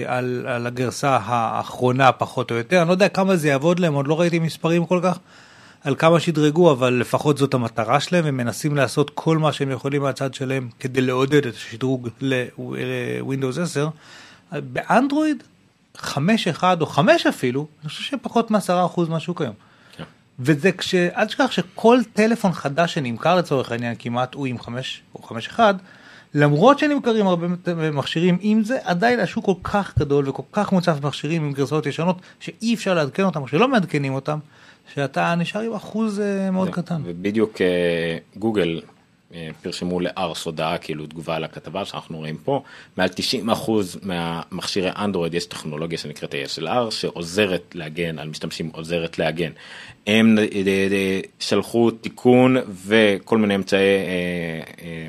[0.05, 2.81] על, על הגרסה האחרונה פחות או יותר.
[2.81, 5.19] אני לא יודע כמה זה יעבוד להם, עוד לא ראיתי מספרים כל כך
[5.83, 10.01] על כמה שדרגו, אבל לפחות זאת המטרה שלהם, הם מנסים לעשות כל מה שהם יכולים
[10.01, 13.89] מהצד שלהם כדי לעודד את השדרוג ל-Windows 10.
[14.51, 15.43] באנדרואיד
[15.99, 19.53] 5.1 או 5 אפילו, אני חושב שפחות מ-10% מהשוק היום.
[19.97, 20.03] כן.
[20.39, 20.95] וזה כש...
[20.95, 25.59] אל תשכח שכל טלפון חדש שנמכר לצורך העניין כמעט הוא עם 5 או 5.1,
[26.33, 27.47] למרות שנמכרים הרבה
[27.91, 32.21] מכשירים עם זה, עדיין השוק כל כך גדול וכל כך מוצף מכשירים עם גרסאות ישנות,
[32.39, 34.39] שאי אפשר לעדכן אותם או שלא מעדכנים אותם,
[34.93, 37.01] שאתה נשאר עם אחוז אה, מאוד קטן.
[37.05, 38.81] ובדיוק אה, גוגל
[39.33, 42.63] אה, פרשמו לארס הודעה כאילו תגובה על הכתבה שאנחנו רואים פה
[42.97, 43.09] מעל
[43.67, 43.71] 90%
[44.01, 49.51] מהמכשירי אנדרואיד יש טכנולוגיה שנקראת ASLR שעוזרת להגן על משתמשים עוזרת להגן.
[50.07, 55.07] הם אה, אה, שלחו תיקון וכל מיני אמצעי אה, אה,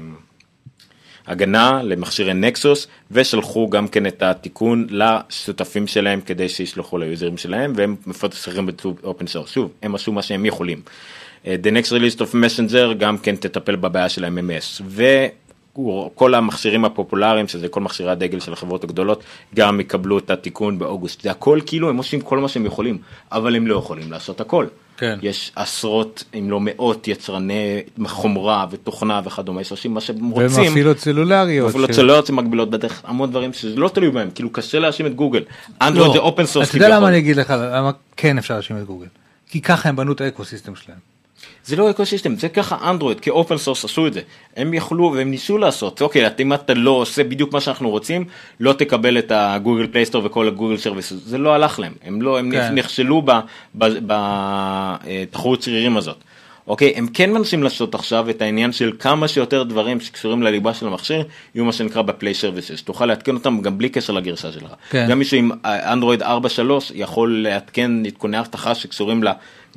[1.27, 7.97] הגנה למכשירי נקסוס ושלחו גם כן את התיקון לשותפים שלהם כדי שישלחו ליוזרים שלהם והם
[8.07, 8.69] מפתחים
[9.03, 10.83] ב open source שוב הם עשו מה שהם יכולים.
[11.47, 17.49] אה, The next release of messenger גם כן תטפל בבעיה של ה-MMS וכל המכשירים הפופולריים
[17.49, 19.25] שזה כל מכשירי הדגל של החברות הגדולות
[19.55, 22.99] גם יקבלו את התיקון באוגוסט זה הכל כאילו הם עושים כל מה שהם יכולים
[23.33, 24.67] אבל הם לא יכולים לעשות הכל.
[24.97, 25.19] כן.
[25.23, 30.63] יש עשרות אם לא מאות יצרני חומרה ותוכנה וכדומה שעושים מה שהם רוצים.
[30.67, 31.71] ומפעילות סלולריות.
[31.71, 35.15] אפילו ש- צוללות שמגבילות בטח המון דברים שזה לא תלוי בהם כאילו קשה להאשים את
[35.15, 35.43] גוגל.
[35.83, 38.77] אנדרואיד לא, זה open source אתה יודע למה אני אגיד לך, למה כן אפשר להאשים
[38.79, 39.07] את גוגל?
[39.51, 40.99] כי ככה הם בנו את ה ecosystem שלהם.
[41.65, 44.21] זה לא ecosystem זה ככה אנדרואיד כ open source עשו את זה
[44.57, 48.25] הם יכלו והם ניסו לעשות אוקיי את- אם אתה לא עושה בדיוק מה שאנחנו רוצים
[48.61, 52.39] לא תקבל את הגוגל Play Store וכל הגוגל services זה לא הלך להם הם לא
[52.39, 52.75] הם כן.
[52.75, 53.23] נכשלו
[53.75, 56.17] בתחרות שרירים הזאת.
[56.67, 60.87] אוקיי, הם כן מנסים לעשות עכשיו את העניין של כמה שיותר דברים שקשורים לליבה של
[60.87, 61.25] המכשיר,
[61.55, 64.71] יהיו מה שנקרא ב Play Services, תוכל לעדכן אותם גם בלי קשר לגרסה שלך.
[64.91, 65.07] כן.
[65.11, 66.29] גם מישהו עם אנדרואיד 4.3
[66.95, 69.23] יכול לעדכן עדכוני אבטחה שקשורים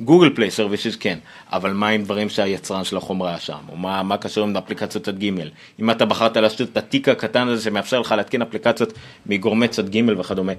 [0.00, 1.18] לגוגל Play Services, כן,
[1.52, 5.18] אבל מה עם דברים שהיצרן של החומרה שם, או מה, מה קשור עם אפליקציות צד
[5.24, 5.30] ג',
[5.80, 8.92] אם אתה בחרת להשאיר את התיק הקטן הזה שמאפשר לך להתקין אפליקציות
[9.26, 10.52] מגורמי צד ג' וכדומה,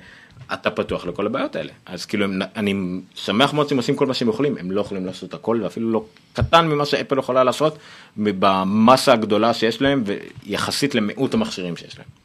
[0.54, 1.72] אתה פתוח לכל הבעיות האלה.
[1.86, 2.76] אז כאילו, הם- אני
[3.16, 6.04] שמח מאוד שהם עושים כל מה שהם יכולים, הם לא יכולים לעשות הכל, ואפילו לא
[6.34, 7.78] קטן ממה שאפל יכולה לעשות,
[8.18, 10.04] במסה הגדולה שיש להם,
[10.46, 12.23] ויחסית למיעוט המכשירים שיש להם.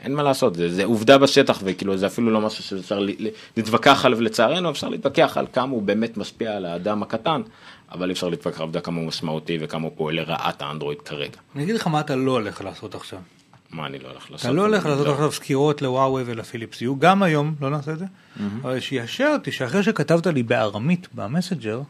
[0.00, 3.06] אין מה לעשות, זה, זה עובדה בשטח, וכאילו זה אפילו לא משהו שאפשר
[3.56, 7.42] להתווכח עליו לצערנו, אפשר להתווכח על כמה הוא באמת משפיע על האדם הקטן,
[7.92, 11.38] אבל אי אפשר להתווכח עובדה כמה הוא משמעותי וכמה הוא פועל לרעת האנדרואיד כרגע.
[11.54, 13.18] אני אגיד לך מה אתה לא הולך לעשות עכשיו.
[13.70, 14.46] מה אני לא הולך לעשות?
[14.46, 15.12] אתה לא הולך לעשות לא.
[15.12, 18.04] עכשיו סקירות לוואוי ולפיליפס יהיו גם היום, לא נעשה את זה,
[18.62, 21.80] אבל שיאשר אותי שאחרי שכתבת לי בארמית במסג'ר,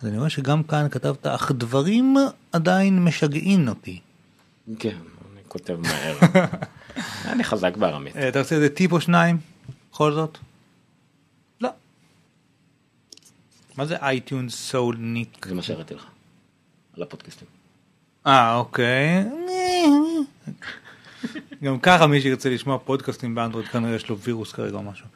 [0.00, 2.16] אז אני רואה שגם כאן כתבת, אך דברים
[2.52, 4.00] עדיין משגעים אותי.
[4.78, 4.96] כן,
[5.32, 6.16] אני כותב מהר.
[7.32, 8.16] אני חזק בארמית.
[8.16, 9.38] אה, אתה רוצה איזה טיפ או שניים?
[9.92, 10.38] בכל זאת?
[11.60, 11.70] לא.
[13.76, 15.46] מה זה אייטיונס סולניק?
[15.48, 16.06] זה מה שהראיתי לך.
[16.96, 17.48] על הפודקאסטים.
[18.26, 19.24] אה, אוקיי.
[21.64, 25.06] גם ככה מי שירצה לשמוע פודקאסטים באנדרואיד כנראה יש לו וירוס כרגע או משהו.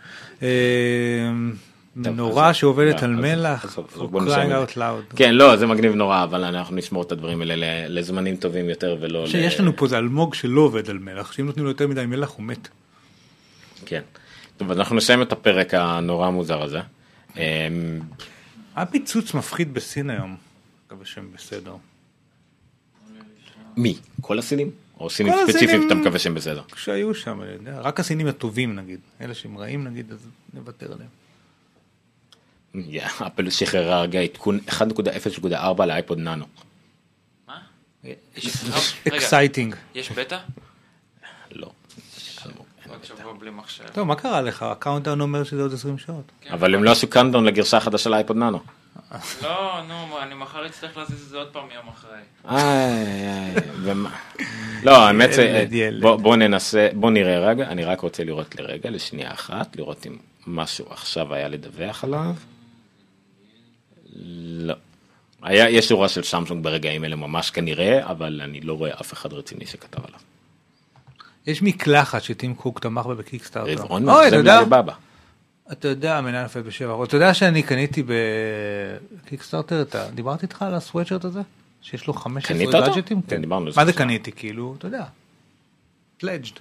[1.98, 3.78] מנורה אז- שעובדת אז- על מלח,
[4.12, 5.16] נסיים crying out loud.
[5.16, 8.96] כן, לא, זה מגניב נורא, אבל אנחנו נשמור את הדברים האלה ל- לזמנים טובים יותר
[9.00, 9.26] ולא...
[9.26, 12.30] שיש לנו פה זה אלמוג שלא עובד על מלח, שאם נותנים לו יותר מדי מלח
[12.30, 12.68] הוא מת.
[13.86, 14.02] כן.
[14.56, 16.80] טוב, אז אנחנו נסיים את הפרק הנורא המוזר הזה.
[17.36, 17.40] אמ,
[18.76, 20.36] היה פיצוץ מפחיד בסין היום.
[20.86, 21.74] מקווה שהם בסדר.
[23.76, 23.96] מי?
[24.20, 24.70] כל הסינים?
[25.00, 26.62] או סינים ספציפיים שאתה מקווה שהם בסדר?
[26.72, 30.18] כשהיו שם, אני יודע, רק הסינים הטובים נגיד, אלה שהם רעים נגיד, אז
[30.54, 31.08] נוותר עליהם.
[33.26, 36.44] אפל שחררה רגע עדכון 1.0.4 לאייפוד נאנו.
[37.48, 37.58] מה?
[38.04, 38.12] אה,
[39.06, 39.16] רגע.
[39.16, 39.74] exciting.
[39.94, 40.38] יש בטא?
[41.52, 41.70] לא.
[43.92, 44.62] טוב, מה קרה לך?
[44.62, 46.32] ה countdown אומר שזה עוד 20 שעות.
[46.50, 48.60] אבל הם לא עשו countdown לגרסה החדשה לאייפוד נאנו.
[49.42, 52.18] לא, נו, אני מחר אצטרך להזיז את זה עוד פעם יום אחרי.
[52.50, 54.10] איי, איי, ומה?
[54.82, 55.66] לא, האמת זה,
[56.00, 60.16] בוא ננסה, בוא נראה רגע, אני רק רוצה לראות לרגע, לשנייה אחת, לראות אם
[60.46, 62.34] משהו עכשיו היה לדווח עליו.
[64.24, 64.74] לא.
[65.42, 69.32] היה, יש שורה של סמסונג ברגעים אלה ממש כנראה, אבל אני לא רואה אף אחד
[69.32, 70.20] רציני שכתב עליו.
[71.46, 73.72] יש מקלחת שטים קוק תמך בה בקיקסטארטר.
[73.82, 74.92] רבעון אתה מאכזב לעליבאבא.
[75.72, 77.04] אתה יודע, מנהל נופל בשבע.
[77.04, 78.02] אתה יודע שאני קניתי
[79.22, 81.40] בקיקסטארטר, את ה- דיברתי איתך על הסוואטשרט הזה?
[81.82, 82.86] שיש לו 15 קנית אותו?
[82.86, 83.22] גאדג'טים?
[83.22, 83.92] כן, דיברנו על זה מה זה.
[83.92, 84.32] קניתי?
[84.32, 85.04] כאילו, אתה יודע.
[86.18, 86.52] pledged.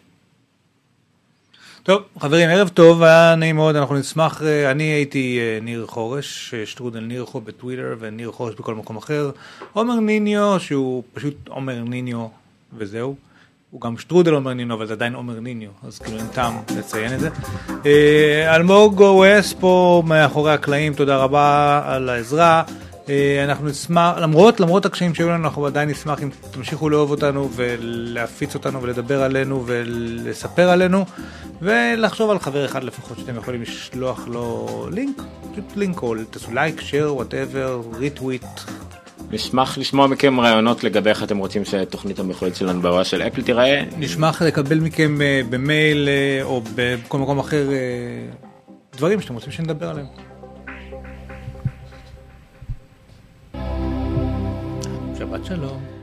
[1.88, 6.54] טוב, חברים, ערב טוב, היה נעים מאוד, אנחנו נשמח, אה, אני הייתי אה, ניר חורש,
[6.54, 9.32] אה, שטרודל ניר חו בטוויטר וניר חורש בכל מקום אחר.
[9.74, 12.28] עומר ניניו, שהוא פשוט עומר ניניו
[12.78, 13.16] וזהו.
[13.72, 17.12] הוא גם שטרודל עומר ניניו, אבל זה עדיין עומר ניניו, אז כאילו אין טעם לציין
[17.14, 17.30] את זה.
[18.56, 22.64] אלמוג או.אס פה מאחורי הקלעים, תודה רבה על העזרה.
[23.10, 27.50] אה, אנחנו נשמח, למרות, למרות הקשיים שהיו לנו, אנחנו עדיין נשמח אם תמשיכו לאהוב אותנו
[27.56, 31.06] ולהפיץ אותנו ולדבר עלינו ולספר עלינו
[31.62, 35.22] ולחשוב על חבר אחד לפחות שאתם יכולים לשלוח לו לינק,
[35.52, 38.46] פשוט לינק או תעשו לייק, share, whatever, retweet,
[39.32, 43.84] נשמח לשמוע מכם רעיונות לגבי איך אתם רוצים שתוכנית המכלולת שלנו בהוראה של אפל תיראה.
[43.98, 47.68] נשמח לקבל מכם אה, במייל אה, או בכל מקום אחר
[48.96, 50.06] דברים שאתם רוצים שנדבר עליהם.
[55.28, 55.97] שבת שלום.